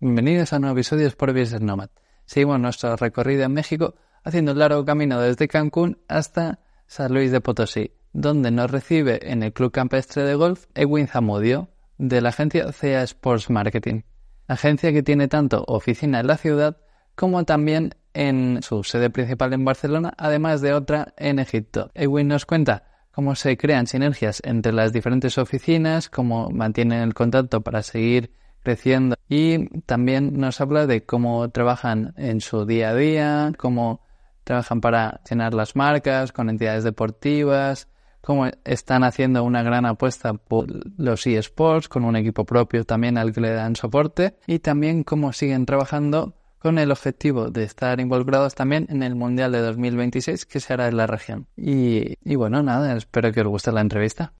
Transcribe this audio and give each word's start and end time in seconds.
Bienvenidos 0.00 0.52
a 0.52 0.56
un 0.56 0.62
nuevo 0.62 0.76
episodio 0.76 1.02
de 1.02 1.08
Sport 1.08 1.32
Business 1.32 1.60
Nomad. 1.60 1.90
Seguimos 2.24 2.60
nuestro 2.60 2.94
recorrido 2.96 3.44
en 3.44 3.52
México 3.52 3.94
haciendo 4.22 4.52
un 4.52 4.58
largo 4.58 4.84
camino 4.84 5.20
desde 5.20 5.48
Cancún 5.48 5.98
hasta 6.06 6.60
San 6.86 7.12
Luis 7.12 7.32
de 7.32 7.40
Potosí, 7.40 7.92
donde 8.12 8.50
nos 8.50 8.70
recibe 8.70 9.30
en 9.32 9.42
el 9.42 9.52
Club 9.52 9.72
Campestre 9.72 10.22
de 10.22 10.34
Golf 10.34 10.66
Edwin 10.74 11.08
Zamudio, 11.08 11.68
de 11.98 12.20
la 12.20 12.28
agencia 12.28 12.70
CEA 12.72 13.02
Sports 13.02 13.50
Marketing. 13.50 14.02
Agencia 14.46 14.92
que 14.92 15.02
tiene 15.02 15.26
tanto 15.28 15.64
oficina 15.66 16.20
en 16.20 16.26
la 16.26 16.36
ciudad 16.36 16.76
como 17.14 17.44
también 17.44 17.94
en 18.14 18.62
su 18.62 18.84
sede 18.84 19.10
principal 19.10 19.52
en 19.52 19.64
Barcelona, 19.64 20.14
además 20.16 20.60
de 20.60 20.72
otra 20.72 21.14
en 21.16 21.38
Egipto. 21.38 21.90
Edwin 21.94 22.28
nos 22.28 22.46
cuenta 22.46 22.84
cómo 23.18 23.34
se 23.34 23.56
crean 23.56 23.88
sinergias 23.88 24.40
entre 24.44 24.72
las 24.72 24.92
diferentes 24.92 25.38
oficinas, 25.38 26.08
cómo 26.08 26.50
mantienen 26.50 27.02
el 27.02 27.14
contacto 27.14 27.62
para 27.62 27.82
seguir 27.82 28.30
creciendo. 28.62 29.16
Y 29.28 29.80
también 29.80 30.38
nos 30.38 30.60
habla 30.60 30.86
de 30.86 31.04
cómo 31.04 31.50
trabajan 31.50 32.14
en 32.16 32.40
su 32.40 32.64
día 32.64 32.90
a 32.90 32.94
día, 32.94 33.52
cómo 33.58 34.02
trabajan 34.44 34.80
para 34.80 35.20
llenar 35.28 35.52
las 35.52 35.74
marcas 35.74 36.30
con 36.30 36.48
entidades 36.48 36.84
deportivas, 36.84 37.88
cómo 38.20 38.46
están 38.64 39.02
haciendo 39.02 39.42
una 39.42 39.64
gran 39.64 39.84
apuesta 39.84 40.34
por 40.34 40.68
los 40.96 41.26
eSports 41.26 41.88
con 41.88 42.04
un 42.04 42.14
equipo 42.14 42.44
propio 42.44 42.84
también 42.84 43.18
al 43.18 43.32
que 43.32 43.40
le 43.40 43.50
dan 43.50 43.74
soporte 43.74 44.36
y 44.46 44.60
también 44.60 45.02
cómo 45.02 45.32
siguen 45.32 45.66
trabajando 45.66 46.37
con 46.58 46.78
el 46.78 46.90
objetivo 46.90 47.50
de 47.50 47.64
estar 47.64 48.00
involucrados 48.00 48.54
también 48.54 48.86
en 48.90 49.02
el 49.02 49.14
Mundial 49.14 49.52
de 49.52 49.60
2026 49.60 50.46
que 50.46 50.60
se 50.60 50.72
hará 50.72 50.88
en 50.88 50.96
la 50.96 51.06
región. 51.06 51.46
Y, 51.56 52.16
bueno, 52.36 52.62
nada, 52.62 52.96
espero 52.96 53.32
que 53.32 53.40
os 53.40 53.48
guste 53.48 53.72
la 53.72 53.80
entrevista. 53.80 54.32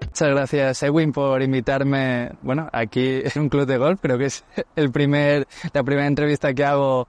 Muchas 0.00 0.28
gracias, 0.28 0.82
Edwin, 0.84 1.10
por 1.10 1.42
invitarme. 1.42 2.30
Bueno, 2.42 2.68
aquí 2.72 3.22
en 3.24 3.42
un 3.42 3.48
club 3.48 3.66
de 3.66 3.78
golf. 3.78 3.98
Creo 4.00 4.16
que 4.16 4.26
es 4.26 4.44
el 4.76 4.92
primer, 4.92 5.48
la 5.72 5.82
primera 5.82 6.06
entrevista 6.06 6.54
que 6.54 6.64
hago 6.64 7.08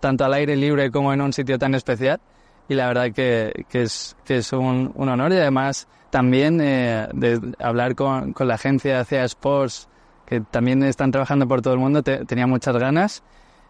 tanto 0.00 0.24
al 0.24 0.32
aire 0.32 0.56
libre 0.56 0.90
como 0.90 1.12
en 1.12 1.20
un 1.20 1.34
sitio 1.34 1.58
tan 1.58 1.74
especial. 1.74 2.20
Y 2.68 2.74
la 2.74 2.88
verdad 2.88 3.12
que, 3.12 3.64
que 3.68 3.82
es, 3.82 4.16
que 4.24 4.38
es 4.38 4.52
un, 4.52 4.92
un 4.94 5.08
honor 5.08 5.32
y 5.32 5.36
además 5.36 5.86
también 6.10 6.60
eh, 6.60 7.08
de 7.12 7.40
hablar 7.58 7.94
con, 7.94 8.32
con 8.32 8.48
la 8.48 8.54
agencia 8.54 9.04
CEA 9.04 9.24
Sports, 9.24 9.88
que 10.24 10.40
también 10.40 10.82
están 10.82 11.10
trabajando 11.12 11.46
por 11.46 11.62
todo 11.62 11.74
el 11.74 11.80
mundo, 11.80 12.02
te- 12.02 12.24
tenía 12.24 12.46
muchas 12.46 12.76
ganas. 12.76 13.22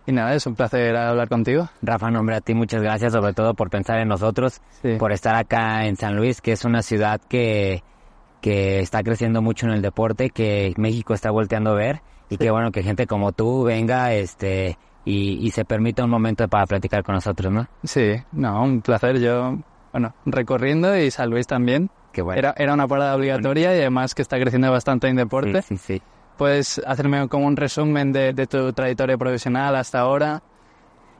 Y 0.06 0.12
nada, 0.12 0.34
es 0.34 0.46
un 0.46 0.54
placer 0.54 0.96
hablar 0.96 1.28
contigo. 1.28 1.68
Rafa, 1.82 2.10
nombre 2.10 2.36
a 2.36 2.40
ti, 2.40 2.54
muchas 2.54 2.80
gracias 2.80 3.12
sobre 3.12 3.32
todo 3.34 3.54
por 3.54 3.70
pensar 3.70 3.98
en 3.98 4.06
nosotros, 4.08 4.60
Sí. 4.80 4.94
por 4.98 5.10
estar 5.12 5.34
acá 5.34 5.84
en 5.86 5.96
San 5.96 6.14
Luis, 6.16 6.40
que 6.40 6.52
es 6.52 6.64
una 6.64 6.82
ciudad 6.82 7.20
que, 7.28 7.82
que 8.40 8.78
está 8.80 9.02
creciendo 9.02 9.42
mucho 9.42 9.66
en 9.66 9.72
el 9.72 9.82
deporte, 9.82 10.30
que 10.30 10.72
México 10.76 11.12
está 11.12 11.30
volteando 11.32 11.70
a 11.70 11.74
ver 11.74 12.02
y 12.30 12.36
que 12.38 12.50
bueno 12.50 12.70
que 12.72 12.82
gente 12.84 13.06
como 13.08 13.32
tú 13.32 13.64
venga 13.64 14.12
este 14.14 14.78
y, 15.06 15.38
y 15.46 15.50
se 15.52 15.64
permita 15.64 16.04
un 16.04 16.10
momento 16.10 16.46
para 16.48 16.66
platicar 16.66 17.02
con 17.02 17.14
nosotros, 17.14 17.50
¿no? 17.50 17.66
Sí, 17.84 18.16
no, 18.32 18.62
un 18.62 18.82
placer. 18.82 19.18
Yo, 19.20 19.56
bueno, 19.92 20.14
recorriendo 20.26 20.94
y 20.98 21.10
San 21.10 21.30
Luis 21.30 21.46
también. 21.46 21.88
Qué 22.12 22.20
bueno. 22.22 22.38
Era, 22.38 22.54
era 22.58 22.74
una 22.74 22.88
parada 22.88 23.14
obligatoria 23.14 23.74
y 23.74 23.78
además 23.78 24.14
que 24.14 24.22
está 24.22 24.38
creciendo 24.38 24.70
bastante 24.70 25.08
en 25.08 25.16
deporte. 25.16 25.62
Sí, 25.62 25.78
sí, 25.78 25.94
sí. 25.98 26.02
¿Puedes 26.36 26.82
hacerme 26.86 27.28
como 27.28 27.46
un 27.46 27.56
resumen 27.56 28.12
de, 28.12 28.34
de 28.34 28.46
tu 28.46 28.72
trayectoria 28.72 29.16
profesional 29.16 29.76
hasta 29.76 30.00
ahora? 30.00 30.42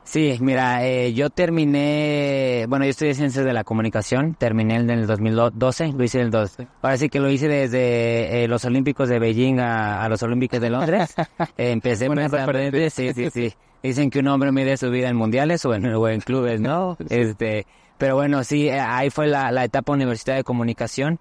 Sí, 0.07 0.37
mira, 0.39 0.87
eh, 0.87 1.13
yo 1.13 1.29
terminé, 1.29 2.65
bueno, 2.69 2.85
yo 2.85 2.91
estudié 2.91 3.13
Ciencias 3.13 3.43
de 3.43 3.51
la 3.51 3.65
Comunicación, 3.65 4.35
terminé 4.35 4.75
en 4.75 4.89
el 4.89 5.05
2012, 5.05 5.91
lo 5.91 6.03
hice 6.03 6.19
en 6.19 6.25
el 6.27 6.31
2. 6.31 6.57
Ahora 6.81 6.95
sí 6.95 7.09
que 7.09 7.19
lo 7.19 7.29
hice 7.29 7.49
desde 7.49 8.43
eh, 8.43 8.47
los 8.47 8.63
Olímpicos 8.63 9.09
de 9.09 9.19
Beijing 9.19 9.59
a, 9.59 10.01
a 10.03 10.07
los 10.07 10.23
Olímpicos 10.23 10.61
de 10.61 10.69
Londres. 10.69 11.13
Eh, 11.57 11.71
empecé 11.71 12.07
referencia. 12.07 12.89
sí, 12.89 13.11
sí, 13.13 13.29
sí. 13.29 13.53
Dicen 13.83 14.09
que 14.09 14.19
un 14.19 14.27
hombre 14.27 14.51
mide 14.51 14.75
su 14.77 14.89
vida 14.89 15.09
en 15.09 15.15
mundiales 15.15 15.63
o 15.65 15.73
en, 15.73 15.85
o 15.93 16.07
en 16.07 16.19
clubes, 16.21 16.59
¿no? 16.61 16.97
Este, 17.09 17.65
pero 17.97 18.15
bueno, 18.15 18.43
sí, 18.43 18.67
eh, 18.67 18.79
ahí 18.79 19.09
fue 19.09 19.27
la, 19.27 19.51
la 19.51 19.63
etapa 19.63 19.93
universitaria 19.93 20.37
de 20.37 20.43
comunicación. 20.43 21.19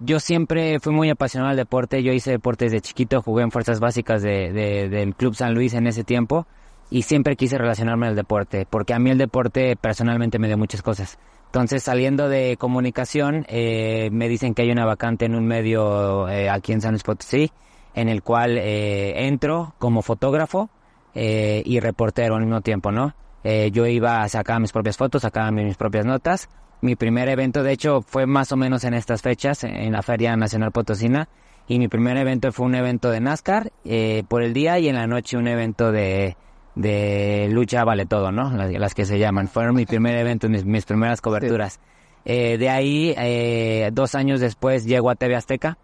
Yo 0.00 0.18
siempre 0.18 0.80
fui 0.80 0.94
muy 0.94 1.10
apasionado 1.10 1.50
al 1.50 1.56
deporte, 1.56 2.02
yo 2.02 2.12
hice 2.12 2.30
deporte 2.30 2.64
desde 2.64 2.80
chiquito, 2.80 3.20
jugué 3.22 3.42
en 3.42 3.50
fuerzas 3.50 3.80
básicas 3.80 4.22
de, 4.22 4.50
de- 4.52 4.88
del 4.88 5.14
Club 5.14 5.34
San 5.34 5.54
Luis 5.54 5.74
en 5.74 5.86
ese 5.86 6.04
tiempo 6.04 6.46
y 6.90 7.02
siempre 7.02 7.36
quise 7.36 7.58
relacionarme 7.58 8.06
al 8.06 8.16
deporte, 8.16 8.66
porque 8.68 8.94
a 8.94 8.98
mí 8.98 9.10
el 9.10 9.18
deporte 9.18 9.76
personalmente 9.76 10.38
me 10.38 10.46
dio 10.48 10.56
muchas 10.58 10.80
cosas. 10.82 11.18
Entonces, 11.46 11.82
saliendo 11.82 12.28
de 12.28 12.56
comunicación, 12.58 13.44
eh, 13.48 14.08
me 14.12 14.28
dicen 14.28 14.54
que 14.54 14.62
hay 14.62 14.70
una 14.70 14.86
vacante 14.86 15.26
en 15.26 15.34
un 15.34 15.46
medio 15.46 16.28
eh, 16.28 16.48
aquí 16.48 16.72
en 16.72 16.80
San 16.80 16.92
Luis 16.92 17.02
Potosí, 17.02 17.50
en 17.94 18.08
el 18.08 18.22
cual 18.22 18.56
eh, 18.56 19.26
entro 19.26 19.74
como 19.78 20.00
fotógrafo 20.00 20.70
eh, 21.14 21.62
y 21.64 21.80
reportero 21.80 22.36
al 22.36 22.42
mismo 22.42 22.60
tiempo, 22.60 22.92
¿no? 22.92 23.14
Eh, 23.42 23.70
yo 23.72 23.86
iba, 23.86 24.28
sacaba 24.28 24.60
mis 24.60 24.72
propias 24.72 24.96
fotos, 24.96 25.22
sacaba 25.22 25.50
mis 25.50 25.76
propias 25.76 26.04
notas. 26.04 26.48
Mi 26.82 26.96
primer 26.96 27.28
evento, 27.28 27.62
de 27.62 27.72
hecho, 27.72 28.02
fue 28.02 28.26
más 28.26 28.52
o 28.52 28.56
menos 28.56 28.84
en 28.84 28.94
estas 28.94 29.22
fechas, 29.22 29.64
en 29.64 29.92
la 29.92 30.02
Feria 30.02 30.36
Nacional 30.36 30.72
Potosina. 30.72 31.28
Y 31.68 31.78
mi 31.78 31.88
primer 31.88 32.16
evento 32.16 32.50
fue 32.52 32.66
un 32.66 32.74
evento 32.74 33.10
de 33.10 33.20
NASCAR 33.20 33.70
eh, 33.84 34.24
por 34.28 34.42
el 34.42 34.52
día 34.52 34.78
y 34.78 34.88
en 34.88 34.96
la 34.96 35.06
noche 35.06 35.36
un 35.36 35.46
evento 35.46 35.92
de, 35.92 36.36
de 36.74 37.48
lucha 37.50 37.84
vale 37.84 38.06
todo, 38.06 38.32
¿no? 38.32 38.50
Las, 38.50 38.72
las 38.72 38.94
que 38.94 39.04
se 39.04 39.18
llaman. 39.18 39.46
Fueron 39.46 39.76
mi 39.76 39.86
primer 39.86 40.16
evento, 40.16 40.48
mis, 40.48 40.64
mis 40.64 40.84
primeras 40.84 41.20
coberturas. 41.20 41.80
Eh, 42.24 42.58
de 42.58 42.68
ahí, 42.68 43.14
eh, 43.16 43.90
dos 43.92 44.14
años 44.14 44.40
después, 44.40 44.84
llego 44.84 45.10
a 45.10 45.14
TV 45.14 45.36
Azteca. 45.36 45.78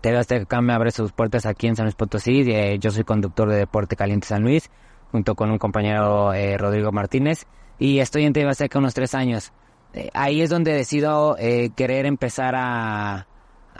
TV 0.00 0.18
Azteca 0.18 0.60
me 0.60 0.72
abre 0.72 0.90
sus 0.90 1.12
puertas 1.12 1.46
aquí 1.46 1.66
en 1.66 1.76
San 1.76 1.86
Luis 1.86 1.94
Potosí. 1.94 2.42
Eh, 2.50 2.78
yo 2.78 2.90
soy 2.90 3.04
conductor 3.04 3.48
de 3.48 3.56
Deporte 3.56 3.96
Caliente 3.96 4.26
San 4.26 4.42
Luis, 4.42 4.70
junto 5.12 5.34
con 5.34 5.50
un 5.50 5.58
compañero 5.58 6.32
eh, 6.32 6.56
Rodrigo 6.56 6.92
Martínez. 6.92 7.46
Y 7.78 7.98
estoy 7.98 8.24
en 8.24 8.32
TV 8.32 8.48
Azteca 8.48 8.78
unos 8.78 8.94
tres 8.94 9.14
años. 9.14 9.52
Eh, 9.92 10.10
ahí 10.14 10.40
es 10.40 10.50
donde 10.50 10.72
decido 10.72 11.36
eh, 11.38 11.70
querer 11.76 12.06
empezar 12.06 12.54
a, 12.56 13.26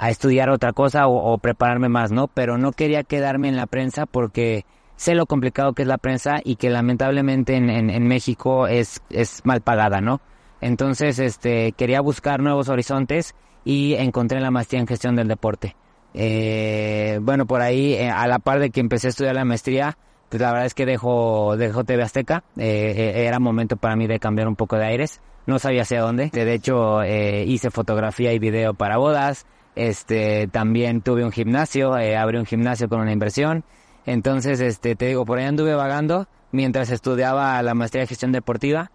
estudiar 0.08 0.48
otra 0.50 0.72
cosa 0.72 1.06
o, 1.08 1.36
prepararme 1.38 1.88
más, 1.88 2.10
¿no? 2.10 2.26
Pero 2.28 2.56
no 2.56 2.72
quería 2.72 3.04
quedarme 3.04 3.48
en 3.48 3.56
la 3.56 3.66
prensa 3.66 4.06
porque 4.06 4.64
sé 4.96 5.14
lo 5.14 5.26
complicado 5.26 5.74
que 5.74 5.82
es 5.82 5.88
la 5.88 5.98
prensa 5.98 6.40
y 6.42 6.56
que 6.56 6.70
lamentablemente 6.70 7.56
en, 7.56 7.68
en, 7.68 7.90
en 7.90 8.08
México 8.08 8.66
es, 8.66 9.02
es 9.10 9.44
mal 9.44 9.60
pagada, 9.60 10.00
¿no? 10.00 10.22
Entonces, 10.62 11.18
este, 11.18 11.72
quería 11.72 12.00
buscar 12.00 12.40
nuevos 12.40 12.70
horizontes 12.70 13.34
y 13.64 13.94
encontré 13.94 14.40
la 14.40 14.50
maestría 14.50 14.80
en 14.80 14.86
gestión 14.86 15.16
del 15.16 15.28
deporte. 15.28 15.76
Eh, 16.14 17.18
bueno, 17.22 17.46
por 17.46 17.60
ahí, 17.60 17.94
eh, 17.94 18.10
a 18.10 18.26
la 18.26 18.38
par 18.38 18.58
de 18.60 18.70
que 18.70 18.80
empecé 18.80 19.08
a 19.08 19.10
estudiar 19.10 19.34
la 19.34 19.44
maestría, 19.44 19.96
pues 20.30 20.40
la 20.40 20.52
verdad 20.52 20.66
es 20.66 20.74
que 20.74 20.86
dejo, 20.86 21.56
dejo 21.56 21.84
TV 21.84 22.02
Azteca. 22.02 22.44
Eh, 22.56 22.94
eh, 22.96 23.26
era 23.26 23.40
momento 23.40 23.76
para 23.76 23.96
mí 23.96 24.06
de 24.06 24.20
cambiar 24.20 24.48
un 24.48 24.56
poco 24.56 24.76
de 24.76 24.86
aires. 24.86 25.20
No 25.46 25.58
sabía 25.58 25.82
hacia 25.82 26.00
dónde. 26.00 26.30
De 26.30 26.54
hecho, 26.54 27.02
eh, 27.02 27.44
hice 27.46 27.70
fotografía 27.70 28.32
y 28.32 28.38
video 28.38 28.72
para 28.74 28.96
bodas. 28.96 29.46
Este, 29.74 30.46
también 30.48 31.00
tuve 31.00 31.24
un 31.24 31.32
gimnasio, 31.32 31.96
eh, 31.98 32.16
abrí 32.16 32.38
un 32.38 32.46
gimnasio 32.46 32.88
con 32.88 33.00
una 33.00 33.12
inversión. 33.12 33.64
Entonces, 34.06 34.60
este, 34.60 34.94
te 34.94 35.06
digo, 35.06 35.24
por 35.24 35.38
ahí 35.38 35.46
anduve 35.46 35.74
vagando 35.74 36.28
mientras 36.52 36.90
estudiaba 36.90 37.60
la 37.62 37.74
maestría 37.74 38.02
de 38.02 38.06
gestión 38.06 38.30
deportiva. 38.30 38.90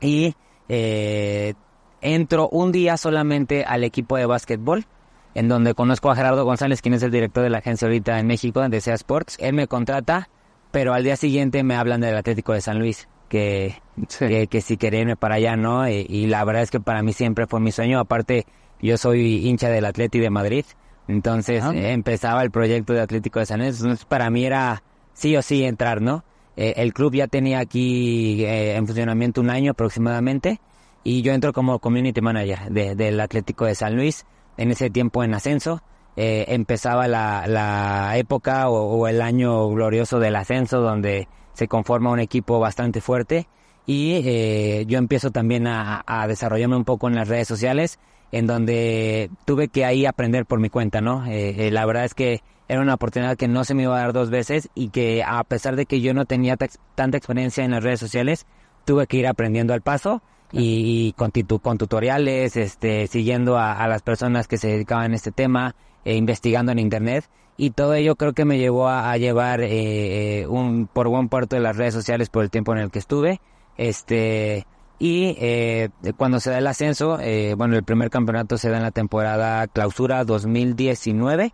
Y 0.00 0.34
eh, 0.68 1.54
entro 2.02 2.48
un 2.50 2.72
día 2.72 2.96
solamente 2.98 3.64
al 3.64 3.84
equipo 3.84 4.16
de 4.16 4.26
básquetbol, 4.26 4.84
en 5.34 5.48
donde 5.48 5.74
conozco 5.74 6.10
a 6.10 6.16
Gerardo 6.16 6.44
González, 6.44 6.82
quien 6.82 6.94
es 6.94 7.02
el 7.02 7.10
director 7.10 7.42
de 7.42 7.50
la 7.50 7.58
agencia 7.58 7.86
ahorita 7.86 8.18
en 8.18 8.26
México, 8.26 8.66
de 8.68 8.80
SEA 8.80 8.94
Sports. 8.94 9.36
Él 9.40 9.54
me 9.54 9.66
contrata, 9.66 10.28
pero 10.70 10.94
al 10.94 11.04
día 11.04 11.16
siguiente 11.16 11.62
me 11.62 11.74
hablan 11.74 12.00
del 12.00 12.16
Atlético 12.16 12.52
de 12.52 12.60
San 12.60 12.78
Luis, 12.78 13.08
que, 13.28 13.80
Sí. 14.08 14.26
que, 14.26 14.46
que 14.46 14.60
si 14.60 14.76
quería 14.76 15.00
irme 15.00 15.16
para 15.16 15.36
allá, 15.36 15.56
¿no? 15.56 15.88
Y, 15.88 16.06
y 16.08 16.26
la 16.26 16.44
verdad 16.44 16.62
es 16.62 16.70
que 16.70 16.80
para 16.80 17.02
mí 17.02 17.12
siempre 17.12 17.46
fue 17.46 17.60
mi 17.60 17.72
sueño. 17.72 17.98
Aparte, 17.98 18.46
yo 18.80 18.96
soy 18.98 19.46
hincha 19.48 19.68
del 19.68 19.84
Atleti 19.84 20.18
de 20.18 20.30
Madrid, 20.30 20.64
entonces 21.08 21.62
Ah. 21.64 21.72
eh, 21.74 21.92
empezaba 21.92 22.42
el 22.42 22.50
proyecto 22.50 22.92
de 22.92 23.00
Atlético 23.00 23.38
de 23.38 23.46
San 23.46 23.60
Luis. 23.60 23.80
Entonces, 23.80 24.04
para 24.04 24.28
mí 24.30 24.44
era 24.44 24.82
sí 25.14 25.36
o 25.36 25.42
sí 25.42 25.64
entrar, 25.64 26.00
¿no? 26.02 26.24
Eh, 26.56 26.74
el 26.76 26.92
club 26.92 27.14
ya 27.14 27.26
tenía 27.28 27.58
aquí 27.60 28.44
eh, 28.44 28.76
en 28.76 28.86
funcionamiento 28.86 29.40
un 29.40 29.48
año 29.50 29.72
aproximadamente 29.72 30.60
y 31.04 31.22
yo 31.22 31.32
entro 31.32 31.52
como 31.52 31.78
community 31.78 32.20
manager 32.20 32.70
de- 32.70 32.94
del 32.94 33.18
Atlético 33.20 33.64
de 33.64 33.74
San 33.74 33.96
Luis, 33.96 34.26
en 34.56 34.70
ese 34.70 34.90
tiempo 34.90 35.24
en 35.24 35.34
ascenso. 35.34 35.82
Eh, 36.16 36.44
empezaba 36.48 37.08
la, 37.08 37.46
la 37.46 38.16
época 38.18 38.68
o, 38.68 39.08
el 39.08 39.22
año 39.22 39.70
glorioso 39.70 40.18
del 40.18 40.36
ascenso 40.36 40.80
donde 40.80 41.26
se 41.54 41.68
conforma 41.68 42.10
un 42.10 42.20
equipo 42.20 42.60
bastante 42.60 43.00
fuerte 43.00 43.48
y 43.86 44.20
eh, 44.24 44.84
yo 44.86 44.98
empiezo 44.98 45.30
también 45.30 45.66
a, 45.66 46.02
a 46.06 46.26
desarrollarme 46.26 46.76
un 46.76 46.84
poco 46.84 47.08
en 47.08 47.14
las 47.14 47.28
redes 47.28 47.48
sociales 47.48 47.98
en 48.30 48.46
donde 48.46 49.30
tuve 49.46 49.68
que 49.68 49.86
ahí 49.86 50.04
aprender 50.04 50.44
por 50.44 50.60
mi 50.60 50.68
cuenta, 50.68 51.00
¿no? 51.00 51.24
Eh, 51.26 51.70
la 51.70 51.86
verdad 51.86 52.04
es 52.04 52.14
que 52.14 52.42
era 52.68 52.80
una 52.80 52.94
oportunidad 52.94 53.36
que 53.36 53.48
no 53.48 53.64
se 53.64 53.74
me 53.74 53.84
iba 53.84 53.96
a 53.96 54.00
dar 54.00 54.12
dos 54.12 54.30
veces 54.30 54.70
y 54.74 54.88
que 54.88 55.22
a 55.22 55.42
pesar 55.44 55.76
de 55.76 55.86
que 55.86 56.00
yo 56.00 56.14
no 56.14 56.24
tenía 56.24 56.56
tanta 56.94 57.18
experiencia 57.18 57.64
en 57.64 57.72
las 57.72 57.82
redes 57.82 58.00
sociales, 58.00 58.46
tuve 58.84 59.06
que 59.06 59.18
ir 59.18 59.26
aprendiendo 59.26 59.74
al 59.74 59.82
paso 59.82 60.22
y, 60.52 61.12
con, 61.14 61.32
titu- 61.32 61.60
con 61.60 61.78
tutoriales, 61.78 62.56
este, 62.56 63.06
siguiendo 63.06 63.58
a, 63.58 63.86
las 63.88 64.02
personas 64.02 64.48
que 64.48 64.58
se 64.58 64.68
dedicaban 64.68 65.12
a 65.12 65.16
este 65.16 65.32
tema, 65.32 65.74
e 66.04 66.16
investigando 66.16 66.72
en 66.72 66.78
internet. 66.78 67.28
Y 67.56 67.70
todo 67.70 67.94
ello 67.94 68.16
creo 68.16 68.32
que 68.32 68.44
me 68.44 68.58
llevó 68.58 68.88
a, 68.88 69.16
llevar 69.16 69.60
eh, 69.60 70.40
eh, 70.40 70.46
un 70.46 70.86
por 70.86 71.08
buen 71.08 71.28
puerto 71.28 71.56
de 71.56 71.62
las 71.62 71.76
redes 71.76 71.94
sociales 71.94 72.28
por 72.28 72.42
el 72.42 72.50
tiempo 72.50 72.72
en 72.72 72.78
el 72.78 72.90
que 72.90 72.98
estuve, 72.98 73.40
este 73.76 74.66
y 74.98 75.34
eh, 75.40 75.88
cuando 76.16 76.38
se 76.38 76.50
da 76.50 76.58
el 76.58 76.66
ascenso, 76.68 77.18
eh, 77.18 77.54
bueno, 77.56 77.74
el 77.74 77.82
primer 77.82 78.08
campeonato 78.08 78.56
se 78.56 78.70
da 78.70 78.76
en 78.76 78.84
la 78.84 78.92
temporada 78.92 79.66
clausura 79.66 80.24
2019, 80.24 81.52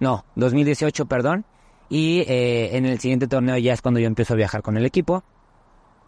no, 0.00 0.24
2018, 0.34 1.06
perdón, 1.06 1.44
y 1.88 2.24
eh, 2.26 2.76
en 2.76 2.86
el 2.86 2.98
siguiente 2.98 3.28
torneo 3.28 3.56
ya 3.56 3.72
es 3.72 3.82
cuando 3.82 4.00
yo 4.00 4.08
empiezo 4.08 4.34
a 4.34 4.36
viajar 4.36 4.62
con 4.62 4.76
el 4.76 4.84
equipo. 4.84 5.22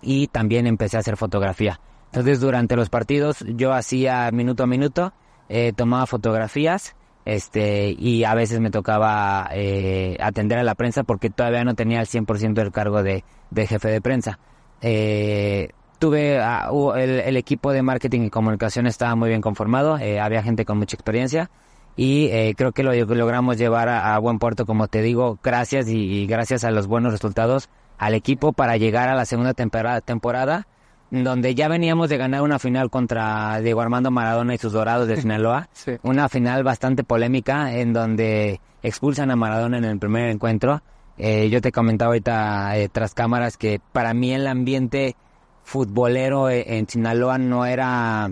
Y 0.03 0.29
también 0.29 0.67
empecé 0.67 0.97
a 0.97 1.01
hacer 1.01 1.17
fotografía. 1.17 1.79
Entonces 2.13 2.41
durante 2.41 2.77
los 2.77 2.91
partidos 2.91 3.45
yo 3.47 3.73
hacía 3.73 4.31
minuto 4.33 4.65
a 4.65 4.67
minuto, 4.67 5.13
eh, 5.49 5.73
tomaba 5.75 6.07
fotografías, 6.07 6.97
este, 7.25 7.95
y 7.97 8.25
a 8.25 8.35
veces 8.35 8.61
me 8.61 8.71
tocaba 8.71 9.49
eh, 9.53 10.17
atender 10.21 10.59
a 10.59 10.65
la 10.65 10.75
prensa 10.75 11.05
porque 11.05 11.31
todavía 11.31 11.63
no 11.65 11.75
tenía 11.75 12.01
el 12.01 12.07
100% 12.07 12.55
del 12.55 12.73
cargo 12.73 13.03
de, 13.03 13.25
de 13.51 13.67
jefe 13.67 13.89
de 13.89 14.01
prensa. 14.01 14.39
Eh, 14.81 15.69
tuve 15.99 16.41
ah, 16.41 16.69
hubo- 16.73 16.97
el, 16.97 17.21
el 17.21 17.37
equipo 17.37 17.73
de 17.73 17.83
marketing 17.83 18.23
y 18.23 18.31
comunicación 18.31 18.87
estaba 18.87 19.15
muy 19.15 19.29
bien 19.29 19.41
conformado, 19.43 19.99
eh, 19.99 20.19
había 20.19 20.43
gente 20.43 20.65
con 20.65 20.79
mucha 20.79 20.97
experiencia 20.97 21.51
y 21.97 22.29
eh, 22.33 22.55
creo 22.57 22.73
que 22.73 22.83
lo 22.83 22.93
logramos 22.95 23.57
llevar 23.59 23.89
a, 23.89 24.15
a 24.15 24.19
buen 24.19 24.39
puerto, 24.39 24.65
como 24.67 24.89
te 24.89 25.03
digo, 25.03 25.39
gracias 25.45 25.87
y 25.89 26.27
gracias 26.27 26.65
a 26.65 26.71
los 26.71 26.87
buenos 26.87 27.13
resultados 27.13 27.69
al 27.99 28.15
equipo 28.15 28.53
para 28.53 28.79
llegar 28.79 29.09
a 29.11 29.15
la 29.15 29.27
segunda 29.27 29.53
temporada, 29.55 30.01
temporada 30.01 30.67
donde 31.11 31.55
ya 31.55 31.69
veníamos 31.69 32.09
de 32.09 32.17
ganar 32.17 32.43
una 32.43 32.59
final 32.59 32.89
contra 32.91 33.61
Diego 33.61 33.81
Armando 33.81 34.11
Maradona 34.11 34.55
y 34.55 34.59
sus 34.59 34.73
Dorados 34.73 35.09
de 35.09 35.17
Sinaloa, 35.21 35.69
Sí. 35.73 35.93
una 36.03 36.29
final 36.29 36.63
bastante 36.65 37.05
polémica 37.05 37.73
en 37.75 37.93
donde 37.93 38.61
expulsan 38.83 39.31
a 39.31 39.37
Maradona 39.37 39.79
en 39.79 39.85
el 39.85 39.99
primer 39.99 40.31
encuentro. 40.31 40.83
Eh, 41.19 41.51
yo 41.51 41.61
te 41.61 41.73
comentaba 41.73 42.11
ahorita 42.11 42.77
eh, 42.79 42.89
tras 42.89 43.13
cámaras 43.15 43.57
que 43.59 43.81
para 43.93 44.15
mí 44.15 44.33
el 44.33 44.47
ambiente 44.47 45.17
futbolero 45.65 46.49
eh, 46.49 46.79
en 46.79 46.89
Sinaloa 46.89 47.39
no 47.39 47.67
era 47.67 48.31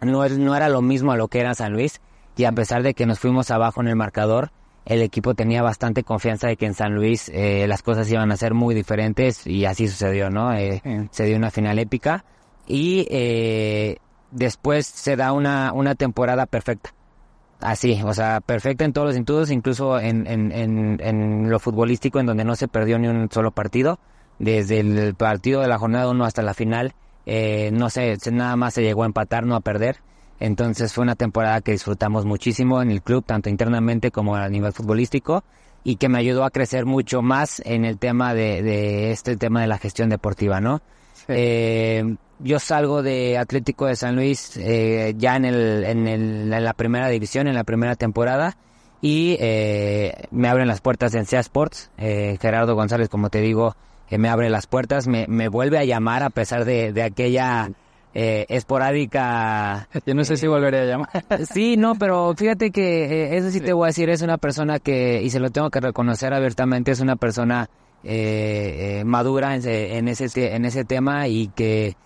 no, 0.00 0.28
no 0.28 0.54
era 0.56 0.68
lo 0.68 0.82
mismo 0.82 1.12
a 1.12 1.16
lo 1.16 1.28
que 1.28 1.40
era 1.40 1.54
San 1.54 1.72
Luis 1.72 2.00
y 2.36 2.44
a 2.44 2.52
pesar 2.52 2.82
de 2.82 2.94
que 2.94 3.06
nos 3.06 3.18
fuimos 3.20 3.50
abajo 3.50 3.80
en 3.80 3.88
el 3.88 3.96
marcador, 3.96 4.50
el 4.86 5.02
equipo 5.02 5.34
tenía 5.34 5.62
bastante 5.62 6.02
confianza 6.04 6.48
de 6.48 6.56
que 6.56 6.66
en 6.66 6.74
San 6.74 6.94
Luis 6.94 7.30
eh, 7.32 7.66
las 7.68 7.82
cosas 7.82 8.10
iban 8.10 8.30
a 8.32 8.36
ser 8.36 8.54
muy 8.54 8.74
diferentes 8.74 9.46
y 9.46 9.64
así 9.64 9.88
sucedió, 9.88 10.30
¿no? 10.30 10.52
Eh, 10.54 10.80
Sí. 10.84 11.08
Se 11.10 11.24
dio 11.24 11.36
una 11.36 11.50
final 11.50 11.78
épica 11.78 12.24
y 12.66 13.06
eh, 13.10 13.96
después 14.30 14.86
se 14.86 15.16
da 15.16 15.32
una, 15.32 15.72
una 15.72 15.94
temporada 15.94 16.46
perfecta. 16.46 16.94
Así, 17.60 17.98
o 18.04 18.12
sea, 18.12 18.40
perfecta 18.40 18.84
en 18.84 18.92
todos 18.92 19.06
los 19.06 19.14
sentidos, 19.14 19.50
incluso 19.50 19.98
en, 19.98 20.26
en, 20.26 20.52
en, 20.52 20.98
en 21.00 21.48
lo 21.50 21.58
futbolístico, 21.58 22.20
en 22.20 22.26
donde 22.26 22.44
no 22.44 22.56
se 22.56 22.68
perdió 22.68 22.98
ni 22.98 23.08
un 23.08 23.30
solo 23.30 23.52
partido. 23.52 23.98
Desde 24.38 24.80
el 24.80 25.14
partido 25.14 25.60
de 25.62 25.68
la 25.68 25.78
jornada 25.78 26.10
1 26.10 26.24
hasta 26.24 26.42
la 26.42 26.52
final, 26.52 26.92
eh, 27.24 27.70
no 27.72 27.88
sé, 27.88 28.16
se- 28.20 28.32
nada 28.32 28.56
más 28.56 28.74
se 28.74 28.82
llegó 28.82 29.04
a 29.04 29.06
empatar, 29.06 29.46
no 29.46 29.54
a 29.54 29.60
perder. 29.60 29.98
Entonces 30.40 30.92
fue 30.92 31.02
una 31.02 31.14
temporada 31.14 31.60
que 31.60 31.72
disfrutamos 31.72 32.24
muchísimo 32.24 32.82
en 32.82 32.90
el 32.90 33.02
club, 33.02 33.24
tanto 33.24 33.48
internamente 33.48 34.10
como 34.10 34.36
a 34.36 34.48
nivel 34.48 34.72
futbolístico, 34.72 35.44
y 35.84 35.96
que 35.96 36.08
me 36.08 36.18
ayudó 36.18 36.44
a 36.44 36.50
crecer 36.50 36.86
mucho 36.86 37.22
más 37.22 37.60
en 37.64 37.84
el 37.84 37.98
tema 37.98 38.34
de, 38.34 38.62
de 38.62 39.12
este 39.12 39.36
tema 39.36 39.60
de 39.60 39.66
la 39.66 39.78
gestión 39.78 40.08
deportiva, 40.08 40.60
¿no? 40.60 40.80
Sí. 41.14 41.24
Eh, 41.28 42.16
yo 42.40 42.58
salgo 42.58 43.02
de 43.02 43.38
Atlético 43.38 43.86
de 43.86 43.94
San 43.96 44.16
Luis 44.16 44.56
eh, 44.56 45.14
ya 45.16 45.36
en, 45.36 45.44
el, 45.44 45.84
en, 45.84 46.08
el- 46.08 46.52
en 46.52 46.64
la 46.64 46.72
primera 46.72 47.08
división, 47.08 47.46
en 47.46 47.54
la 47.54 47.64
primera 47.64 47.94
temporada, 47.94 48.56
y 49.00 49.36
eh, 49.40 50.14
me 50.30 50.48
abren 50.48 50.66
las 50.66 50.80
puertas 50.80 51.14
en 51.14 51.26
SEA 51.26 51.40
Sports. 51.40 51.90
Eh, 51.98 52.38
Gerardo 52.40 52.74
González, 52.74 53.08
como 53.08 53.28
te 53.30 53.40
digo, 53.40 53.76
eh, 54.10 54.18
me 54.18 54.28
abre 54.30 54.48
las 54.50 54.66
puertas, 54.66 55.06
me, 55.06 55.26
me 55.28 55.48
vuelve 55.48 55.78
a 55.78 55.84
llamar 55.84 56.22
a 56.22 56.30
pesar 56.30 56.64
de, 56.64 56.92
de 56.92 57.02
aquella 57.02 57.70
eh, 58.14 58.46
esporádica 58.48 59.88
Yo 60.06 60.14
no 60.14 60.24
sé 60.24 60.36
si 60.36 60.46
volveré 60.46 60.80
a 60.80 60.84
llamar. 60.84 61.08
Sí, 61.52 61.76
no, 61.76 61.94
pero 61.96 62.34
fíjate 62.36 62.70
que 62.70 63.04
eh, 63.04 63.36
eso 63.36 63.50
sí, 63.50 63.60
te 63.60 63.72
voy 63.72 63.84
a 63.84 63.86
decir, 63.88 64.08
es 64.10 64.22
una 64.22 64.38
persona 64.38 64.78
que, 64.78 65.20
y 65.22 65.30
se 65.30 65.40
lo 65.40 65.50
tengo 65.50 65.70
que 65.70 65.80
reconocer 65.80 66.32
abiertamente, 66.32 66.90
es 66.92 67.00
una 67.00 67.16
persona 67.16 67.68
eh, 68.02 68.98
eh, 69.00 69.04
madura 69.04 69.54
en, 69.54 69.60
ese- 69.60 69.96
en, 69.98 70.08
ese, 70.08 70.54
en 70.54 70.64
ese 70.64 70.84
tema 70.84 71.26
y 71.28 71.48
que 71.48 71.96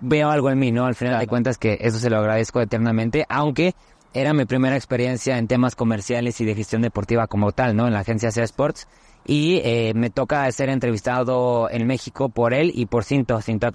veo 0.00 0.30
algo 0.30 0.50
en 0.50 0.58
mí, 0.58 0.72
¿no? 0.72 0.86
Al 0.86 0.94
final 0.94 1.18
de 1.18 1.26
cuentas 1.26 1.58
que 1.58 1.78
eso 1.80 1.98
se 1.98 2.10
lo 2.10 2.18
agradezco 2.18 2.60
eternamente, 2.60 3.24
aunque 3.28 3.74
era 4.12 4.32
mi 4.32 4.44
primera 4.44 4.76
experiencia 4.76 5.38
en 5.38 5.48
temas 5.48 5.74
comerciales 5.74 6.40
y 6.40 6.44
de 6.44 6.54
gestión 6.54 6.82
deportiva 6.82 7.26
como 7.26 7.52
tal, 7.52 7.74
¿no? 7.74 7.86
En 7.86 7.92
la 7.94 8.00
agencia 8.00 8.30
C 8.30 8.42
Sports. 8.42 8.86
Y 9.26 9.60
eh, 9.64 9.92
me 9.94 10.10
toca 10.10 10.50
ser 10.52 10.68
entrevistado 10.68 11.68
en 11.70 11.86
México 11.86 12.28
por 12.28 12.52
él 12.54 12.70
y 12.74 12.86
por 12.86 13.04
Cinto, 13.04 13.40
Cinto 13.40 13.66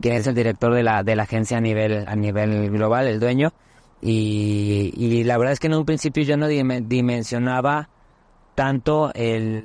Que 0.00 0.16
es 0.16 0.26
el 0.26 0.34
director 0.34 0.72
de 0.74 0.82
la, 0.82 1.02
de 1.02 1.14
la 1.16 1.24
agencia 1.24 1.58
a 1.58 1.60
nivel, 1.60 2.06
a 2.08 2.16
nivel 2.16 2.70
global, 2.70 3.06
el 3.06 3.20
dueño. 3.20 3.52
Y, 4.00 4.92
y 4.96 5.24
la 5.24 5.36
verdad 5.36 5.52
es 5.52 5.60
que 5.60 5.66
en 5.66 5.74
un 5.74 5.84
principio 5.84 6.22
yo 6.24 6.36
no 6.36 6.46
dime- 6.48 6.80
dimensionaba 6.80 7.88
tanto 8.54 9.12
el, 9.14 9.64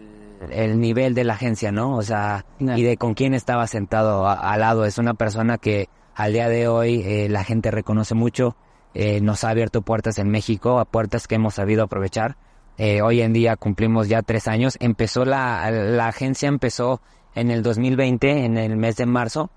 el 0.51 0.79
nivel 0.79 1.13
de 1.13 1.23
la 1.23 1.33
agencia, 1.33 1.71
¿no? 1.71 1.95
O 1.95 2.01
sea, 2.01 2.45
y 2.59 2.83
de 2.83 2.97
con 2.97 3.13
quién 3.13 3.33
estaba 3.33 3.65
sentado 3.67 4.27
al 4.27 4.59
lado. 4.59 4.85
Es 4.85 4.97
una 4.97 5.13
persona 5.13 5.57
que 5.57 5.87
al 6.15 6.33
día 6.33 6.49
de 6.49 6.67
hoy 6.67 7.01
eh, 7.05 7.27
la 7.29 7.43
gente 7.43 7.71
reconoce 7.71 8.13
mucho, 8.15 8.55
eh, 8.93 9.21
nos 9.21 9.43
ha 9.43 9.49
abierto 9.49 9.81
puertas 9.81 10.17
en 10.19 10.29
México, 10.29 10.79
a 10.79 10.85
puertas 10.85 11.27
que 11.27 11.35
hemos 11.35 11.55
sabido 11.55 11.83
aprovechar. 11.83 12.35
Eh, 12.77 13.01
hoy 13.01 13.21
en 13.21 13.31
día 13.31 13.55
cumplimos 13.55 14.09
ya 14.09 14.21
tres 14.21 14.47
años. 14.49 14.75
Empezó 14.81 15.23
la, 15.25 15.71
la 15.71 16.07
agencia 16.07 16.49
empezó 16.49 17.01
en 17.35 17.51
el 17.51 17.63
2020, 17.63 18.45
en 18.45 18.57
el 18.57 18.75
mes 18.77 18.95
de 18.97 19.05
marzo, 19.05 19.49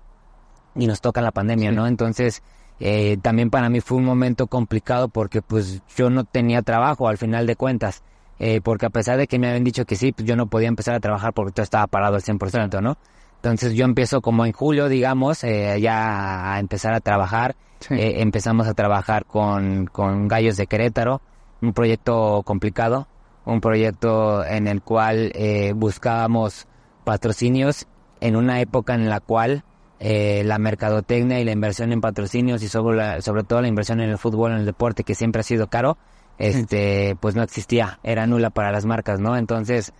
y 0.75 0.87
nos 0.87 1.01
toca 1.01 1.21
la 1.21 1.31
pandemia, 1.31 1.69
Sí. 1.71 1.75
¿no? 1.75 1.87
Entonces, 1.87 2.43
eh, 2.79 3.17
también 3.21 3.49
para 3.49 3.69
mí 3.69 3.81
fue 3.81 3.97
un 3.97 4.05
momento 4.05 4.47
complicado 4.47 5.09
porque 5.09 5.41
pues 5.41 5.81
yo 5.95 6.09
no 6.09 6.23
tenía 6.23 6.61
trabajo 6.61 7.07
al 7.07 7.17
final 7.17 7.45
de 7.47 7.55
cuentas. 7.55 8.03
Eh, 8.41 8.61
porque 8.61 8.85
a 8.85 8.89
pesar 8.89 9.17
de 9.17 9.27
que 9.27 9.37
me 9.37 9.49
habían 9.49 9.65
dicho 9.65 9.83
que 9.83 9.97
sí, 9.97 10.13
pues 10.13 10.25
yo 10.25 10.37
no 10.37 10.47
podía 10.47 10.69
empezar 10.69 10.95
a 10.95 11.01
trabajar 11.01 11.33
porque 11.33 11.51
todo 11.51 11.63
estaba 11.63 11.87
parado 11.87 12.15
al 12.15 12.21
100%, 12.21 12.81
¿no? 12.81 12.97
Entonces 13.35 13.73
yo 13.73 13.83
empiezo 13.83 14.21
como 14.21 14.45
en 14.45 14.53
julio, 14.53 14.87
digamos, 14.87 15.43
eh, 15.43 15.79
ya 15.81 16.53
a 16.53 16.59
empezar 16.59 16.93
a 16.93 17.01
trabajar. 17.01 17.55
Sí. 17.81 17.95
Eh, 17.95 18.21
empezamos 18.21 18.67
a 18.67 18.73
trabajar 18.73 19.25
con, 19.25 19.87
con 19.87 20.27
Gallos 20.29 20.55
de 20.55 20.67
Querétaro, 20.67 21.21
un 21.61 21.73
proyecto 21.73 22.43
complicado, 22.43 23.07
un 23.45 23.59
proyecto 23.61 24.45
en 24.45 24.67
el 24.67 24.81
cual 24.81 25.31
eh, 25.35 25.73
buscábamos 25.75 26.67
patrocinios 27.03 27.87
en 28.21 28.35
una 28.35 28.61
época 28.61 28.93
en 28.93 29.09
la 29.09 29.19
cual 29.19 29.63
eh, 29.99 30.43
la 30.45 30.57
mercadotecnia 30.57 31.39
y 31.39 31.45
la 31.45 31.51
inversión 31.51 31.91
en 31.91 32.01
patrocinios 32.01 32.63
y 32.63 32.69
sobre, 32.69 32.97
la- 32.97 33.21
sobre 33.21 33.43
todo 33.43 33.61
la 33.61 33.67
inversión 33.67 33.99
en 34.01 34.09
el 34.09 34.17
fútbol, 34.17 34.51
en 34.53 34.59
el 34.59 34.65
deporte, 34.65 35.03
que 35.03 35.15
siempre 35.15 35.41
ha 35.41 35.43
sido 35.43 35.67
caro, 35.67 35.97
este, 36.37 37.17
pues 37.19 37.35
no 37.35 37.43
existía, 37.43 37.99
era 38.03 38.25
nula 38.25 38.49
para 38.49 38.71
las 38.71 38.85
marcas, 38.85 39.19
¿no? 39.19 39.35
Entonces, 39.35 39.93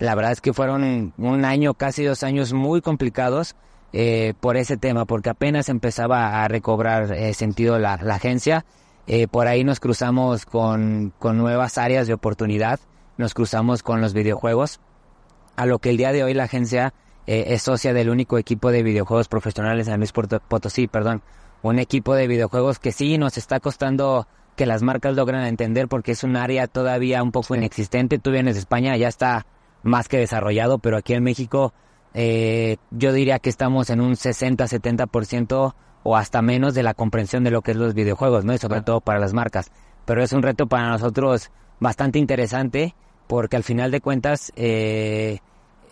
la 0.00 0.14
verdad 0.16 0.32
es 0.32 0.40
que 0.40 0.52
fueron 0.52 1.12
un 1.16 1.44
año, 1.44 1.74
casi 1.74 2.04
dos 2.04 2.24
años 2.24 2.52
muy 2.52 2.80
complicados 2.80 3.54
eh, 3.92 4.34
por 4.40 4.56
ese 4.56 4.76
tema, 4.76 5.04
porque 5.04 5.30
apenas 5.30 5.68
empezaba 5.68 6.42
a 6.42 6.48
recobrar 6.48 7.12
eh, 7.12 7.32
sentido 7.32 7.78
la, 7.78 7.96
la 8.02 8.16
agencia. 8.16 8.64
Eh, 9.06 9.28
por 9.28 9.46
ahí 9.46 9.62
nos 9.62 9.78
cruzamos 9.78 10.46
con, 10.46 11.12
con 11.20 11.38
nuevas 11.38 11.78
áreas 11.78 12.08
de 12.08 12.14
oportunidad, 12.14 12.80
nos 13.18 13.34
cruzamos 13.34 13.84
con 13.84 14.00
los 14.00 14.14
videojuegos, 14.14 14.80
a 15.56 15.66
lo 15.66 15.78
que 15.78 15.90
el 15.90 15.96
día 15.96 16.10
de 16.10 16.24
hoy 16.24 16.34
la 16.34 16.44
agencia 16.44 16.92
eh, 17.26 17.44
es 17.48 17.62
socia 17.62 17.92
del 17.92 18.10
único 18.10 18.38
equipo 18.38 18.70
de 18.70 18.82
videojuegos 18.82 19.28
profesionales 19.28 19.88
en 19.88 19.96
Luis 19.98 20.12
Potosí, 20.12 20.86
perdón, 20.88 21.22
un 21.62 21.78
equipo 21.78 22.14
de 22.14 22.26
videojuegos 22.26 22.78
que 22.78 22.92
sí 22.92 23.16
nos 23.18 23.38
está 23.38 23.60
costando 23.60 24.26
que 24.56 24.66
las 24.66 24.82
marcas 24.82 25.16
logran 25.16 25.44
entender 25.46 25.88
porque 25.88 26.12
es 26.12 26.22
un 26.22 26.36
área 26.36 26.66
todavía 26.66 27.22
un 27.22 27.32
poco 27.32 27.54
Sí. 27.54 27.58
inexistente. 27.58 28.18
Tú 28.18 28.30
vienes 28.30 28.54
de 28.54 28.60
España, 28.60 28.96
ya 28.96 29.08
está 29.08 29.46
más 29.82 30.08
que 30.08 30.18
desarrollado, 30.18 30.78
pero 30.78 30.96
aquí 30.96 31.14
en 31.14 31.24
México 31.24 31.72
eh, 32.14 32.76
yo 32.92 33.12
diría 33.12 33.40
que 33.40 33.50
estamos 33.50 33.90
en 33.90 34.00
un 34.00 34.14
60-70% 34.14 35.74
o 36.02 36.16
hasta 36.16 36.42
menos 36.42 36.74
de 36.74 36.82
la 36.82 36.94
comprensión 36.94 37.44
de 37.44 37.50
lo 37.50 37.62
que 37.62 37.72
es 37.72 37.76
los 37.76 37.94
videojuegos, 37.94 38.44
¿no? 38.44 38.54
Y 38.54 38.58
sobre 38.58 38.82
todo 38.82 39.00
para 39.00 39.18
las 39.18 39.32
marcas. 39.32 39.72
Pero 40.04 40.22
es 40.22 40.32
un 40.32 40.42
reto 40.42 40.66
para 40.66 40.88
nosotros 40.88 41.50
bastante 41.80 42.18
interesante 42.18 42.94
porque 43.26 43.56
al 43.56 43.64
final 43.64 43.90
de 43.90 44.00
cuentas 44.00 44.52
eh, 44.54 45.38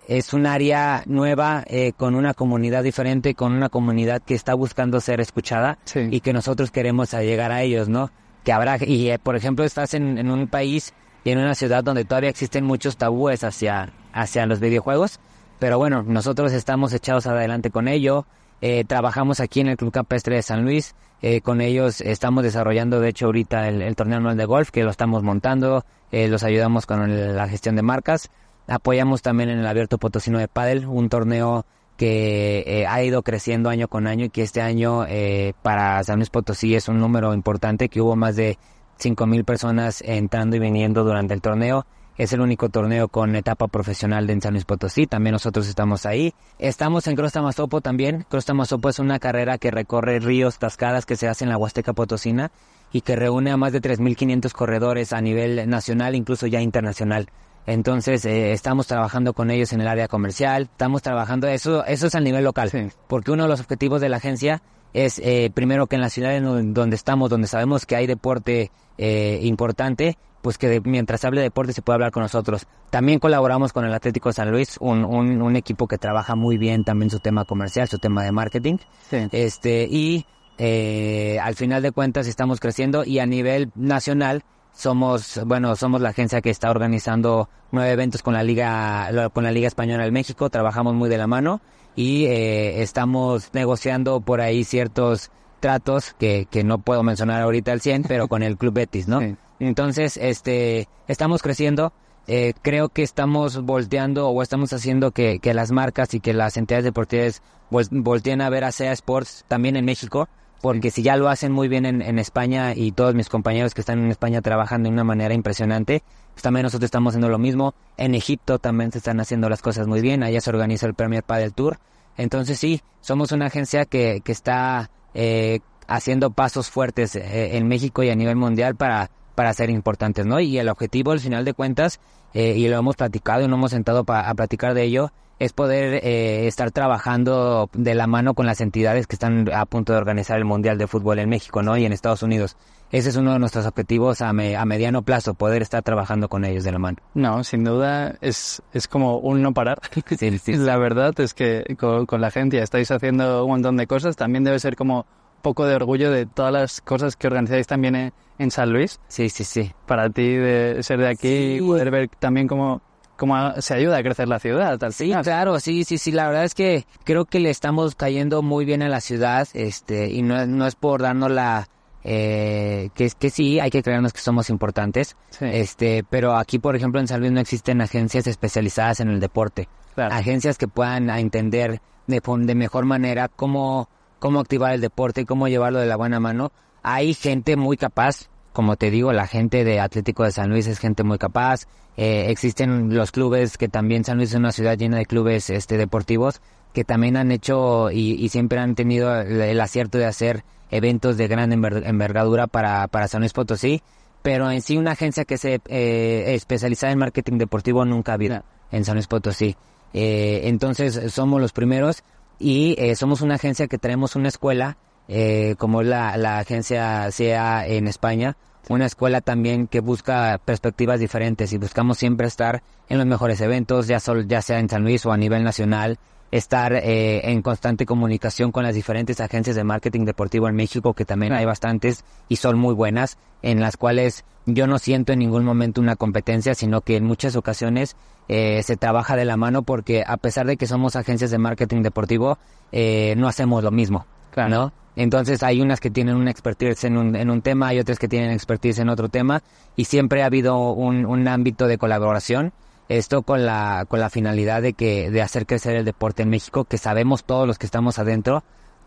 es 0.09 0.33
un 0.33 0.47
área 0.47 1.03
nueva 1.07 1.65
eh, 1.67 1.93
con 1.97 2.15
una 2.15 2.35
comunidad 2.35 2.83
diferente, 2.83 3.35
con 3.35 3.53
una 3.53 3.69
comunidad 3.69 4.21
que 4.23 4.35
está 4.35 4.55
buscando 4.55 5.01
ser 5.01 5.21
escuchada 5.21 5.79
Sí. 5.85 6.09
y 6.11 6.21
que 6.21 6.33
nosotros 6.33 6.71
queremos 6.71 7.13
llegar 7.13 7.53
a 7.53 7.63
ellos, 7.63 7.89
¿no? 7.89 8.11
Que 8.45 8.53
habrá, 8.53 8.77
y 8.85 9.11
eh, 9.11 9.19
por 9.19 9.37
ejemplo 9.37 9.65
estás 9.65 9.95
en, 9.95 10.19
en 10.19 10.31
un 10.31 10.49
país 10.49 10.93
y 11.25 11.31
en 11.31 11.39
una 11.39 11.55
ciudad 11.55 11.85
donde 11.85 12.05
todavía 12.05 12.31
existen 12.31 12.65
muchos 12.65 12.97
tabúes 12.97 13.45
hacia, 13.45 13.93
hacia 14.13 14.47
los 14.47 14.59
videojuegos, 14.59 15.21
pero 15.61 15.79
bueno, 15.79 16.03
nosotros 16.03 16.53
estamos 16.53 16.93
echados 16.93 17.29
adelante 17.29 17.71
con 17.71 17.87
ello, 17.87 18.27
eh, 18.61 18.85
trabajamos 18.85 19.39
aquí 19.39 19.61
en 19.61 19.69
el 19.69 19.77
Club 19.77 19.93
Campestre 19.93 20.35
de 20.37 20.43
San 20.43 20.65
Luis, 20.65 20.97
eh, 21.21 21.41
con 21.41 21.61
ellos 21.61 22.01
estamos 22.01 22.43
desarrollando 22.43 22.99
de 22.99 23.11
hecho 23.11 23.27
ahorita 23.27 23.69
el, 23.69 23.81
el 23.83 23.95
torneo 23.95 24.19
anual 24.19 24.37
de 24.37 24.45
golf 24.45 24.71
que 24.71 24.83
lo 24.83 24.91
estamos 24.91 25.23
montando, 25.23 25.85
eh, 26.11 26.27
los 26.27 26.43
ayudamos 26.43 26.85
con 26.87 27.09
el- 27.09 27.37
la 27.37 27.49
gestión 27.49 27.77
de 27.77 27.83
marcas, 27.83 28.29
apoyamos 28.67 29.23
también 29.23 29.51
en 29.51 29.59
el 29.59 29.67
Abierto 29.67 29.99
Potosino 29.99 30.39
de 30.39 30.49
Padel, 30.49 30.87
un 30.87 31.09
torneo 31.09 31.67
que 31.97 32.65
eh, 32.67 32.87
ha 32.87 33.03
ido 33.03 33.23
creciendo 33.23 33.69
año 33.69 33.89
con 33.89 34.07
año 34.07 34.25
y 34.25 34.31
que 34.31 34.43
este 34.43 34.61
año 34.61 35.05
eh, 35.07 35.55
para 35.63 36.03
San 36.05 36.17
Luis 36.17 36.31
Potosí 36.31 36.75
es 36.75 36.89
un 36.89 36.99
número 36.99 37.35
importante, 37.35 37.89
que 37.89 38.01
hubo 38.01 38.17
más 38.17 38.37
de 38.37 38.59
5.000 39.01 39.45
personas 39.45 40.03
entrando 40.05 40.57
y 40.57 40.59
viniendo 40.59 41.05
durante 41.05 41.35
el 41.35 41.41
torneo. 41.41 41.87
Es 42.19 42.33
el 42.33 42.41
único 42.41 42.69
torneo 42.69 43.09
con 43.09 43.35
etapa 43.37 43.69
profesional 43.69 44.27
de 44.27 44.39
San 44.41 44.53
Luis 44.53 44.65
Potosí, 44.65 45.07
también 45.07 45.33
nosotros 45.33 45.67
estamos 45.67 46.05
ahí. 46.05 46.35
Estamos 46.59 47.07
en 47.07 47.17
Cross 47.17 47.33
Tamazopo 47.33 47.81
también. 47.81 48.27
Cross 48.29 48.45
Tamazopo 48.45 48.91
es 48.91 48.99
una 48.99 49.19
carrera 49.19 49.57
que 49.59 49.71
recorre 49.71 50.21
ríos, 50.21 50.59
cascadas 50.59 51.07
que 51.07 51.17
se 51.17 51.27
hace 51.27 51.45
en 51.45 51.51
la 51.51 51.57
Huasteca 51.57 51.95
Potosina 51.95 52.53
y 52.93 53.01
que 53.01 53.17
reúne 53.17 53.51
a 53.51 53.57
más 53.57 53.73
de 53.73 53.81
3.500 53.81 54.53
corredores 54.53 55.13
a 55.13 55.21
nivel 55.21 55.69
nacional, 55.71 56.15
incluso 56.15 56.47
ya 56.47 56.61
internacional. 56.61 57.29
Entonces, 57.67 58.25
eh, 58.25 58.53
estamos 58.53 58.87
trabajando 58.87 59.33
con 59.35 59.51
ellos 59.51 59.73
en 59.73 59.81
el 59.81 59.89
área 59.89 60.09
comercial, 60.09 60.63
estamos 60.65 61.03
trabajando, 61.03 61.47
eso, 61.49 61.85
eso 61.85 62.07
es 62.09 62.15
a 62.15 62.21
nivel 62.21 62.45
local, 62.45 62.71
Sí. 62.71 62.89
porque 63.09 63.31
uno 63.31 63.45
de 63.45 63.49
los 63.49 63.61
objetivos 63.61 64.01
de 64.01 64.09
la 64.09 64.17
agencia 64.17 64.63
es, 64.95 65.21
eh, 65.21 65.51
primero, 65.55 65.87
que 65.87 65.95
en 65.97 66.03
las 66.03 66.13
ciudades 66.13 66.43
en 66.43 66.75
donde 66.75 66.97
estamos, 66.97 67.31
donde 67.31 67.47
sabemos 67.47 67.87
que 67.87 67.97
hay 67.97 68.07
deporte 68.07 68.71
eh, 68.99 69.39
importante, 69.43 70.19
pues 70.43 70.59
que 70.59 70.69
de- 70.69 70.81
mientras 70.83 71.25
hable 71.25 71.41
de 71.41 71.45
deporte 71.45 71.73
se 71.73 71.81
puede 71.83 71.95
hablar 71.95 72.11
con 72.11 72.23
nosotros. 72.25 72.67
También 72.91 73.19
colaboramos 73.21 73.73
con 73.73 73.85
el 73.87 73.95
Atlético 73.95 74.29
de 74.29 74.33
San 74.35 74.51
Luis, 74.51 74.77
un, 74.81 75.05
un, 75.05 75.41
un 75.41 75.57
equipo 75.57 75.87
que 75.89 75.97
trabaja 75.99 76.35
muy 76.35 76.59
bien 76.59 76.85
también 76.85 77.11
su 77.11 77.21
tema 77.21 77.45
comercial, 77.47 77.89
su 77.89 77.99
tema 77.99 78.23
de 78.23 78.33
marketing. 78.33 78.77
Sí. 79.09 79.29
Este, 79.33 79.87
y 79.91 80.27
eh, 80.59 81.39
al 81.43 81.55
final 81.55 81.81
de 81.83 81.93
cuentas 81.93 82.27
estamos 82.27 82.61
creciendo 82.61 83.05
y 83.05 83.19
a 83.21 83.27
nivel 83.27 83.71
nacional 83.77 84.43
somos, 84.73 85.41
bueno, 85.47 85.77
somos 85.77 86.01
la 86.01 86.11
agencia 86.11 86.41
que 86.41 86.51
está 86.51 86.71
organizando 86.71 87.49
nueve 87.71 87.91
eventos 87.93 88.23
con 88.23 88.35
la 88.35 88.43
Liga, 88.43 89.11
con 89.33 89.45
la 89.45 89.53
Liga 89.53 89.69
Española 89.69 90.03
del 90.05 90.13
México, 90.13 90.51
trabajamos 90.51 90.95
muy 90.95 91.09
de 91.09 91.19
la 91.19 91.27
mano 91.27 91.61
y 91.95 92.25
eh, 92.27 92.83
estamos 92.83 93.51
negociando 93.53 94.21
por 94.21 94.41
ahí 94.41 94.65
ciertos 94.65 95.31
tratos 95.61 96.15
que, 96.19 96.47
que 96.51 96.65
no 96.65 96.79
puedo 96.79 97.03
mencionar 97.03 97.43
ahorita 97.43 97.73
al 97.73 97.81
100, 97.81 98.05
pero 98.05 98.29
con 98.29 98.43
el 98.43 98.57
Club 98.57 98.75
Betis, 98.75 99.09
¿no? 99.09 99.21
Sí. 99.21 99.37
Entonces, 99.67 100.17
este, 100.17 100.89
estamos 101.07 101.41
creciendo. 101.41 101.93
Eh, 102.27 102.53
creo 102.63 102.89
que 102.89 103.05
estamos 103.05 103.63
volteando 103.63 104.29
o 104.29 104.43
estamos 104.43 104.73
haciendo 104.73 105.13
que, 105.13 105.39
que 105.39 105.55
las 105.55 105.71
marcas 105.71 106.15
y 106.15 106.21
que 106.21 106.33
las 106.33 106.57
entidades 106.57 106.85
deportivas 106.85 107.43
vol- 107.71 107.87
volteen 107.91 108.41
a 108.41 108.51
ver 108.51 108.65
a 108.65 108.73
SEA 108.73 108.91
Sports 108.93 109.45
también 109.47 109.77
en 109.77 109.85
México, 109.85 110.29
porque 110.63 110.91
si 110.91 111.03
ya 111.03 111.17
lo 111.17 111.29
hacen 111.29 111.53
muy 111.53 111.69
bien 111.69 111.85
en, 111.85 112.01
en 112.01 112.19
España 112.19 112.73
y 112.75 112.93
todos 112.93 113.15
mis 113.15 113.29
compañeros 113.29 113.75
que 113.75 113.83
están 113.83 113.99
en 113.99 114.11
España 114.11 114.41
trabajando 114.41 114.89
de 114.89 114.95
una 114.95 115.05
manera 115.05 115.35
impresionante, 115.35 116.03
pues 116.33 116.43
también 116.43 116.63
nosotros 116.63 116.87
estamos 116.87 117.11
haciendo 117.11 117.29
lo 117.29 117.39
mismo. 117.39 117.75
En 117.97 118.15
Egipto 118.15 118.59
también 118.59 118.93
se 118.93 118.99
están 118.99 119.21
haciendo 119.21 119.49
las 119.49 119.61
cosas 119.61 119.89
muy 119.89 120.01
bien, 120.01 120.23
allá 120.23 120.41
se 120.41 120.51
organiza 120.51 120.87
el 120.87 120.95
Premier 120.95 121.25
Padel 121.25 121.53
Tour. 121.53 121.79
Entonces 122.17 122.59
sí, 122.59 122.81
somos 123.01 123.33
una 123.33 123.47
agencia 123.47 123.85
que, 123.87 124.23
que 124.25 124.33
está 124.33 124.91
eh, 125.15 125.59
haciendo 125.89 126.31
pasos 126.31 126.71
fuertes 126.71 127.17
eh, 127.17 127.57
en 127.57 127.67
México 127.67 128.05
y 128.05 128.11
a 128.11 128.15
nivel 128.15 128.37
mundial 128.37 128.77
para, 128.77 129.11
para 129.35 129.53
ser 129.53 129.71
importantes, 129.71 130.27
¿no? 130.27 130.41
Y 130.41 130.59
el 130.59 130.69
objetivo, 130.69 131.13
al 131.13 131.21
final 131.21 131.45
de 131.45 131.55
cuentas, 131.55 132.01
eh, 132.35 132.55
y 132.57 132.69
lo 132.69 132.79
hemos 132.79 132.97
platicado 132.97 133.43
y 133.43 133.49
no 133.49 133.57
hemos 133.57 133.71
sentado 133.73 134.05
pa- 134.05 134.29
a 134.29 134.35
platicar 134.35 134.75
de 134.75 134.85
ello, 134.85 135.13
es 135.39 135.53
poder 135.53 136.01
eh, 136.05 136.47
estar 136.47 136.71
trabajando 136.71 137.69
de 137.73 137.95
la 137.95 138.07
mano 138.07 138.35
con 138.35 138.47
las 138.47 138.61
entidades 138.61 139.07
que 139.07 139.17
están 139.17 139.51
a 139.53 139.67
punto 139.67 139.93
de 139.93 139.99
organizar 139.99 140.39
el 140.39 140.45
Mundial 140.45 140.79
de 140.79 140.87
Fútbol 140.87 141.19
en 141.19 141.29
México, 141.29 141.63
¿no? 141.63 141.77
Y 141.77 141.85
en 141.85 141.93
Estados 141.93 142.23
Unidos. 142.23 142.57
Ese 142.93 143.09
es 143.09 143.17
uno 143.17 143.33
de 143.33 143.39
nuestros 143.39 143.67
objetivos 143.67 144.21
a, 144.21 144.33
me- 144.35 144.55
a 144.57 144.65
mediano 144.67 145.03
plazo, 145.03 145.33
poder 145.35 145.63
estar 145.63 145.83
trabajando 145.83 146.29
con 146.29 146.45
ellos 146.45 146.63
de 146.63 146.73
la 146.73 146.79
mano. 146.79 146.99
No, 147.15 147.43
sin 147.43 147.65
duda 147.65 148.17
es, 148.21 148.63
es 148.75 148.87
como 148.87 149.17
un 149.19 149.43
no 149.43 149.53
parar. 149.55 149.81
Sí, 150.19 150.39
sí, 150.39 150.55
La 150.57 150.77
verdad 150.77 151.19
es 151.19 151.33
que 151.35 151.65
con, 151.79 152.05
con 152.07 152.21
la 152.21 152.27
agencia 152.29 152.63
estáis 152.63 152.91
haciendo 152.91 153.45
un 153.45 153.51
montón 153.51 153.77
de 153.79 153.87
cosas. 153.87 154.15
También 154.17 154.45
debe 154.45 154.61
ser 154.61 154.77
como 154.77 155.07
poco 155.43 155.67
de 155.67 155.75
orgullo 155.75 156.11
de 156.11 156.27
todas 156.27 156.53
las 156.53 156.81
cosas 156.81 157.17
que 157.17 157.27
organizáis 157.27 157.67
también 157.67 157.95
en, 157.97 158.13
en 158.39 158.51
San 158.51 158.73
Luis. 158.73 159.01
sí, 159.09 159.29
sí, 159.29 159.45
sí. 159.45 159.73
Para 159.87 160.09
ti 160.11 160.23
de 160.37 160.83
ser 160.83 160.99
de 161.01 161.09
aquí 161.09 161.29
Sí. 161.29 161.59
y 161.59 161.61
poder 161.61 161.91
ver 161.91 162.09
también 162.19 162.49
cómo, 162.49 162.81
cómo 163.17 163.61
se 163.61 163.75
ayuda 163.75 163.99
a 163.99 164.03
crecer 164.03 164.29
la 164.29 164.39
ciudad. 164.39 164.83
Al 164.83 164.93
Sí, 164.93 165.05
final. 165.05 165.23
claro, 165.23 165.61
sí, 165.61 165.85
sí, 165.85 165.99
sí. 165.99 166.13
La 166.13 166.27
verdad 166.29 166.45
es 166.45 166.55
que 166.55 166.87
creo 167.05 167.25
que 167.27 167.41
le 167.41 167.51
estamos 167.51 167.95
cayendo 167.95 168.43
muy 168.43 168.65
bien 168.65 168.83
a 168.83 168.89
la 168.89 169.01
ciudad, 169.01 169.47
este, 169.55 170.09
y 170.11 170.23
no, 170.23 170.41
es- 170.41 170.49
no 170.49 170.67
es 170.67 170.75
por 170.75 171.03
darnos 171.03 171.31
la, 171.31 171.69
eh, 172.05 172.91
que, 172.95 173.11
que 173.19 173.31
sí, 173.31 173.61
hay 173.61 173.71
que 173.71 173.83
creernos 173.83 174.13
que 174.13 174.21
somos 174.21 174.51
importantes, 174.51 175.17
Sí. 175.31 175.45
este, 175.53 176.05
pero 176.09 176.37
aquí, 176.37 176.59
por 176.59 176.75
ejemplo, 176.75 177.01
en 177.01 177.07
San 177.07 177.21
Luis 177.21 177.31
no 177.33 177.41
existen 177.41 177.81
agencias 177.81 178.27
especializadas 178.27 178.99
en 179.01 179.09
el 179.09 179.21
deporte, 179.21 179.69
Claro. 179.95 180.15
agencias 180.15 180.59
que 180.59 180.67
puedan 180.69 181.09
entender 181.11 181.81
de, 182.09 182.21
de 182.21 182.55
mejor 182.57 182.85
manera 182.87 183.29
cómo, 183.29 183.89
cómo 184.23 184.39
activar 184.39 184.73
el 184.73 184.81
deporte 184.81 185.23
y 185.23 185.25
cómo 185.25 185.49
llevarlo 185.49 185.81
de 185.81 185.87
la 185.87 185.97
buena 185.97 186.21
mano. 186.21 186.53
Hay 186.85 187.13
gente 187.13 187.57
muy 187.57 187.77
capaz, 187.77 188.29
como 188.53 188.77
te 188.77 188.93
digo, 188.93 189.13
la 189.13 189.27
gente 189.27 189.65
de 189.65 189.81
Atlético 189.81 190.23
de 190.23 190.31
San 190.31 190.49
Luis 190.49 190.69
es 190.69 190.79
gente 190.79 191.03
muy 191.03 191.19
capaz. 191.19 191.67
Eh, 191.97 192.27
existen 192.31 192.95
los 192.95 193.11
clubes 193.11 193.59
que 193.59 193.69
también 193.69 194.05
San 194.05 194.19
Luis 194.19 194.31
es 194.31 194.37
una 194.37 194.53
ciudad 194.53 194.79
llena 194.79 194.97
de 194.99 195.07
clubes 195.07 195.51
este 195.51 195.77
deportivos 195.77 196.41
que 196.73 196.85
también 196.85 197.17
han 197.17 197.33
hecho 197.33 197.91
y, 197.91 198.13
y 198.13 198.29
siempre 198.29 198.61
han 198.61 198.77
tenido 198.77 199.21
el, 199.21 199.41
el 199.41 199.61
acierto 199.61 199.99
de 199.99 200.07
hacer 200.07 200.45
eventos 200.71 201.17
de 201.17 201.27
gran 201.27 201.51
enver- 201.51 201.83
envergadura 201.85 202.47
para, 202.47 202.87
para 202.87 203.09
San 203.09 203.23
Luis 203.23 203.33
Potosí. 203.33 203.83
Pero 204.23 204.49
en 204.53 204.63
sí 204.63 204.77
una 204.77 204.93
agencia 204.93 205.25
que 205.25 205.37
se 205.37 205.61
eh, 205.67 206.35
especializada 206.35 206.93
en 206.93 207.01
marketing 207.01 207.39
deportivo 207.39 207.85
nunca 207.85 208.13
ha 208.13 208.15
habido 208.15 208.45
en 208.71 208.85
San 208.85 208.95
Luis 208.95 209.09
Potosí. 209.09 209.57
Eh, 209.93 210.43
entonces 210.45 211.13
somos 211.13 211.41
los 211.41 211.53
primeros 211.53 212.05
y 212.43 212.75
eh, 212.79 212.97
somos 212.97 213.21
una 213.21 213.37
agencia 213.37 213.69
que 213.69 213.79
traemos 213.79 214.17
una 214.17 214.29
escuela, 214.29 214.77
eh, 215.09 215.55
como 215.59 215.83
la, 215.83 216.17
la 216.17 216.39
agencia 216.39 217.11
SEA 217.11 217.67
en 217.67 217.87
España, 217.89 218.37
una 218.69 218.87
escuela 218.87 219.21
también 219.21 219.67
que 219.67 219.81
busca 219.81 220.41
perspectivas 220.45 221.01
diferentes 221.01 221.53
y 221.53 221.59
buscamos 221.59 221.99
siempre 221.99 222.27
estar 222.27 222.63
en 222.89 222.99
los 222.99 223.07
mejores 223.07 223.41
eventos, 223.41 223.87
ya, 223.87 224.01
sol- 224.01 224.27
ya 224.29 224.43
sea 224.43 224.59
en 224.59 224.69
San 224.69 224.83
Luis 224.83 225.07
o 225.07 225.13
a 225.13 225.17
nivel 225.17 225.43
nacional, 225.45 225.99
estar 226.33 226.73
eh, 226.73 227.31
en 227.31 227.43
constante 227.43 227.87
comunicación 227.87 228.51
con 228.53 228.65
las 228.65 228.75
diferentes 228.75 229.21
agencias 229.21 229.55
de 229.55 229.65
marketing 229.65 230.07
deportivo 230.07 230.49
en 230.49 230.57
México, 230.57 230.95
que 230.95 231.05
también 231.05 231.35
hay 231.35 231.45
bastantes 231.45 232.05
y 232.29 232.37
son 232.37 232.59
muy 232.59 232.75
buenas, 232.75 233.19
en 233.43 233.61
las 233.61 233.77
cuales 233.77 234.25
yo 234.47 234.67
no 234.67 234.79
siento 234.79 235.13
en 235.13 235.21
ningún 235.21 235.45
momento 235.45 235.81
una 235.81 235.95
competencia, 235.95 236.55
sino 236.55 236.81
que 236.81 236.97
en 236.97 237.05
muchas 237.05 237.37
ocasiones 237.37 237.97
eh, 238.29 238.63
se 238.63 238.77
trabaja 238.77 239.15
de 239.15 239.27
la 239.27 239.37
mano 239.37 239.63
porque 239.63 240.05
a 240.07 240.17
pesar 240.17 240.47
de 240.47 240.57
que 240.57 240.67
somos 240.67 240.97
agencias 240.97 241.31
de 241.31 241.39
marketing 241.39 241.83
deportivo, 241.83 242.39
eh, 242.73 243.15
no 243.19 243.29
hacemos 243.29 243.63
lo 243.63 243.71
mismo, 243.71 244.07
Claro. 244.31 244.51
¿no? 244.51 244.73
Entonces 244.97 245.43
hay 245.43 245.61
unas 245.61 245.81
que 245.81 245.91
tienen 245.91 246.17
una 246.17 246.31
expertise 246.31 246.85
en 246.85 246.97
un, 246.97 247.15
en 247.15 247.31
un 247.31 247.43
tema, 247.43 247.69
hay 247.69 247.79
otras 247.79 247.99
que 247.99 248.09
tienen 248.09 248.31
expertise 248.31 248.79
en 248.79 248.89
otro 248.89 249.09
tema 249.09 249.43
y 249.77 249.85
siempre 249.85 250.23
ha 250.23 250.27
habido 250.27 250.73
un, 250.73 251.05
un 251.05 251.29
ámbito 251.29 251.67
de 251.67 251.79
colaboración. 251.79 252.53
Esto 252.89 253.23
con 253.23 253.47
la, 253.47 253.87
con 253.89 254.01
la 254.01 254.11
finalidad 254.11 254.63
de 254.63 254.75
que, 254.75 255.11
de 255.11 255.23
hacer 255.23 255.47
crecer 255.47 255.77
el 255.77 255.85
deporte 255.85 256.23
en 256.23 256.31
México, 256.31 256.65
que 256.65 256.79
sabemos 256.79 257.25
todos 257.25 257.47
los 257.47 257.59
que 257.59 257.67
estamos 257.67 257.99
adentro, 257.99 258.45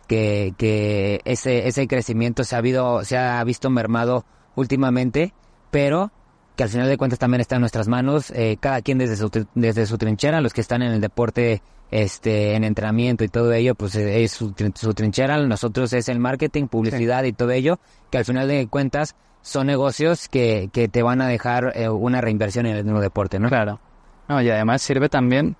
que, 0.08 0.54
que 0.58 1.22
ese, 1.25 1.68
ese 1.68 1.88
crecimiento 1.88 2.44
se 2.44 2.56
ha 2.56 2.60
habido, 2.60 3.04
se 3.04 3.18
ha 3.18 3.44
visto 3.44 3.70
mermado 3.70 4.25
últimamente, 4.56 5.34
pero 5.72 6.12
que 6.56 6.64
al 6.64 6.70
final 6.70 6.88
de 6.88 6.98
cuentas 6.98 7.20
también 7.20 7.42
está 7.42 7.56
en 7.56 7.62
nuestras 7.62 7.88
manos, 7.88 8.32
eh, 8.32 8.58
cada 8.60 8.82
quien 8.82 8.98
desde 8.98 9.18
su, 9.18 9.30
desde 9.56 9.86
su 9.86 9.98
trinchera, 9.98 10.42
los 10.42 10.54
que 10.54 10.62
están 10.62 10.82
en 10.82 10.94
el 10.94 11.02
deporte, 11.02 11.62
este, 11.92 12.56
en 12.56 12.64
entrenamiento 12.64 13.24
y 13.24 13.28
todo 13.28 13.52
ello, 13.54 13.75
pues 13.75 13.96
eh, 13.96 14.24
es 14.24 14.32
su, 14.32 14.54
su 14.75 14.94
trinchera, 14.94 15.38
nosotros 15.38 15.92
es 15.94 16.08
el 16.10 16.20
marketing, 16.20 16.68
publicidad 16.68 17.24
y 17.25 17.34
todo 17.34 17.52
ello, 17.52 17.80
que 18.10 18.18
al 18.18 18.25
final 18.25 18.48
de 18.48 18.68
cuentas 18.68 19.16
son 19.46 19.68
negocios 19.68 20.28
que, 20.28 20.70
que 20.74 20.88
te 20.88 21.04
van 21.04 21.22
a 21.22 21.28
dejar 21.28 21.72
eh, 21.75 21.88
una 21.88 22.20
reinversión 22.20 22.66
en 22.66 22.78
el 22.78 22.84
mismo 22.84 23.00
deporte, 23.00 23.40
¿no? 23.40 23.48
Claro. 23.48 23.80
No, 24.28 24.42
y 24.42 24.50
además 24.50 24.82
sirve 24.82 25.08
también 25.08 25.56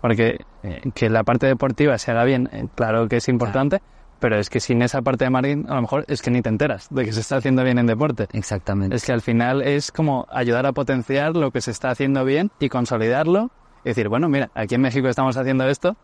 Porque 0.00 0.40
eh, 0.64 0.82
que 0.94 1.08
la 1.08 1.22
parte 1.22 1.46
deportiva 1.46 1.96
se 1.96 2.10
haga 2.10 2.24
bien, 2.24 2.50
eh, 2.52 2.66
claro 2.74 3.08
que 3.08 3.18
es 3.18 3.28
importante, 3.28 3.82
pero 4.18 4.36
es 4.36 4.50
que 4.50 4.58
sin 4.58 4.82
esa 4.82 5.00
parte 5.02 5.24
de 5.24 5.30
marketing, 5.30 5.66
a 5.68 5.76
lo 5.76 5.82
mejor 5.82 6.04
es 6.08 6.22
que 6.22 6.32
ni 6.32 6.42
te 6.42 6.48
enteras 6.48 6.88
de 6.90 7.04
que 7.04 7.12
se 7.12 7.20
está 7.20 7.36
haciendo 7.36 7.62
bien 7.62 7.78
en 7.78 7.86
deporte. 7.86 8.26
Exactamente. 8.32 8.96
Es 8.96 9.04
que 9.04 9.12
al 9.12 9.20
final 9.20 9.62
es 9.62 9.92
como 9.92 10.26
ayudar 10.28 10.66
a 10.66 10.72
potenciar 10.72 11.36
lo 11.36 11.52
que 11.52 11.60
se 11.60 11.70
está 11.70 11.90
haciendo 11.90 12.24
bien 12.24 12.50
y 12.58 12.68
consolidarlo. 12.68 13.50
Y 13.84 13.90
decir, 13.90 14.08
bueno, 14.08 14.28
mira, 14.28 14.50
aquí 14.54 14.74
en 14.74 14.80
México 14.80 15.08
estamos 15.08 15.36
haciendo 15.36 15.68
esto. 15.68 15.96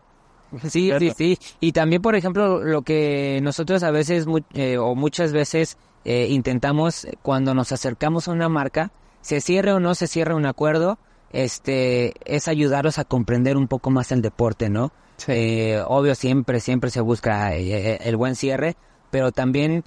Sí, 0.69 0.91
sí, 0.97 1.11
sí. 1.15 1.37
Y 1.59 1.73
también, 1.73 2.01
por 2.01 2.15
ejemplo, 2.15 2.63
lo 2.63 2.83
que 2.83 3.41
nosotros 3.43 3.83
a 3.83 3.91
veces 3.91 4.25
eh, 4.53 4.77
o 4.77 4.95
muchas 4.95 5.33
veces 5.33 5.77
eh, 6.07 6.27
intentamos 6.29 7.05
cuando 7.21 7.53
nos 7.53 7.71
acercamos 7.71 8.27
a 8.27 8.31
una 8.31 8.49
marca, 8.49 8.91
se 9.21 9.41
cierre 9.41 9.73
o 9.73 9.79
no 9.79 9.93
se 9.93 10.07
cierre 10.07 10.33
un 10.33 10.45
acuerdo, 10.45 10.97
este, 11.31 12.13
es 12.25 12.47
ayudarlos 12.47 12.97
a 12.97 13.03
comprender 13.03 13.57
un 13.57 13.67
poco 13.67 13.89
más 13.89 14.11
el 14.13 14.21
deporte, 14.21 14.69
¿no? 14.69 14.93
Sí. 15.17 15.33
Eh, 15.33 15.83
obvio, 15.85 16.15
siempre, 16.15 16.61
siempre 16.61 16.91
se 16.91 17.01
busca 17.01 17.53
eh, 17.55 17.99
el 18.01 18.15
buen 18.15 18.35
cierre, 18.35 18.77
pero 19.11 19.33
también 19.33 19.83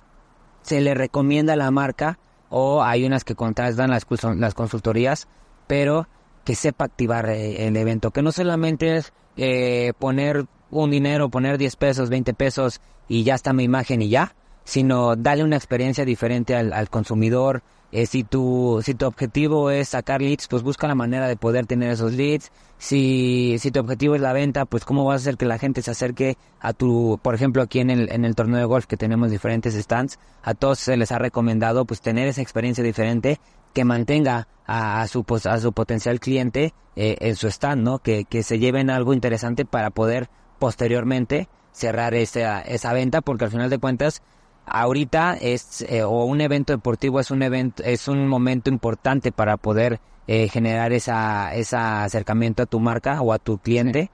se 0.60 0.82
le 0.82 0.92
recomienda 0.92 1.54
a 1.54 1.56
la 1.56 1.70
marca 1.70 2.18
o 2.50 2.82
hay 2.82 3.06
unas 3.06 3.24
que 3.24 3.34
contratan 3.34 3.88
las, 3.90 4.06
las 4.36 4.54
consultorías, 4.54 5.26
pero 5.66 6.06
que 6.44 6.54
sepa 6.54 6.84
activar 6.84 7.30
el 7.30 7.76
evento, 7.76 8.10
que 8.10 8.22
no 8.22 8.32
solamente 8.32 8.96
es 8.96 9.12
eh, 9.36 9.94
poner 9.98 10.46
un 10.70 10.90
dinero, 10.90 11.30
poner 11.30 11.56
10 11.56 11.76
pesos, 11.76 12.10
20 12.10 12.34
pesos 12.34 12.80
y 13.08 13.24
ya 13.24 13.34
está 13.34 13.52
mi 13.52 13.64
imagen 13.64 14.02
y 14.02 14.10
ya, 14.10 14.34
sino 14.70 15.16
darle 15.16 15.42
una 15.42 15.56
experiencia 15.56 16.04
diferente 16.04 16.54
al, 16.54 16.72
al 16.72 16.88
consumidor. 16.88 17.62
Eh, 17.92 18.06
si 18.06 18.22
tu 18.22 18.80
si 18.84 18.94
tu 18.94 19.04
objetivo 19.04 19.68
es 19.72 19.88
sacar 19.88 20.22
leads, 20.22 20.46
pues 20.46 20.62
busca 20.62 20.86
la 20.86 20.94
manera 20.94 21.26
de 21.26 21.34
poder 21.34 21.66
tener 21.66 21.90
esos 21.90 22.12
leads. 22.12 22.52
Si 22.78 23.56
si 23.58 23.72
tu 23.72 23.80
objetivo 23.80 24.14
es 24.14 24.20
la 24.20 24.32
venta, 24.32 24.64
pues 24.66 24.84
cómo 24.84 25.04
vas 25.04 25.14
a 25.14 25.22
hacer 25.24 25.36
que 25.36 25.44
la 25.44 25.58
gente 25.58 25.82
se 25.82 25.90
acerque 25.90 26.36
a 26.60 26.72
tu, 26.72 27.18
por 27.20 27.34
ejemplo, 27.34 27.62
aquí 27.62 27.80
en 27.80 27.90
el 27.90 28.12
en 28.12 28.24
el 28.24 28.36
torneo 28.36 28.58
de 28.60 28.64
golf 28.64 28.86
que 28.86 28.96
tenemos 28.96 29.28
diferentes 29.32 29.74
stands, 29.74 30.20
a 30.44 30.54
todos 30.54 30.78
se 30.78 30.96
les 30.96 31.10
ha 31.10 31.18
recomendado 31.18 31.84
pues 31.84 32.00
tener 32.00 32.28
esa 32.28 32.42
experiencia 32.42 32.84
diferente 32.84 33.40
que 33.74 33.84
mantenga 33.84 34.46
a, 34.66 35.02
a 35.02 35.08
su 35.08 35.24
pos- 35.24 35.46
a 35.46 35.58
su 35.58 35.72
potencial 35.72 36.20
cliente 36.20 36.72
eh, 36.94 37.16
en 37.18 37.34
su 37.34 37.48
stand, 37.48 37.82
¿no? 37.82 37.98
Que, 37.98 38.24
que 38.24 38.44
se 38.44 38.60
lleven 38.60 38.88
algo 38.88 39.14
interesante 39.14 39.64
para 39.64 39.90
poder 39.90 40.28
posteriormente 40.60 41.48
cerrar 41.72 42.14
esa, 42.14 42.60
esa 42.60 42.92
venta, 42.92 43.20
porque 43.20 43.46
al 43.46 43.50
final 43.50 43.68
de 43.70 43.78
cuentas, 43.78 44.22
ahorita 44.70 45.34
es, 45.34 45.82
eh, 45.82 46.02
o 46.02 46.24
un 46.24 46.40
evento 46.40 46.72
deportivo 46.72 47.20
es 47.20 47.30
un 47.30 47.42
evento, 47.42 47.82
es 47.82 48.08
un 48.08 48.26
momento 48.28 48.70
importante 48.70 49.32
para 49.32 49.56
poder 49.56 50.00
eh, 50.26 50.48
generar 50.48 50.92
esa, 50.92 51.54
esa 51.54 52.04
acercamiento 52.04 52.62
a 52.62 52.66
tu 52.66 52.80
marca 52.80 53.20
o 53.20 53.32
a 53.32 53.38
tu 53.38 53.58
cliente, 53.58 54.10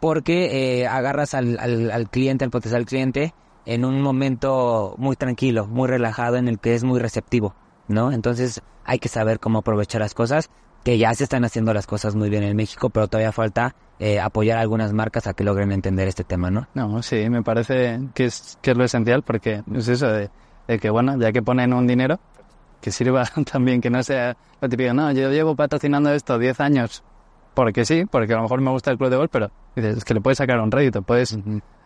porque 0.00 0.80
eh, 0.80 0.86
agarras 0.86 1.34
al, 1.34 1.58
al, 1.58 1.90
al 1.90 2.10
cliente, 2.10 2.44
al 2.44 2.50
potencial 2.50 2.84
cliente, 2.86 3.34
en 3.66 3.84
un 3.84 4.02
momento 4.02 4.94
muy 4.98 5.16
tranquilo, 5.16 5.66
muy 5.66 5.88
relajado, 5.88 6.36
en 6.36 6.48
el 6.48 6.58
que 6.58 6.74
es 6.74 6.84
muy 6.84 6.98
receptivo, 7.00 7.54
¿no? 7.88 8.12
Entonces 8.12 8.60
hay 8.84 8.98
que 8.98 9.08
saber 9.08 9.38
cómo 9.40 9.60
aprovechar 9.60 10.00
las 10.00 10.12
cosas, 10.12 10.50
que 10.84 10.98
ya 10.98 11.14
se 11.14 11.24
están 11.24 11.44
haciendo 11.44 11.72
las 11.72 11.86
cosas 11.86 12.14
muy 12.14 12.30
bien 12.30 12.42
en 12.42 12.56
México, 12.56 12.90
pero 12.90 13.08
todavía 13.08 13.32
falta 13.32 13.74
eh, 13.98 14.20
apoyar 14.20 14.58
a 14.58 14.60
algunas 14.60 14.92
marcas 14.92 15.26
a 15.26 15.34
que 15.34 15.42
logren 15.42 15.72
entender 15.72 16.06
este 16.06 16.24
tema, 16.24 16.50
¿no? 16.50 16.68
No, 16.74 17.02
sí, 17.02 17.28
me 17.30 17.42
parece 17.42 18.00
que 18.14 18.26
es, 18.26 18.58
que 18.60 18.72
es 18.72 18.76
lo 18.76 18.84
esencial 18.84 19.22
porque 19.22 19.62
es 19.74 19.88
eso 19.88 20.08
de, 20.08 20.30
de 20.68 20.78
que, 20.78 20.90
bueno, 20.90 21.18
ya 21.18 21.32
que 21.32 21.42
ponen 21.42 21.72
un 21.72 21.86
dinero, 21.86 22.20
que 22.80 22.90
sirva 22.90 23.24
también, 23.50 23.80
que 23.80 23.90
no 23.90 24.02
sea 24.02 24.36
lo 24.60 24.68
típico, 24.68 24.92
no, 24.92 25.10
yo 25.12 25.30
llevo 25.30 25.56
patrocinando 25.56 26.12
esto 26.12 26.38
10 26.38 26.60
años 26.60 27.02
porque 27.54 27.84
sí, 27.84 28.04
porque 28.04 28.32
a 28.34 28.36
lo 28.36 28.42
mejor 28.42 28.60
me 28.60 28.70
gusta 28.70 28.90
el 28.90 28.98
club 28.98 29.10
de 29.10 29.16
golf, 29.16 29.30
pero 29.32 29.50
dices, 29.76 29.98
es 29.98 30.04
que 30.04 30.14
le 30.14 30.20
puedes 30.20 30.38
sacar 30.38 30.60
un 30.60 30.70
rédito, 30.70 31.02
puedes 31.02 31.38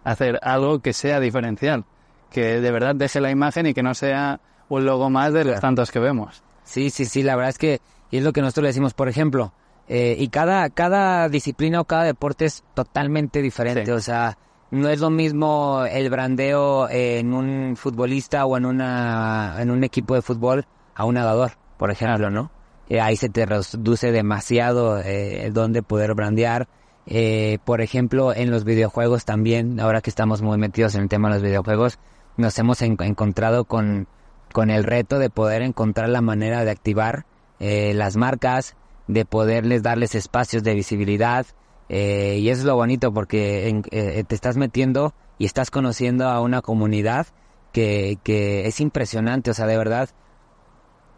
hacer 0.02 0.38
algo 0.42 0.80
que 0.80 0.92
sea 0.92 1.20
diferencial, 1.20 1.84
que 2.30 2.60
de 2.60 2.70
verdad 2.72 2.94
deje 2.94 3.20
la 3.20 3.30
imagen 3.30 3.66
y 3.66 3.74
que 3.74 3.82
no 3.82 3.94
sea 3.94 4.40
un 4.68 4.84
logo 4.84 5.10
más 5.10 5.32
de 5.32 5.44
los 5.44 5.60
tantos 5.60 5.90
que 5.90 5.98
vemos. 5.98 6.42
Sí, 6.68 6.90
sí, 6.90 7.06
sí, 7.06 7.22
la 7.22 7.34
verdad 7.34 7.50
es 7.50 7.58
que 7.58 7.80
y 8.10 8.18
es 8.18 8.22
lo 8.24 8.32
que 8.32 8.40
nosotros 8.42 8.62
le 8.64 8.68
decimos, 8.68 8.92
por 8.94 9.08
ejemplo, 9.08 9.52
eh, 9.88 10.16
y 10.18 10.28
cada, 10.28 10.68
cada 10.70 11.28
disciplina 11.30 11.80
o 11.80 11.84
cada 11.84 12.04
deporte 12.04 12.44
es 12.44 12.62
totalmente 12.74 13.40
diferente, 13.42 13.86
Sí. 13.86 13.90
o 13.90 14.00
sea, 14.00 14.36
no 14.70 14.88
es 14.90 15.00
lo 15.00 15.08
mismo 15.08 15.84
el 15.90 16.10
brandeo 16.10 16.88
en 16.90 17.32
un 17.32 17.74
futbolista 17.76 18.44
o 18.44 18.56
en 18.58 18.66
una 18.66 19.56
en 19.60 19.70
un 19.70 19.82
equipo 19.84 20.14
de 20.14 20.20
fútbol 20.22 20.66
a 20.94 21.04
un 21.06 21.14
nadador, 21.14 21.52
por 21.78 21.90
ejemplo, 21.90 22.28
¿no? 22.30 22.50
Eh, 22.90 23.00
ahí 23.00 23.16
se 23.16 23.30
te 23.30 23.46
reduce 23.46 24.12
demasiado 24.12 25.00
eh, 25.00 25.50
donde 25.52 25.82
poder 25.82 26.14
brandear. 26.14 26.68
Eh, 27.06 27.58
por 27.64 27.80
ejemplo, 27.80 28.34
en 28.34 28.50
los 28.50 28.64
videojuegos 28.64 29.24
también, 29.24 29.80
ahora 29.80 30.02
que 30.02 30.10
estamos 30.10 30.42
muy 30.42 30.58
metidos 30.58 30.94
en 30.94 31.02
el 31.02 31.08
tema 31.08 31.28
de 31.28 31.34
los 31.36 31.42
videojuegos, 31.42 31.98
nos 32.36 32.58
hemos 32.58 32.82
en- 32.82 32.96
encontrado 33.00 33.64
con, 33.64 34.06
con 34.52 34.70
el 34.70 34.84
reto 34.84 35.18
de 35.18 35.30
poder 35.30 35.62
encontrar 35.62 36.08
la 36.08 36.20
manera 36.20 36.64
de 36.64 36.70
activar 36.70 37.24
eh, 37.60 37.92
las 37.94 38.16
marcas, 38.16 38.76
de 39.06 39.24
poderles 39.24 39.82
darles 39.82 40.14
espacios 40.14 40.62
de 40.62 40.74
visibilidad. 40.74 41.46
eh, 41.90 42.36
y 42.40 42.50
eso 42.50 42.60
es 42.60 42.66
lo 42.66 42.76
bonito 42.76 43.12
porque 43.14 43.68
en- 43.68 43.82
eh, 43.90 44.22
te 44.26 44.34
estás 44.34 44.56
metiendo 44.58 45.14
y 45.38 45.46
estás 45.46 45.70
conociendo 45.70 46.28
a 46.28 46.40
una 46.42 46.60
comunidad 46.60 47.26
que, 47.72 48.18
que 48.22 48.66
es 48.66 48.80
impresionante, 48.80 49.50
o 49.50 49.54
sea, 49.54 49.66
de 49.66 49.78
verdad, 49.78 50.10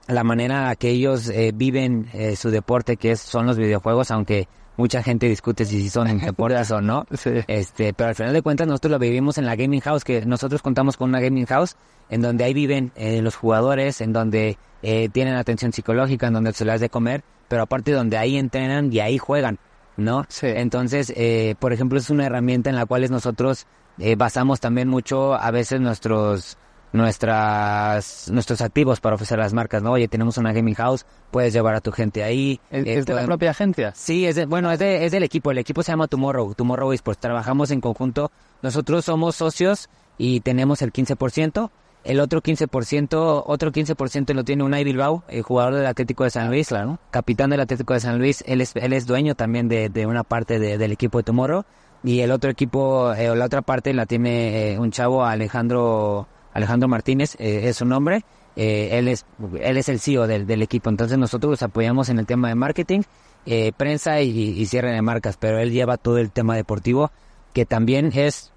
la 0.07 0.25
manera 0.25 0.75
que 0.77 0.91
ellos 0.91 1.29
eh, 1.29 1.53
viven 1.55 2.09
su 2.37 2.51
deporte, 2.51 2.97
que 2.97 3.13
es, 3.13 3.21
son 3.21 3.47
los 3.47 3.57
videojuegos, 3.57 4.11
aunque 4.11 4.49
mucha 4.81 5.03
gente 5.03 5.29
discute 5.29 5.65
si 5.65 5.89
son 5.89 6.19
deportes 6.25 6.71
o 6.71 6.81
no. 6.81 7.07
Sí. 7.13 7.31
Este, 7.47 7.93
pero 7.93 8.09
al 8.09 8.15
final 8.15 8.33
de 8.33 8.43
cuentas 8.43 8.67
nosotros 8.67 8.93
lo 8.93 8.99
vivimos 8.99 9.39
en 9.39 9.47
la 9.47 9.55
gaming 9.57 9.81
house, 9.81 10.05
que 10.05 10.25
nosotros 10.27 10.63
contamos 10.63 10.97
con 10.97 11.11
una 11.11 11.21
gaming 11.21 11.47
house 11.47 11.77
en 12.09 12.23
donde 12.23 12.45
ahí 12.45 12.55
viven 12.55 12.91
eh, 12.97 13.23
los 13.23 13.37
jugadores, 13.37 14.01
en 14.01 14.13
donde 14.13 14.59
eh, 14.83 15.09
tienen 15.11 15.35
atención 15.35 15.73
psicológica, 15.73 16.27
en 16.27 16.33
donde 16.33 16.53
se 16.53 16.65
les 16.65 16.81
de 16.81 16.89
comer, 16.89 17.23
pero 17.49 17.63
aparte 17.63 17.93
donde 17.93 18.17
ahí 18.17 18.37
entrenan 18.37 18.93
y 18.93 19.01
ahí 19.01 19.19
juegan, 19.19 19.59
¿no? 19.97 20.25
Sí. 20.29 20.47
Entonces, 20.49 21.13
eh, 21.17 21.55
por 21.59 21.73
ejemplo, 21.73 21.99
es 21.99 22.11
una 22.11 22.27
herramienta 22.27 22.71
en 22.71 22.77
la 22.77 22.87
cual 22.87 23.09
nosotros 23.11 23.67
eh, 23.99 24.17
basamos 24.17 24.61
también 24.61 24.89
mucho 24.89 25.35
a 25.35 25.51
veces 25.51 25.81
nuestros 25.81 26.57
nuestras 26.93 28.31
nuestros 28.31 28.61
activos 28.61 29.01
para 29.01 29.15
ofrecer 29.15 29.39
a 29.41 29.45
las 29.45 29.53
marcas, 29.53 29.83
¿no? 29.83 29.93
Oye, 29.93 30.09
tenemos 30.09 30.39
una 30.39 30.53
gaming 30.53 30.75
house, 30.75 31.07
puedes 31.31 31.53
llevar 31.53 31.75
a 31.75 31.81
tu 31.81 31.93
gente 31.93 32.23
ahí. 32.25 32.61
¿Es, 32.71 32.87
eh, 32.87 32.91
de 32.91 32.99
la 33.01 33.05
pueden- 33.05 33.27
propia 33.27 33.51
agencia? 33.51 33.93
Sí, 33.95 34.27
es 34.27 34.37
de- 34.37 34.47
bueno, 34.47 34.71
es, 34.71 34.79
de- 34.79 35.05
es 35.05 35.13
del 35.13 35.23
equipo. 35.23 35.51
El 35.51 35.59
equipo 35.59 35.83
se 35.83 35.93
llama 35.93 36.09
Tomorrow, 36.09 36.55
Tomorrow 36.55 36.93
Esports. 36.93 37.21
Trabajamos 37.21 37.71
en 37.71 37.81
conjunto. 37.81 38.31
Nosotros 38.63 39.05
somos 39.05 39.37
socios 39.37 39.89
y 40.19 40.41
tenemos 40.41 40.83
el 40.83 40.93
15%. 40.93 41.71
El 42.03 42.19
otro 42.21 42.41
15%, 42.41 43.45
otro 43.47 43.73
15% 43.73 44.33
lo 44.33 44.43
tiene 44.43 44.65
Unai 44.65 44.85
Bilbao, 44.85 45.23
el 45.29 45.43
jugador 45.43 45.75
del 45.75 45.85
Atlético 45.87 46.25
de 46.25 46.31
San 46.31 46.49
Luis, 46.49 46.71
capitán 47.11 47.51
del 47.51 47.61
Atlético 47.61 47.93
de 47.93 48.01
San 48.01 48.17
Luis. 48.19 48.43
Él 48.47 48.63
es, 48.63 48.75
él 48.75 48.95
es 48.95 49.07
dueño 49.07 49.35
también 49.35 49.69
de, 49.69 49.91
de 49.91 50.07
una 50.07 50.25
parte 50.25 50.59
de- 50.59 50.79
del 50.79 50.93
equipo 50.93 51.19
de 51.19 51.25
Tomorrow. 51.25 51.65
Y 52.03 52.21
el 52.21 52.31
otro 52.31 52.49
equipo, 52.51 53.13
eh, 53.13 53.37
la 53.37 53.45
otra 53.45 53.61
parte 53.61 53.93
la 53.93 54.07
tiene 54.07 54.73
eh, 54.73 54.79
un 54.79 54.91
chavo, 54.91 55.27
Alejandro, 55.27 56.27
Alejandro 56.53 56.89
Martínez, 56.89 57.37
eh, 57.39 57.69
es 57.69 57.77
su 57.77 57.85
nombre. 57.85 58.25
Eh, 58.57 58.99
él 58.99 59.09
es 59.09 59.27
él 59.61 59.77
es 59.77 59.89
el 59.89 60.01
CEO 60.01 60.27
del, 60.27 60.47
del 60.47 60.63
equipo. 60.63 60.91
Entonces 60.91 61.19
nosotros 61.19 61.51
los 61.51 61.63
apoyamos 61.63 62.09
en 62.09 62.19
el 62.19 62.27
tema 62.27 62.49
de 62.49 62.55
marketing, 62.55 63.03
eh, 63.47 63.73
prensa 63.77 64.21
y, 64.21 64.65
cierre 64.67 64.93
de 64.93 65.03
marcas. 65.03 65.37
Pero 65.37 65.59
él 65.59 65.71
lleva 65.71 65.97
todo 65.97 66.19
el 66.19 66.31
tema 66.31 66.57
deportivo, 66.57 67.11
que 67.53 67.67
también 67.67 68.11
es 68.15 68.53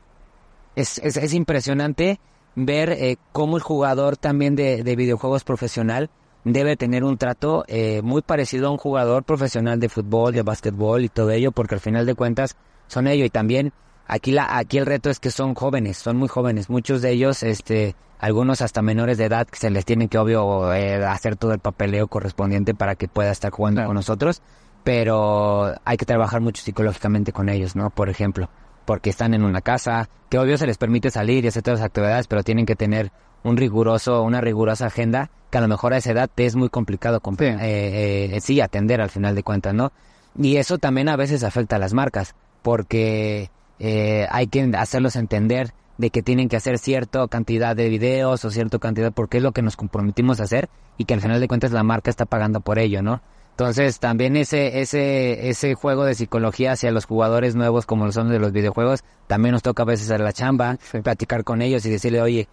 es, 0.75 0.97
es, 0.99 1.17
es 1.17 1.33
impresionante 1.33 2.19
ver 2.55 2.89
eh, 2.91 3.17
cómo 3.31 3.57
el 3.57 3.63
jugador 3.63 4.17
también 4.17 4.55
de, 4.55 4.83
de 4.83 4.95
videojuegos 4.95 5.43
profesional 5.43 6.09
debe 6.43 6.75
tener 6.75 7.03
un 7.03 7.17
trato 7.17 7.63
eh, 7.67 8.01
muy 8.03 8.21
parecido 8.21 8.67
a 8.67 8.71
un 8.71 8.77
jugador 8.77 9.23
profesional 9.23 9.79
de 9.79 9.89
fútbol, 9.89 10.33
de 10.33 10.41
básquetbol 10.41 11.03
y 11.03 11.09
todo 11.09 11.31
ello, 11.31 11.51
porque 11.51 11.75
al 11.75 11.81
final 11.81 12.05
de 12.05 12.15
cuentas 12.15 12.57
son 12.87 13.07
ellos 13.07 13.27
y 13.27 13.29
también 13.29 13.71
aquí 14.07 14.31
la 14.31 14.57
aquí 14.57 14.77
el 14.77 14.85
reto 14.85 15.09
es 15.09 15.19
que 15.19 15.31
son 15.31 15.53
jóvenes, 15.55 15.97
son 15.97 16.17
muy 16.17 16.27
jóvenes, 16.27 16.69
muchos 16.69 17.01
de 17.01 17.11
ellos 17.11 17.43
este 17.43 17.95
algunos 18.19 18.61
hasta 18.61 18.81
menores 18.81 19.17
de 19.17 19.25
edad 19.25 19.47
que 19.47 19.57
se 19.57 19.69
les 19.69 19.83
tiene 19.85 20.07
que 20.07 20.17
obvio 20.17 20.73
eh, 20.73 21.03
hacer 21.05 21.35
todo 21.35 21.51
el 21.53 21.59
papeleo 21.59 22.07
correspondiente 22.07 22.73
para 22.73 22.95
que 22.95 23.07
pueda 23.09 23.31
estar 23.31 23.51
jugando 23.51 23.79
Claro. 23.79 23.89
con 23.89 23.95
nosotros, 23.95 24.41
pero 24.83 25.73
hay 25.85 25.97
que 25.97 26.05
trabajar 26.05 26.39
mucho 26.41 26.61
psicológicamente 26.61 27.31
con 27.33 27.49
ellos, 27.49 27.75
¿no? 27.75 27.89
Por 27.89 28.09
ejemplo, 28.09 28.49
porque 28.85 29.09
están 29.09 29.33
en 29.33 29.43
una 29.43 29.61
casa, 29.61 30.09
que 30.29 30.37
obvio 30.39 30.57
se 30.57 30.67
les 30.67 30.77
permite 30.77 31.09
salir 31.09 31.43
y 31.43 31.47
hacer 31.49 31.63
todas 31.63 31.79
las 31.79 31.87
actividades, 31.87 32.27
pero 32.27 32.43
tienen 32.43 32.65
que 32.65 32.75
tener 32.75 33.11
un 33.43 33.57
riguroso, 33.57 34.21
una 34.23 34.39
rigurosa 34.39 34.85
agenda 34.87 35.29
que 35.49 35.57
a 35.57 35.61
lo 35.61 35.67
mejor 35.67 35.93
a 35.93 35.97
esa 35.97 36.11
edad 36.11 36.29
te 36.33 36.45
es 36.45 36.55
muy 36.55 36.69
complicado 36.69 37.19
comp- 37.21 37.39
Sí. 37.39 37.45
eh, 37.45 38.29
eh, 38.35 38.41
sí, 38.41 38.61
atender 38.61 39.01
al 39.01 39.09
final 39.09 39.35
de 39.35 39.43
cuentas, 39.43 39.73
¿no? 39.73 39.91
Y 40.37 40.57
eso 40.57 40.77
también 40.77 41.09
a 41.09 41.15
veces 41.15 41.43
afecta 41.43 41.75
a 41.75 41.79
las 41.79 41.93
marcas, 41.93 42.35
porque 42.61 43.49
eh, 43.85 44.27
hay 44.31 44.47
que 44.47 44.71
hacerlos 44.77 45.17
entender 45.17 45.73
de 45.97 46.09
que 46.09 46.23
tienen 46.23 46.47
que 46.47 46.55
hacer 46.55 46.79
cierta 46.79 47.27
cantidad 47.27 47.75
de 47.75 47.89
videos 47.89 48.45
o 48.45 48.49
cierta 48.49 48.79
cantidad, 48.79 49.11
porque 49.11 49.37
es 49.37 49.43
lo 49.43 49.51
que 49.51 49.61
nos 49.61 49.75
comprometimos 49.75 50.39
a 50.39 50.43
hacer 50.43 50.69
y 50.97 51.03
que 51.03 51.13
al 51.13 51.19
final 51.19 51.41
de 51.41 51.49
cuentas 51.49 51.73
la 51.73 51.83
marca 51.83 52.09
está 52.09 52.25
pagando 52.25 52.61
por 52.61 52.79
ello, 52.79 53.01
¿no? 53.01 53.21
Entonces 53.51 53.99
también 53.99 54.37
ese, 54.37 54.79
ese, 54.79 55.49
ese 55.49 55.75
juego 55.75 56.05
de 56.05 56.15
psicología 56.15 56.71
hacia 56.71 56.91
los 56.91 57.03
jugadores 57.03 57.55
nuevos 57.55 57.85
como 57.85 58.09
son 58.13 58.29
de 58.29 58.39
los 58.39 58.53
videojuegos, 58.53 59.03
también 59.27 59.51
nos 59.51 59.63
toca 59.63 59.83
a 59.83 59.85
veces 59.85 60.07
hacer 60.07 60.21
la 60.21 60.31
chamba, 60.31 60.77
platicar 61.03 61.43
con 61.43 61.61
ellos 61.61 61.85
y 61.85 61.89
decirle, 61.89 62.21
oye, 62.21 62.47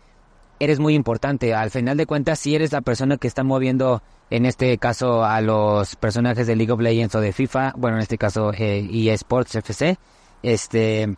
eres 0.59 0.81
muy 0.81 0.95
importante. 0.95 1.55
Al 1.55 1.71
final 1.71 1.97
de 1.97 2.07
cuentas, 2.07 2.41
si 2.41 2.57
eres 2.57 2.73
la 2.73 2.81
persona 2.81 3.19
que 3.19 3.29
está 3.29 3.45
moviendo, 3.45 4.03
en 4.31 4.47
este 4.47 4.77
caso, 4.79 5.25
a 5.25 5.41
los 5.41 5.95
personajes 5.95 6.49
de 6.49 6.57
League 6.57 6.73
of 6.73 6.81
Legends 6.81 7.15
o 7.15 7.21
de 7.21 7.33
FIFA, 7.33 7.75
bueno, 7.77 7.99
en 7.99 8.03
este 8.03 8.19
caso, 8.19 8.53
eh, 8.53 8.89
eSports 8.93 9.55
FC, 9.55 9.97
este, 10.43 11.17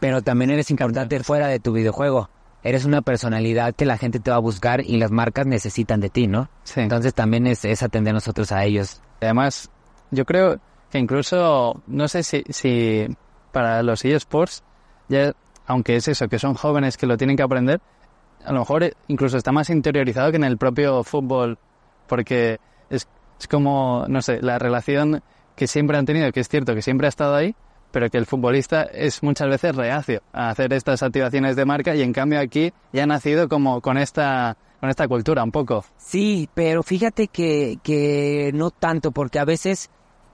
pero 0.00 0.22
también 0.22 0.50
eres 0.50 0.70
importante 0.70 1.22
fuera 1.22 1.48
de 1.48 1.60
tu 1.60 1.72
videojuego. 1.72 2.28
Eres 2.64 2.84
una 2.84 3.02
personalidad 3.02 3.74
que 3.74 3.84
la 3.84 3.98
gente 3.98 4.20
te 4.20 4.30
va 4.30 4.36
a 4.36 4.40
buscar 4.40 4.82
y 4.82 4.96
las 4.96 5.10
marcas 5.10 5.46
necesitan 5.46 6.00
de 6.00 6.10
ti, 6.10 6.28
¿no? 6.28 6.48
Sí. 6.62 6.80
Entonces 6.80 7.12
también 7.12 7.46
es, 7.46 7.64
es 7.64 7.82
atender 7.82 8.14
nosotros 8.14 8.52
a 8.52 8.64
ellos. 8.64 9.00
Además, 9.20 9.70
yo 10.10 10.24
creo 10.24 10.60
que 10.90 10.98
incluso, 10.98 11.82
no 11.86 12.06
sé 12.06 12.22
si, 12.22 12.44
si 12.50 13.06
para 13.50 13.82
los 13.82 14.04
eSports, 14.04 14.62
ya, 15.08 15.32
aunque 15.66 15.96
es 15.96 16.06
eso, 16.08 16.28
que 16.28 16.38
son 16.38 16.54
jóvenes 16.54 16.96
que 16.96 17.06
lo 17.06 17.16
tienen 17.16 17.36
que 17.36 17.42
aprender, 17.42 17.80
a 18.44 18.52
lo 18.52 18.60
mejor 18.60 18.94
incluso 19.08 19.36
está 19.36 19.52
más 19.52 19.70
interiorizado 19.70 20.30
que 20.30 20.36
en 20.36 20.44
el 20.44 20.58
propio 20.58 21.02
fútbol, 21.04 21.58
porque 22.06 22.58
es, 22.90 23.08
es 23.38 23.48
como, 23.48 24.04
no 24.08 24.22
sé, 24.22 24.42
la 24.42 24.58
relación 24.58 25.22
que 25.56 25.66
siempre 25.66 25.96
han 25.96 26.06
tenido, 26.06 26.30
que 26.32 26.40
es 26.40 26.48
cierto 26.48 26.74
que 26.74 26.82
siempre 26.82 27.06
ha 27.06 27.08
estado 27.08 27.34
ahí, 27.34 27.54
pero 27.92 28.10
que 28.10 28.18
el 28.18 28.26
futbolista 28.26 28.82
es 28.82 29.22
muchas 29.22 29.48
veces 29.48 29.76
reacio 29.76 30.22
a 30.32 30.50
hacer 30.50 30.72
estas 30.72 31.02
activaciones 31.02 31.54
de 31.54 31.64
marca 31.64 31.94
y 31.94 32.02
en 32.02 32.12
cambio 32.12 32.40
aquí 32.40 32.72
ya 32.92 33.04
ha 33.04 33.06
nacido 33.06 33.48
como 33.48 33.80
con 33.80 33.98
esta 33.98 34.56
con 34.80 34.90
esta 34.90 35.06
cultura 35.06 35.44
un 35.44 35.52
poco. 35.52 35.84
Sí, 35.96 36.48
pero 36.54 36.82
fíjate 36.82 37.28
que, 37.28 37.78
que 37.84 38.50
no 38.52 38.72
tanto, 38.72 39.12
porque 39.12 39.38
a 39.38 39.44
veces 39.44 39.90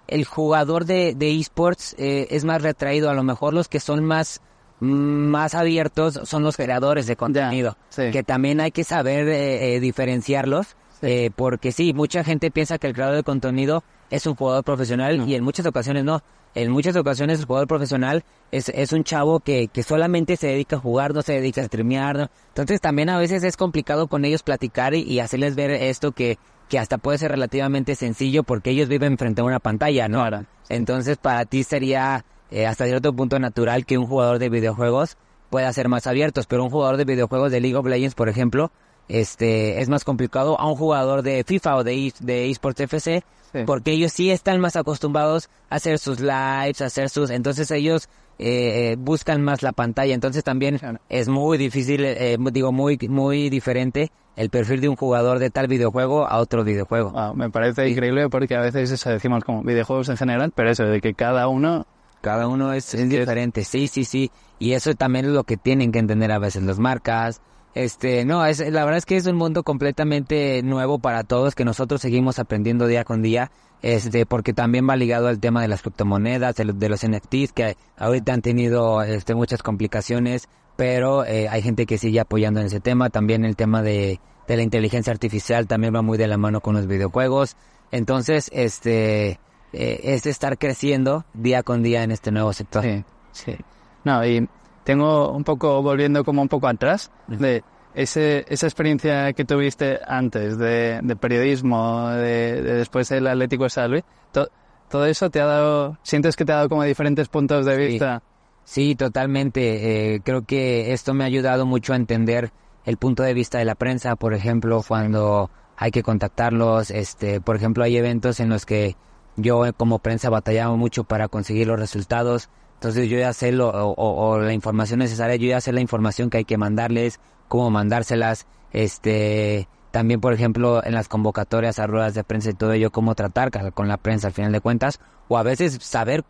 el 0.06 0.24
jugador 0.24 0.86
de, 0.86 1.14
de 1.14 1.38
esports 1.38 1.94
eh, 1.98 2.28
es 2.30 2.46
más 2.46 2.62
retraído, 2.62 3.10
a 3.10 3.14
lo 3.14 3.22
mejor 3.22 3.52
los 3.52 3.68
que 3.68 3.78
son 3.78 4.02
más 4.04 4.40
más 4.80 5.54
abiertos 5.54 6.20
son 6.24 6.42
los 6.42 6.56
creadores 6.56 7.06
de 7.06 7.16
contenido, 7.16 7.76
sí. 7.88 8.10
que 8.10 8.22
también 8.22 8.60
hay 8.60 8.70
que 8.70 8.84
saber 8.84 9.28
eh, 9.28 9.74
eh, 9.74 9.80
diferenciarlos, 9.80 10.76
eh, 11.02 11.30
porque 11.34 11.72
sí, 11.72 11.92
mucha 11.92 12.24
gente 12.24 12.50
piensa 12.50 12.78
que 12.78 12.86
el 12.86 12.94
creador 12.94 13.16
de 13.16 13.22
contenido 13.22 13.82
es 14.10 14.26
un 14.26 14.34
jugador 14.34 14.64
profesional 14.64 15.28
y 15.28 15.34
en 15.34 15.44
muchas 15.44 15.66
ocasiones 15.66 16.04
no. 16.04 16.22
En 16.54 16.70
muchas 16.70 16.96
ocasiones 16.96 17.40
el 17.40 17.46
jugador 17.46 17.68
profesional 17.68 18.24
es, 18.50 18.70
es 18.70 18.92
un 18.92 19.04
chavo 19.04 19.40
que, 19.40 19.68
que 19.68 19.82
solamente 19.82 20.36
se 20.36 20.48
dedica 20.48 20.76
a 20.76 20.80
jugar, 20.80 21.14
no 21.14 21.22
se 21.22 21.34
dedica 21.34 21.60
a 21.60 21.64
streamear. 21.64 22.16
¿no? 22.16 22.30
Entonces 22.48 22.80
también 22.80 23.10
a 23.10 23.18
veces 23.18 23.44
es 23.44 23.56
complicado 23.56 24.08
con 24.08 24.24
ellos 24.24 24.42
platicar 24.42 24.94
y, 24.94 25.02
y 25.02 25.20
hacerles 25.20 25.54
ver 25.54 25.70
esto 25.70 26.12
que, 26.12 26.38
que 26.68 26.78
hasta 26.78 26.98
puede 26.98 27.18
ser 27.18 27.32
relativamente 27.32 27.94
sencillo 27.94 28.42
porque 28.42 28.70
ellos 28.70 28.88
viven 28.88 29.18
frente 29.18 29.40
a 29.40 29.44
una 29.44 29.58
pantalla, 29.58 30.08
¿no? 30.08 30.20
Claro. 30.20 30.46
Entonces 30.68 31.16
para 31.18 31.44
ti 31.44 31.64
sería 31.64 32.24
eh, 32.50 32.66
hasta 32.66 32.86
cierto 32.86 33.12
punto 33.12 33.38
natural 33.38 33.84
que 33.84 33.98
un 33.98 34.06
jugador 34.06 34.38
de 34.38 34.48
videojuegos 34.48 35.16
pueda 35.50 35.72
ser 35.72 35.88
más 35.88 36.06
abiertos, 36.06 36.46
pero 36.46 36.64
un 36.64 36.70
jugador 36.70 36.96
de 36.96 37.04
videojuegos 37.04 37.50
de 37.50 37.60
League 37.60 37.76
of 37.76 37.86
Legends, 37.86 38.14
por 38.14 38.28
ejemplo, 38.28 38.70
este 39.08 39.80
es 39.80 39.88
más 39.88 40.04
complicado 40.04 40.58
a 40.60 40.68
un 40.68 40.76
jugador 40.76 41.22
de 41.22 41.42
FIFA 41.44 41.76
o 41.76 41.84
de, 41.84 41.94
e- 41.94 42.12
de 42.20 42.50
eSports 42.50 42.80
FC, 42.80 43.22
Sí. 43.52 43.60
porque 43.64 43.92
ellos 43.92 44.12
sí 44.12 44.30
están 44.30 44.60
más 44.60 44.76
acostumbrados 44.76 45.48
a 45.70 45.76
hacer 45.76 45.98
sus 45.98 46.20
lives, 46.20 46.82
a 46.82 46.86
hacer 46.86 47.08
sus, 47.08 47.30
entonces 47.30 47.70
ellos 47.70 48.10
eh, 48.38 48.92
eh, 48.92 48.96
buscan 48.98 49.40
más 49.42 49.62
la 49.62 49.72
pantalla, 49.72 50.12
entonces 50.14 50.44
también 50.44 50.78
es 51.08 51.28
muy 51.28 51.56
difícil, 51.56 52.04
eh, 52.04 52.36
digo 52.52 52.72
muy 52.72 52.98
muy 53.08 53.48
diferente 53.48 54.12
el 54.36 54.50
perfil 54.50 54.82
de 54.82 54.90
un 54.90 54.96
jugador 54.96 55.38
de 55.38 55.48
tal 55.50 55.66
videojuego 55.66 56.26
a 56.28 56.38
otro 56.38 56.62
videojuego. 56.62 57.10
Wow, 57.10 57.34
me 57.34 57.48
parece 57.50 57.88
increíble 57.88 58.28
porque 58.28 58.54
a 58.54 58.60
veces 58.60 58.90
eso 58.90 59.08
decimos 59.10 59.42
como 59.44 59.62
videojuegos 59.62 60.10
en 60.10 60.18
general, 60.18 60.52
pero 60.54 60.70
eso 60.70 60.84
de 60.84 61.00
que 61.00 61.14
cada 61.14 61.48
uno 61.48 61.86
Cada 62.20 62.48
uno 62.48 62.72
es, 62.74 62.92
es 62.94 63.08
diferente, 63.08 63.64
sí, 63.64 63.86
sí, 63.88 64.04
sí. 64.04 64.30
Y 64.58 64.72
eso 64.72 64.92
también 64.94 65.24
es 65.24 65.30
lo 65.32 65.44
que 65.44 65.56
tienen 65.56 65.90
que 65.92 66.00
entender 66.00 66.30
a 66.32 66.38
veces 66.38 66.62
las 66.64 66.78
marcas. 66.78 67.40
Este, 67.74 68.24
no, 68.24 68.44
es, 68.44 68.58
la 68.60 68.84
verdad 68.84 68.98
es 68.98 69.06
que 69.06 69.16
es 69.16 69.26
un 69.26 69.36
mundo 69.36 69.62
completamente 69.62 70.62
nuevo 70.62 70.98
para 70.98 71.24
todos 71.24 71.54
que 71.54 71.64
nosotros 71.64 72.00
seguimos 72.00 72.38
aprendiendo 72.38 72.86
día 72.86 73.04
con 73.04 73.22
día. 73.22 73.50
Este, 73.80 74.26
porque 74.26 74.52
también 74.52 74.88
va 74.88 74.96
ligado 74.96 75.28
al 75.28 75.38
tema 75.38 75.62
de 75.62 75.68
las 75.68 75.82
criptomonedas, 75.82 76.56
de, 76.56 76.72
de 76.72 76.88
los 76.88 77.06
NFTs, 77.06 77.52
que 77.52 77.76
ahorita 77.96 78.32
han 78.32 78.42
tenido 78.42 79.02
este, 79.02 79.36
muchas 79.36 79.62
complicaciones, 79.62 80.48
pero 80.76 81.24
eh, 81.24 81.48
hay 81.48 81.62
gente 81.62 81.86
que 81.86 81.96
sigue 81.96 82.18
apoyando 82.18 82.60
en 82.60 82.66
ese 82.66 82.80
tema. 82.80 83.10
También 83.10 83.44
el 83.44 83.54
tema 83.54 83.82
de, 83.82 84.20
de 84.48 84.56
la 84.56 84.62
inteligencia 84.62 85.12
artificial 85.12 85.66
también 85.68 85.94
va 85.94 86.02
muy 86.02 86.18
de 86.18 86.26
la 86.26 86.38
mano 86.38 86.60
con 86.60 86.74
los 86.74 86.86
videojuegos. 86.86 87.56
Entonces, 87.92 88.50
este, 88.52 89.38
eh, 89.72 90.00
es 90.02 90.26
estar 90.26 90.58
creciendo 90.58 91.24
día 91.34 91.62
con 91.62 91.82
día 91.82 92.02
en 92.02 92.10
este 92.10 92.32
nuevo 92.32 92.52
sector. 92.52 92.82
Sí, 92.82 93.04
sí. 93.32 93.56
No, 94.04 94.24
y 94.26 94.48
tengo 94.88 95.32
un 95.32 95.44
poco, 95.44 95.82
volviendo 95.82 96.24
como 96.24 96.40
un 96.40 96.48
poco 96.48 96.66
atrás, 96.66 97.10
de 97.26 97.62
ese, 97.94 98.46
esa 98.48 98.66
experiencia 98.66 99.34
que 99.34 99.44
tuviste 99.44 99.98
antes 100.08 100.56
de, 100.56 101.00
de 101.02 101.14
periodismo, 101.14 102.08
de, 102.08 102.62
de 102.62 102.72
después 102.72 103.06
del 103.10 103.26
Atlético 103.26 103.64
de 103.64 103.70
San 103.70 103.90
Luis, 103.90 104.04
to- 104.32 104.48
todo 104.88 105.04
eso 105.04 105.28
te 105.28 105.42
ha 105.42 105.44
dado, 105.44 105.98
sientes 106.02 106.36
que 106.36 106.46
te 106.46 106.52
ha 106.52 106.56
dado 106.56 106.70
como 106.70 106.84
diferentes 106.84 107.28
puntos 107.28 107.66
de 107.66 107.76
vista. 107.76 108.22
Sí, 108.64 108.94
totalmente. 108.94 110.14
Eh, 110.14 110.20
creo 110.24 110.46
que 110.46 110.94
esto 110.94 111.12
me 111.12 111.24
ha 111.24 111.26
ayudado 111.26 111.66
mucho 111.66 111.92
a 111.92 111.96
entender 111.96 112.50
el 112.86 112.96
punto 112.96 113.22
de 113.22 113.34
vista 113.34 113.58
de 113.58 113.66
la 113.66 113.74
prensa, 113.74 114.16
por 114.16 114.32
ejemplo, 114.32 114.82
cuando 114.88 115.50
hay 115.76 115.90
que 115.90 116.02
contactarlos. 116.02 116.90
Este, 116.90 117.42
por 117.42 117.56
ejemplo, 117.56 117.84
hay 117.84 117.98
eventos 117.98 118.40
en 118.40 118.48
los 118.48 118.64
que 118.64 118.96
yo 119.36 119.64
como 119.76 119.98
prensa 119.98 120.30
batallaba 120.30 120.74
mucho 120.76 121.04
para 121.04 121.28
conseguir 121.28 121.66
los 121.66 121.78
resultados. 121.78 122.48
Entonces 122.78 123.08
yo 123.08 123.18
ya 123.18 123.32
sé 123.32 123.50
lo, 123.52 123.68
o, 123.70 123.92
o- 123.92 124.28
o 124.30 124.38
la 124.38 124.52
información 124.52 125.00
necesaria, 125.00 125.34
yo 125.36 125.48
ya 125.48 125.60
sé 125.60 125.72
la 125.72 125.80
información 125.80 126.30
que 126.30 126.38
hay 126.38 126.44
que 126.44 126.56
mandarles, 126.56 127.18
cómo 127.48 127.70
mandárselas. 127.70 128.46
Este, 128.72 129.68
también, 129.90 130.20
por 130.20 130.32
ejemplo, 130.32 130.84
en 130.84 130.94
las 130.94 131.08
convocatorias 131.08 131.78
a 131.78 131.86
ruedas 131.86 132.14
de 132.14 132.22
prensa 132.24 132.50
y 132.50 132.54
todo 132.54 132.72
ello, 132.72 132.90
cómo 132.90 133.14
tratar 133.14 133.50
con 133.72 133.88
la 133.88 133.96
prensa 133.96 134.28
al 134.28 134.32
final 134.32 134.52
de 134.52 134.60
cuentas. 134.60 135.00
O 135.28 135.36
a 135.38 135.42
veces 135.42 135.78
saber 135.82 136.24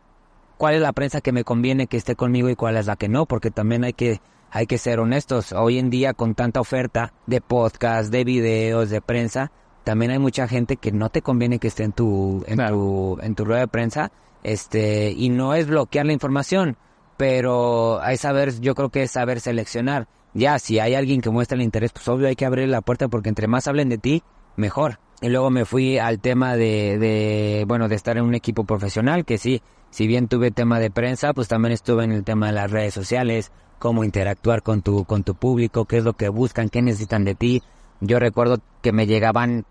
cuál 0.56 0.74
es 0.74 0.80
la 0.80 0.92
prensa 0.92 1.20
que 1.20 1.32
me 1.32 1.44
conviene 1.44 1.86
que 1.86 1.96
esté 1.98 2.16
conmigo 2.16 2.48
y 2.48 2.56
cuál 2.56 2.76
es 2.76 2.86
la 2.86 2.96
que 2.96 3.08
no, 3.08 3.26
porque 3.26 3.50
también 3.50 3.84
hay 3.84 3.92
que 3.92 4.20
hay 4.50 4.66
que 4.66 4.78
ser 4.78 4.98
honestos. 5.00 5.52
Hoy 5.52 5.78
en 5.78 5.90
día 5.90 6.14
con 6.14 6.34
tanta 6.34 6.60
oferta 6.60 7.12
de 7.26 7.42
podcast, 7.42 8.10
de 8.10 8.24
videos, 8.24 8.88
de 8.88 9.02
prensa, 9.02 9.52
también 9.84 10.10
hay 10.10 10.18
mucha 10.18 10.48
gente 10.48 10.78
que 10.78 10.90
no 10.90 11.10
te 11.10 11.20
conviene 11.20 11.58
que 11.58 11.68
esté 11.68 11.84
en 11.84 11.92
tu 11.92 12.42
en 12.46 12.56
Claro. 12.56 12.74
tu 12.76 13.18
en 13.22 13.34
tu 13.34 13.44
rueda 13.44 13.60
de 13.60 13.68
prensa, 13.68 14.10
este 14.52 15.12
y 15.16 15.28
no 15.28 15.54
es 15.54 15.66
bloquear 15.66 16.06
la 16.06 16.12
información, 16.12 16.76
pero 17.16 18.00
hay 18.00 18.16
saber, 18.16 18.60
yo 18.60 18.74
creo 18.74 18.90
que 18.90 19.02
es 19.02 19.10
saber 19.10 19.40
seleccionar. 19.40 20.08
Ya 20.34 20.58
si 20.58 20.78
hay 20.78 20.94
alguien 20.94 21.20
que 21.20 21.30
muestra 21.30 21.56
el 21.56 21.62
interés, 21.62 21.92
pues 21.92 22.06
obvio 22.08 22.28
hay 22.28 22.36
que 22.36 22.44
abrir 22.44 22.68
la 22.68 22.80
puerta 22.80 23.08
porque 23.08 23.28
entre 23.28 23.48
más 23.48 23.66
hablen 23.66 23.88
de 23.88 23.98
ti, 23.98 24.22
mejor. 24.56 24.98
Y 25.20 25.28
luego 25.28 25.50
me 25.50 25.64
fui 25.64 25.98
al 25.98 26.20
tema 26.20 26.56
de, 26.56 26.96
de, 26.98 27.64
bueno, 27.66 27.88
de 27.88 27.96
estar 27.96 28.16
en 28.16 28.24
un 28.24 28.34
equipo 28.34 28.64
profesional, 28.64 29.24
que 29.24 29.36
sí, 29.38 29.62
si 29.90 30.06
bien 30.06 30.28
tuve 30.28 30.50
tema 30.50 30.78
de 30.78 30.90
prensa, 30.90 31.32
pues 31.32 31.48
también 31.48 31.72
estuve 31.72 32.04
en 32.04 32.12
el 32.12 32.24
tema 32.24 32.46
de 32.46 32.52
las 32.52 32.70
redes 32.70 32.94
sociales, 32.94 33.50
cómo 33.78 34.04
interactuar 34.04 34.62
con 34.62 34.82
tu, 34.82 35.04
con 35.04 35.24
tu 35.24 35.34
público, 35.34 35.86
qué 35.86 35.98
es 35.98 36.04
lo 36.04 36.12
que 36.12 36.28
buscan, 36.28 36.68
qué 36.68 36.82
necesitan 36.82 37.24
de 37.24 37.34
ti. 37.34 37.62
Yo 38.00 38.18
recuerdo 38.18 38.58
que 38.82 38.92
me 38.92 39.06
llegaban 39.06 39.64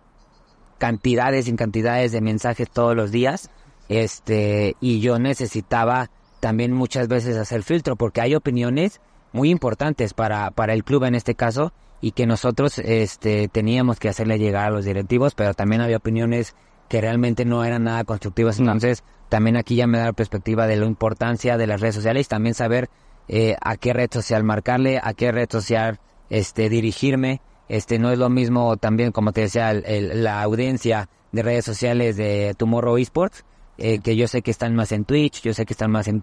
cantidades 0.78 1.48
y 1.48 1.56
cantidades 1.56 2.12
de 2.12 2.22
mensajes 2.22 2.70
todos 2.70 2.96
los 2.96 3.12
días, 3.12 3.50
este, 3.89 4.76
y 4.80 5.00
yo 5.00 5.19
necesitaba 5.19 6.10
también 6.39 6.71
muchas 6.73 7.08
veces 7.08 7.38
hacer 7.38 7.63
filtro, 7.63 7.95
porque 7.95 8.21
hay 8.21 8.36
opiniones 8.36 9.02
muy 9.34 9.50
importantes 9.50 10.13
para, 10.13 10.52
para 10.52 10.73
el 10.73 10.84
club 10.84 11.04
en 11.06 11.15
este 11.15 11.36
caso, 11.36 11.73
y 12.00 12.12
que 12.12 12.28
nosotros 12.28 12.78
este, 12.80 13.47
teníamos 13.47 14.00
que 14.00 14.10
hacerle 14.10 14.38
llegar 14.38 14.67
a 14.67 14.69
los 14.69 14.86
directivos, 14.86 15.34
pero 15.34 15.54
también 15.54 15.82
había 15.82 15.97
opiniones 15.97 16.56
que 16.89 17.02
realmente 17.02 17.43
no 17.43 17.65
eran 17.65 17.86
nada 17.86 18.04
constructivas. 18.04 18.60
Entonces, 18.60 19.04
también 19.30 19.58
aquí 19.58 19.76
ya 19.76 19.88
me 19.88 19.97
da 19.97 20.06
la 20.06 20.13
perspectiva 20.13 20.67
de 20.67 20.78
la 20.78 20.86
importancia 20.86 21.58
de 21.58 21.67
las 21.67 21.82
redes 21.82 21.95
sociales, 21.95 22.28
también 22.28 22.54
saber 22.54 22.89
eh, 23.28 23.58
a 23.62 23.76
qué 23.78 23.91
red 23.93 24.10
social 24.12 24.43
marcarle, 24.43 25.02
a 25.04 25.13
qué 25.13 25.32
red 25.32 25.50
social 25.52 26.00
este, 26.30 26.69
dirigirme. 26.69 27.41
Este, 27.67 28.00
no 28.00 28.12
es 28.12 28.19
lo 28.19 28.30
mismo 28.30 28.78
también, 28.78 29.12
como 29.12 29.34
te 29.34 29.41
decía, 29.41 29.71
el- 29.71 29.84
el- 29.86 30.23
la 30.23 30.41
audiencia 30.43 31.10
de 31.34 31.41
redes 31.43 31.65
sociales 31.65 32.15
de 32.15 32.54
Tomorrow 32.58 32.97
Esports, 32.97 33.43
eh, 33.78 34.00
que 34.00 34.16
yo 34.16 34.28
sé 34.28 34.42
que 34.42 34.52
están 34.52 34.76
más 34.76 34.92
en 34.92 35.06
Twitch, 35.06 35.42
yo 35.42 35.54
sé 35.54 35.66
que 35.66 35.74
están 35.74 35.92
más 35.92 36.08
en, 36.08 36.18
eh, 36.18 36.22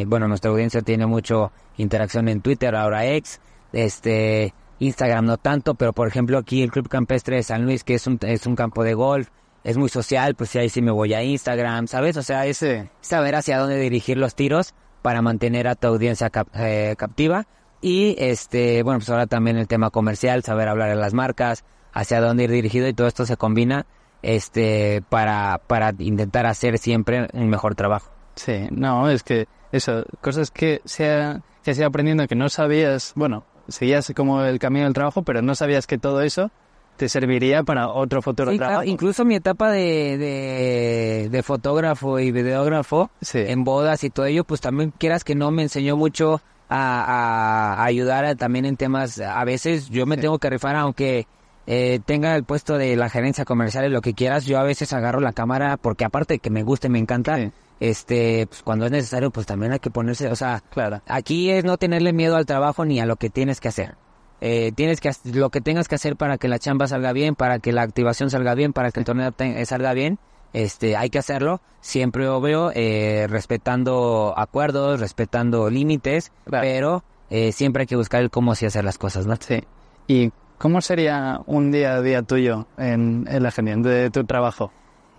eh, 0.00 0.04
bueno, 0.06 0.26
nuestra 0.28 0.50
audiencia 0.50 0.82
tiene 0.82 1.06
mucho 1.06 1.52
interacción 1.76 2.28
en 2.28 2.40
Twitter, 2.40 2.74
ahora 2.74 3.06
X, 3.06 3.40
este, 3.72 4.52
Instagram 4.78 5.26
no 5.26 5.36
tanto, 5.36 5.74
pero 5.74 5.92
por 5.92 6.08
ejemplo 6.08 6.38
aquí 6.38 6.62
el 6.62 6.70
Club 6.70 6.88
Campestre 6.88 7.36
de 7.36 7.42
San 7.42 7.64
Luis, 7.64 7.84
que 7.84 7.94
es 7.94 8.06
un, 8.06 8.18
es 8.22 8.46
un 8.46 8.56
campo 8.56 8.82
de 8.84 8.94
golf, 8.94 9.28
es 9.62 9.76
muy 9.76 9.88
social, 9.88 10.34
pues 10.34 10.54
ahí 10.56 10.68
sí 10.68 10.80
me 10.82 10.90
voy 10.90 11.12
a 11.14 11.22
Instagram, 11.22 11.86
¿sabes? 11.86 12.16
O 12.16 12.22
sea, 12.22 12.46
es 12.46 12.58
Sí. 12.58 12.78
saber 13.02 13.34
hacia 13.34 13.58
dónde 13.58 13.78
dirigir 13.78 14.16
los 14.16 14.34
tiros 14.34 14.74
para 15.02 15.20
mantener 15.22 15.68
a 15.68 15.74
tu 15.74 15.86
audiencia 15.88 16.30
cap- 16.30 16.48
eh, 16.54 16.94
captiva. 16.98 17.46
Y 17.82 18.14
este, 18.18 18.82
bueno, 18.82 18.98
pues 19.00 19.08
ahora 19.10 19.26
también 19.26 19.56
el 19.58 19.66
tema 19.68 19.90
comercial, 19.90 20.42
saber 20.42 20.68
hablar 20.68 20.90
de 20.90 20.96
las 20.96 21.12
marcas, 21.14 21.64
hacia 21.92 22.20
dónde 22.20 22.44
ir 22.44 22.50
dirigido 22.50 22.88
y 22.88 22.94
todo 22.94 23.06
esto 23.06 23.26
se 23.26 23.36
combina 23.36 23.84
este, 24.22 25.02
para, 25.08 25.60
para 25.66 25.92
intentar 25.98 26.46
hacer 26.46 26.78
siempre 26.78 27.28
un 27.32 27.48
mejor 27.48 27.74
trabajo. 27.74 28.10
Sí, 28.34 28.66
no, 28.70 29.08
es 29.10 29.22
que 29.22 29.46
eso, 29.72 30.04
cosas 30.20 30.50
que 30.50 30.80
se 30.84 31.10
ha, 31.10 31.42
que 31.62 31.74
se 31.74 31.84
aprendiendo 31.84 32.26
que 32.26 32.34
no 32.34 32.48
sabías, 32.48 33.12
bueno, 33.16 33.44
seguías 33.68 34.12
como 34.16 34.42
el 34.42 34.58
camino 34.58 34.84
del 34.84 34.94
trabajo, 34.94 35.22
pero 35.22 35.42
no 35.42 35.54
sabías 35.54 35.86
que 35.86 35.98
todo 35.98 36.22
eso 36.22 36.50
te 36.96 37.08
serviría 37.08 37.62
para 37.62 37.88
otro 37.88 38.20
futuro 38.20 38.50
Sí, 38.50 38.58
trabajo. 38.58 38.80
claro, 38.80 38.90
incluso 38.90 39.24
mi 39.24 39.34
etapa 39.34 39.70
de, 39.70 40.18
de, 40.18 41.28
de 41.30 41.42
fotógrafo 41.42 42.18
y 42.18 42.30
videógrafo 42.30 43.10
Sí. 43.22 43.38
en 43.46 43.64
bodas 43.64 44.04
y 44.04 44.10
todo 44.10 44.26
ello, 44.26 44.44
pues 44.44 44.60
también 44.60 44.92
quieras 44.96 45.24
que 45.24 45.34
no 45.34 45.50
me 45.50 45.62
enseñó 45.62 45.96
mucho 45.96 46.42
a, 46.68 47.00
a- 47.02 47.74
a 47.82 47.84
ayudar 47.84 48.24
a- 48.24 48.34
también 48.34 48.64
en 48.66 48.76
temas, 48.76 49.18
a 49.18 49.42
veces 49.44 49.88
yo 49.88 50.04
me 50.06 50.16
tengo 50.18 50.38
que 50.38 50.50
rifar 50.50 50.76
aunque 50.76 51.26
eh, 51.66 52.00
tenga 52.04 52.34
el 52.36 52.44
puesto 52.44 52.78
de 52.78 52.96
la 52.96 53.08
gerencia 53.08 53.44
comercial 53.44 53.84
y 53.86 53.88
lo 53.90 54.00
que 54.00 54.14
quieras, 54.14 54.44
yo 54.46 54.58
a 54.58 54.62
veces 54.62 54.92
agarro 54.92 55.20
la 55.20 55.32
cámara 55.32 55.76
porque 55.76 56.04
aparte 56.04 56.34
de 56.34 56.38
que 56.40 56.50
me 56.50 56.62
gusta 56.62 56.86
y 56.88 56.90
me 56.90 56.98
encanta, 56.98 57.36
Sí. 57.36 57.52
este, 57.80 58.46
pues 58.48 58.62
cuando 58.62 58.86
es 58.86 58.92
necesario 58.92 59.30
pues 59.30 59.46
también 59.46 59.72
hay 59.72 59.78
que 59.78 59.90
ponerse, 59.90 60.28
o 60.28 60.36
sea, 60.36 60.62
Claro. 60.70 61.00
Aquí 61.06 61.50
es 61.50 61.64
no 61.64 61.76
tenerle 61.76 62.12
miedo 62.12 62.36
al 62.36 62.46
trabajo 62.46 62.84
ni 62.84 63.00
a 63.00 63.06
lo 63.06 63.16
que 63.16 63.30
tienes 63.30 63.60
que 63.60 63.68
hacer. 63.68 63.94
Eh, 64.42 64.72
tienes 64.74 65.00
que 65.00 65.10
lo 65.32 65.50
que 65.50 65.60
tengas 65.60 65.86
que 65.86 65.96
hacer 65.96 66.16
para 66.16 66.38
que 66.38 66.48
la 66.48 66.58
chamba 66.58 66.86
salga 66.88 67.12
bien, 67.12 67.34
para 67.34 67.58
que 67.58 67.72
la 67.72 67.82
activación 67.82 68.30
salga 68.30 68.54
bien, 68.54 68.72
para 68.72 68.90
que 68.90 69.00
el 69.00 69.04
torneo 69.06 69.32
eh, 69.38 69.66
salga 69.66 69.92
bien. 69.92 70.18
Este, 70.54 70.96
hay 70.96 71.10
que 71.10 71.18
hacerlo 71.18 71.60
siempre 71.80 72.26
obvio, 72.26 72.72
eh, 72.74 73.26
respetando 73.28 74.34
acuerdos, 74.36 74.98
respetando 74.98 75.68
límites, 75.70 76.32
Claro. 76.46 76.62
pero 76.62 77.04
eh, 77.28 77.52
siempre 77.52 77.82
hay 77.82 77.86
que 77.86 77.96
buscar 77.96 78.22
el 78.22 78.30
cómo 78.30 78.54
sí 78.54 78.66
hacer 78.66 78.82
las 78.84 78.96
cosas, 78.98 79.26
¿no? 79.26 79.36
Sí. 79.38 79.62
¿Y 80.08 80.32
cómo 80.60 80.82
sería 80.82 81.40
un 81.46 81.72
día 81.72 81.94
a 81.94 82.02
día 82.02 82.22
tuyo 82.22 82.66
en, 82.76 83.26
en 83.28 83.42
la 83.42 83.50
gestión 83.50 83.82
de 83.82 84.10
tu 84.10 84.24
trabajo? 84.24 84.70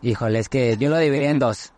Híjole, 0.04 0.38
es 0.38 0.50
que 0.50 0.78
yo 0.78 0.90
lo 0.90 0.98
dividiría 0.98 1.32
en 1.32 1.40
dos. 1.40 1.74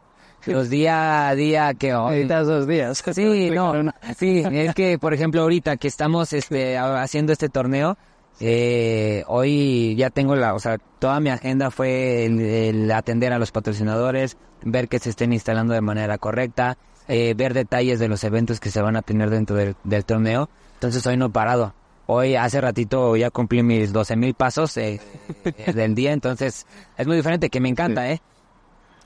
Los 0.46 0.70
día 0.70 1.30
a 1.30 1.36
día 1.36 1.74
que 1.74 1.96
hoy. 1.96 2.18
Editas 2.18 2.46
dos 2.46 2.68
días. 2.68 3.02
Sí, 3.14 3.50
no, 3.56 3.94
sí, 4.18 4.44
es 4.52 4.76
que 4.76 5.00
por 5.00 5.14
ejemplo 5.14 5.42
ahorita 5.42 5.78
que 5.78 5.88
estamos 5.88 6.34
este, 6.34 6.78
haciendo 6.78 7.32
este 7.32 7.48
torneo, 7.48 7.98
eh, 8.42 9.24
hoy 9.28 9.96
ya 9.96 10.10
tengo 10.10 10.36
la, 10.36 10.54
o 10.54 10.60
sea, 10.60 10.78
toda 11.00 11.22
mi 11.22 11.30
agenda 11.30 11.72
fue 11.72 12.26
el, 12.26 12.42
el 12.42 12.92
atender 12.92 13.32
a 13.32 13.40
los 13.40 13.54
patrocinadores, 13.54 14.36
ver 14.62 14.90
que 14.90 15.00
se 15.00 15.10
estén 15.10 15.32
instalando 15.32 15.74
de 15.74 15.80
manera 15.80 16.18
correcta, 16.18 16.78
eh, 17.08 17.34
ver 17.38 17.54
detalles 17.54 18.00
de 18.00 18.10
los 18.10 18.26
eventos 18.26 18.60
que 18.60 18.72
se 18.72 18.82
van 18.82 18.98
a 18.98 19.04
tener 19.04 19.30
dentro 19.30 19.56
del, 19.56 19.78
del 19.86 20.04
torneo. 20.04 20.50
Entonces 20.74 21.08
hoy 21.08 21.16
no 21.16 21.28
he 21.28 21.30
parado. 21.30 21.74
Hoy 22.06 22.36
hace 22.36 22.60
ratito 22.60 23.16
ya 23.16 23.30
cumplí 23.30 23.64
mis 23.64 23.94
12 23.94 24.16
mil 24.16 24.34
pasos 24.34 24.76
eh, 24.78 25.00
eh, 25.46 25.74
del 25.74 25.96
día, 25.96 26.12
entonces 26.12 26.66
es 26.98 27.08
muy 27.08 27.16
diferente, 27.16 27.50
que 27.50 27.60
me 27.60 27.70
encanta, 27.70 28.10
¿eh? 28.12 28.22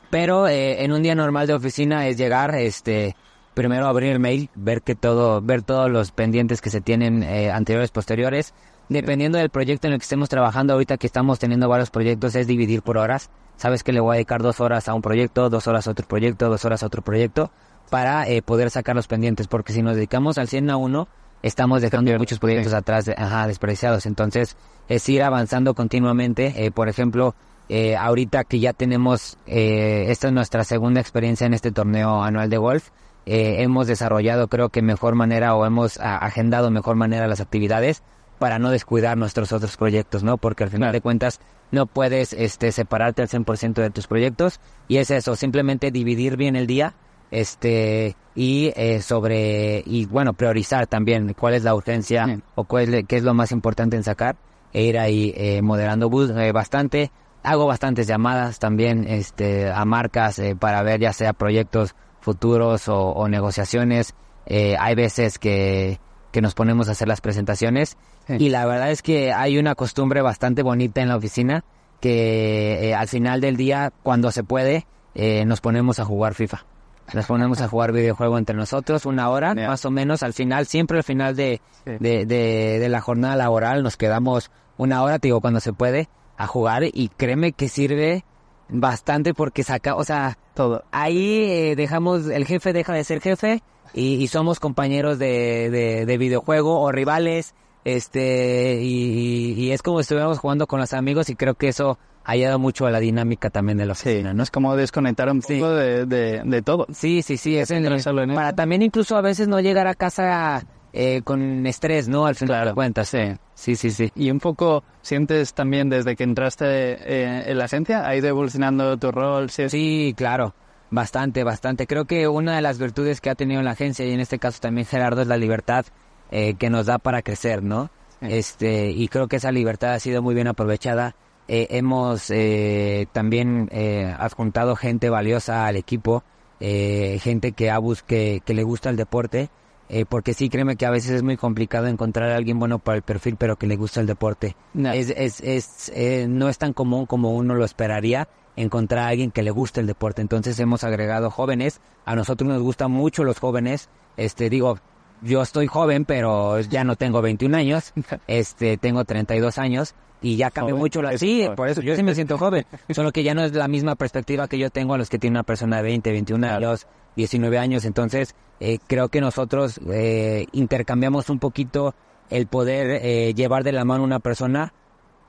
Pero 0.10 0.48
eh, 0.48 0.84
en 0.84 0.94
un 0.94 1.04
día 1.04 1.16
normal 1.16 1.48
de 1.48 1.54
oficina 1.54 2.08
es 2.08 2.18
llegar, 2.18 2.56
este, 2.56 3.16
primero 3.54 3.88
abrir 3.88 4.12
el 4.12 4.20
mail, 4.20 4.50
ver 4.56 4.82
que 4.82 4.96
todo, 4.96 5.42
ver 5.42 5.64
todos 5.64 5.90
los 5.90 6.12
pendientes 6.12 6.62
que 6.62 6.70
se 6.70 6.80
tienen 6.80 7.24
eh, 7.24 7.52
anteriores, 7.52 7.92
posteriores. 7.92 8.54
Dependiendo 8.88 9.38
del 9.38 9.50
proyecto 9.50 9.88
en 9.88 9.94
el 9.94 10.00
que 10.00 10.04
estemos 10.04 10.30
trabajando, 10.30 10.74
ahorita 10.74 10.98
que 10.98 11.08
estamos 11.08 11.40
teniendo 11.40 11.68
varios 11.68 11.90
proyectos, 11.90 12.36
es 12.36 12.48
dividir 12.48 12.84
por 12.84 12.98
horas. 12.98 13.30
Sabes 13.58 13.84
que 13.84 13.92
le 13.92 14.00
voy 14.00 14.14
a 14.14 14.16
dedicar 14.16 14.42
dos 14.42 14.62
horas 14.62 14.88
a 14.88 14.94
un 14.94 15.02
proyecto, 15.02 15.50
dos 15.50 15.68
horas 15.68 15.88
a 15.88 15.92
otro 15.92 16.08
proyecto, 16.08 16.48
dos 16.50 16.64
horas 16.64 16.84
a 16.84 16.86
otro 16.86 17.02
proyecto, 17.02 17.52
para 17.90 18.30
eh, 18.30 18.42
poder 18.42 18.70
sacar 18.70 18.96
los 18.96 19.08
pendientes. 19.08 19.48
Porque 19.48 19.74
si 19.74 19.82
nos 19.82 19.96
dedicamos 19.96 20.38
al 20.38 20.48
100 20.48 20.70
a 20.70 20.78
uno, 20.78 21.10
estamos 21.44 21.82
dejando 21.82 22.18
muchos 22.18 22.40
proyectos 22.40 22.74
atrás, 22.74 23.10
ajá, 23.16 23.48
desperdiciados. 23.48 24.06
Entonces, 24.06 24.56
es 24.88 25.08
ir 25.10 25.24
avanzando 25.24 25.74
continuamente. 25.74 26.66
Eh, 26.66 26.72
por 26.72 26.90
ejemplo, 26.90 27.36
eh, 27.70 27.96
ahorita 27.96 28.44
que 28.44 28.60
ya 28.60 28.74
tenemos, 28.74 29.38
eh, 29.46 30.06
esta 30.10 30.28
es 30.28 30.34
nuestra 30.34 30.64
segunda 30.64 31.02
experiencia 31.02 31.46
en 31.48 31.54
este 31.54 31.72
torneo 31.72 32.24
anual 32.24 32.50
de 32.50 32.58
golf, 32.58 32.90
eh, 33.26 33.62
hemos 33.64 33.88
desarrollado 33.88 34.48
creo 34.48 34.70
que 34.70 34.82
mejor 34.82 35.16
manera 35.16 35.54
o 35.56 35.66
hemos 35.66 36.00
a- 36.00 36.18
agendado 36.18 36.72
mejor 36.72 36.96
manera 36.96 37.28
las 37.28 37.42
actividades 37.42 38.02
para 38.40 38.58
no 38.58 38.70
descuidar 38.70 39.18
nuestros 39.18 39.52
otros 39.52 39.76
proyectos, 39.76 40.24
¿no? 40.24 40.38
Porque 40.38 40.64
al 40.64 40.70
final 40.70 40.94
de 40.94 41.02
cuentas 41.02 41.42
no 41.72 41.88
puedes 41.88 42.32
este, 42.32 42.72
separarte 42.72 43.22
al 43.22 43.28
100% 43.28 43.82
de 43.82 43.90
tus 43.90 44.08
proyectos 44.08 44.62
y 44.88 44.98
es 44.98 45.12
eso, 45.12 45.36
simplemente 45.36 45.92
dividir 45.92 46.38
bien 46.38 46.56
el 46.56 46.68
día 46.68 46.94
este 47.32 48.16
y 48.36 48.72
eh, 48.76 49.02
sobre 49.02 49.84
y 49.86 50.06
bueno 50.06 50.34
priorizar 50.34 50.88
también 50.88 51.34
cuál 51.34 51.54
es 51.56 51.64
la 51.64 51.74
urgencia 51.76 52.26
Sí. 52.26 52.42
o 52.56 52.64
cuál 52.66 52.94
es, 52.94 53.06
qué 53.08 53.18
es 53.18 53.24
lo 53.24 53.34
más 53.34 53.52
importante 53.52 53.96
en 53.96 54.04
sacar 54.04 54.36
e 54.74 54.84
ir 54.84 54.98
ahí 55.00 55.34
eh, 55.36 55.62
moderando 55.62 56.10
bus 56.10 56.30
eh, 56.32 56.52
bastante 56.52 57.12
hago 57.44 57.66
bastantes 57.66 58.08
llamadas 58.08 58.60
también 58.60 59.06
este 59.08 59.70
a 59.72 59.84
marcas 59.86 60.38
eh, 60.40 60.56
para 60.56 60.84
ver 60.84 61.00
ya 61.00 61.14
sea 61.14 61.34
proyectos 61.34 61.96
futuros 62.22 62.88
o, 62.90 62.98
o 63.12 63.28
negociaciones 63.28 64.14
Eh, 64.50 64.76
hay 64.80 64.96
veces 64.96 65.40
que 65.40 66.00
que 66.32 66.42
nos 66.42 66.54
ponemos 66.54 66.88
a 66.88 66.92
hacer 66.92 67.08
las 67.08 67.20
presentaciones 67.22 67.98
Sí. 68.28 68.36
y 68.40 68.50
la 68.50 68.66
verdad 68.66 68.92
es 68.92 69.02
que 69.02 69.32
hay 69.34 69.58
una 69.58 69.74
costumbre 69.76 70.22
bastante 70.22 70.62
bonita 70.64 71.02
en 71.02 71.08
la 71.10 71.16
oficina 71.18 71.64
que 72.02 72.94
al 72.98 73.08
final 73.08 73.42
del 73.42 73.56
día 73.58 73.92
cuando 74.04 74.32
se 74.32 74.44
puede 74.44 74.86
eh, 75.16 75.46
nos 75.46 75.62
ponemos 75.62 76.00
a 76.00 76.06
jugar 76.06 76.34
FIFA 76.34 76.66
nos 77.14 77.26
ponemos 77.26 77.62
a 77.62 77.68
jugar 77.68 77.92
videojuego 77.92 78.38
entre 78.38 78.56
nosotros 78.56 79.06
una 79.06 79.30
hora 79.30 79.54
más 79.56 79.86
o 79.86 79.92
menos 79.92 80.24
al 80.24 80.34
final 80.34 80.66
siempre 80.66 80.98
al 80.98 81.04
final 81.04 81.36
de, 81.36 81.62
Sí. 81.86 81.92
de, 82.00 82.26
de, 82.26 82.80
de 82.80 82.90
la 82.90 83.00
jornada 83.02 83.36
laboral 83.38 83.82
nos 83.84 83.96
quedamos 83.98 84.52
una 84.78 85.02
hora 85.04 85.20
te 85.20 85.28
digo 85.30 85.40
cuando 85.42 85.60
se 85.62 85.72
puede 85.74 86.10
a 86.38 86.48
jugar 86.48 86.84
y 86.84 87.10
créeme 87.16 87.54
que 87.54 87.70
sirve 87.70 88.26
bastante 88.70 89.34
porque 89.34 89.64
saca 89.64 89.96
o 89.96 90.04
sea 90.04 90.38
Todo. 90.54 90.84
ahí 90.92 91.44
eh, 91.46 91.76
dejamos, 91.78 92.28
el 92.28 92.46
jefe 92.46 92.74
deja 92.74 92.94
de 92.94 93.04
ser 93.06 93.22
jefe 93.22 93.64
y, 93.94 94.16
y 94.16 94.28
somos 94.28 94.60
compañeros 94.60 95.18
de, 95.18 95.70
de, 95.72 96.06
de 96.06 96.18
videojuego 96.18 96.82
o 96.82 96.92
rivales, 96.92 97.56
este, 97.86 98.80
y, 98.82 99.54
y- 99.54 99.54
y 99.54 99.72
es 99.72 99.82
como 99.82 100.00
si 100.00 100.02
estuviéramos 100.02 100.40
jugando 100.40 100.68
con 100.68 100.80
los 100.82 100.92
amigos 100.94 101.30
y 101.30 101.36
creo 101.36 101.54
que 101.56 101.70
eso 101.70 101.98
ha 102.28 102.32
ayudado 102.34 102.60
mucho 102.60 102.86
a 102.86 102.92
la 102.92 103.00
dinámica 103.00 103.50
también 103.50 103.78
de 103.78 103.86
la 103.86 103.94
oficina, 103.94 104.30
¿no? 104.30 104.36
¿no? 104.36 104.44
Es 104.44 104.52
como 104.52 104.76
desconectar 104.76 105.30
un 105.32 105.42
Sí. 105.42 105.56
poco 105.56 105.70
de, 105.72 106.06
de, 106.06 106.42
de 106.44 106.62
todo. 106.62 106.86
Sí, 106.94 107.22
sí, 107.22 107.38
sí, 107.38 107.58
es 107.58 107.72
en- 107.72 107.86
en 107.86 108.00
para 108.36 108.50
eso. 108.50 108.56
también 108.56 108.82
incluso 108.82 109.16
a 109.16 109.22
veces 109.22 109.48
no 109.48 109.60
llegar 109.62 109.88
a 109.88 109.96
casa 109.96 110.64
eh, 110.94 111.22
con 111.24 111.66
estrés, 111.68 112.08
¿no? 112.08 112.26
Al 112.26 112.36
final 112.36 112.68
de 112.68 112.74
cuentas. 112.74 113.08
Sí. 113.10 113.20
Sí, 113.54 113.76
sí, 113.76 113.92
sí. 113.92 114.12
Y 114.16 114.30
un 114.32 114.40
poco, 114.40 114.84
¿sientes 115.02 115.54
también 115.54 115.90
desde 115.90 116.16
que 116.16 116.24
entraste 116.24 116.66
eh, 116.66 117.44
en 117.48 117.58
la 117.58 117.66
agencia? 117.66 118.08
¿Ha 118.08 118.16
ido 118.16 118.28
evolucionando 118.28 118.98
tu 118.98 119.12
rol? 119.12 119.50
Sí, 119.50 119.70
Sí, 119.70 120.14
claro. 120.18 120.54
Bastante, 120.90 121.44
bastante. 121.44 121.86
Creo 121.88 122.06
que 122.06 122.28
una 122.28 122.56
de 122.56 122.62
las 122.62 122.78
virtudes 122.80 123.20
que 123.22 123.30
ha 123.30 123.36
tenido 123.36 123.62
la 123.62 123.72
agencia 123.72 124.06
y 124.06 124.12
en 124.12 124.20
este 124.22 124.40
caso 124.40 124.60
también 124.62 124.88
Gerardo 124.88 125.22
es 125.22 125.28
la 125.28 125.38
libertad 125.38 125.86
eh, 126.32 126.56
que 126.56 126.70
nos 126.70 126.86
da 126.88 126.98
para 126.98 127.22
crecer, 127.22 127.62
¿no? 127.64 127.90
Sí. 128.22 128.28
Este 128.32 128.90
y 128.92 129.08
creo 129.10 129.28
que 129.28 129.36
esa 129.36 129.52
libertad 129.52 129.94
ha 129.94 130.00
sido 130.00 130.22
muy 130.22 130.34
bien 130.36 130.48
aprovechada. 130.48 131.16
Eh, 131.48 131.68
hemos 131.72 132.30
eh, 132.30 133.08
también 133.14 133.70
eh, 133.72 134.14
adjuntado 134.18 134.76
gente 134.76 135.10
valiosa 135.10 135.66
al 135.66 135.76
equipo, 135.76 136.24
eh, 136.60 137.20
gente 137.22 137.54
que 137.54 137.72
ha 137.72 137.80
que, 138.06 138.42
que 138.44 138.54
le 138.54 138.64
gusta 138.64 138.90
el 138.90 138.98
deporte, 138.98 139.50
eh, 139.90 140.06
porque 140.08 140.34
sí, 140.34 140.50
créeme 140.50 140.76
que 140.76 140.86
a 140.86 140.92
veces 140.92 141.12
es 141.12 141.24
muy 141.24 141.38
complicado 141.38 141.88
encontrar 141.88 142.32
a 142.32 142.36
alguien 142.36 142.60
bueno 142.60 142.80
para 142.80 142.98
el 142.98 143.04
perfil, 143.04 143.38
pero 143.38 143.56
que 143.56 143.68
le 143.68 143.78
gusta 143.78 144.02
el 144.02 144.08
deporte. 144.08 144.56
No. 144.74 144.92
Es, 144.92 145.10
es, 145.10 145.40
es, 145.42 145.92
eh, 145.96 146.26
no 146.28 146.50
es 146.50 146.58
tan 146.58 146.74
común 146.74 147.06
como 147.06 147.32
uno 147.32 147.56
lo 147.56 147.64
esperaría 147.64 148.28
encontrar 148.58 149.06
a 149.06 149.08
alguien 149.08 149.32
que 149.32 149.44
le 149.44 149.52
guste 149.52 149.80
el 149.80 149.88
deporte. 149.88 150.22
Entonces 150.22 150.60
hemos 150.60 150.84
agregado 150.84 151.30
jóvenes. 151.30 151.80
A 152.06 152.16
nosotros 152.16 152.50
nos 152.50 152.62
gustan 152.62 152.92
mucho 152.92 153.24
los 153.24 153.40
jóvenes. 153.40 153.88
Este, 154.18 154.50
digo, 154.50 154.80
yo 155.22 155.42
estoy 155.42 155.68
joven, 155.68 156.06
pero 156.06 156.60
ya 156.62 156.84
no 156.84 156.96
tengo 156.96 157.22
21 157.22 157.58
años. 157.58 157.94
Este, 158.28 158.78
tengo 158.78 159.06
32 159.06 159.58
años. 159.58 159.96
Y 160.22 160.36
ya 160.36 160.50
cambió 160.50 160.76
mucho 160.76 161.02
la... 161.02 161.16
Sí, 161.18 161.42
joven. 161.44 161.56
por 161.56 161.70
eso 161.70 161.82
yo 161.82 161.96
sí 161.98 162.04
me 162.04 162.16
siento 162.16 162.38
joven. 162.38 162.66
Solo 162.90 163.12
que 163.12 163.24
ya 163.24 163.34
no 163.36 163.44
es 163.44 163.54
la 163.54 163.68
misma 163.68 163.96
perspectiva 163.96 164.48
que 164.48 164.58
yo 164.58 164.70
tengo 164.70 164.94
a 164.96 164.98
los 164.98 165.10
que 165.10 165.20
tiene 165.20 165.36
una 165.36 165.44
persona 165.44 165.78
de 165.78 165.84
20, 165.84 166.12
21 166.12 166.40
Claro. 166.48 166.68
años, 166.70 166.88
19 167.16 167.58
años. 167.60 167.86
Entonces, 167.86 168.36
eh, 168.60 168.80
creo 168.88 169.10
que 169.10 169.22
nosotros 169.22 169.80
eh, 169.92 170.48
intercambiamos 170.54 171.30
un 171.30 171.40
poquito 171.40 171.94
el 172.30 172.48
poder 172.48 173.00
eh, 173.04 173.34
llevar 173.36 173.64
de 173.64 173.72
la 173.72 173.86
mano 173.86 174.02
a 174.04 174.06
una 174.06 174.20
persona 174.20 174.74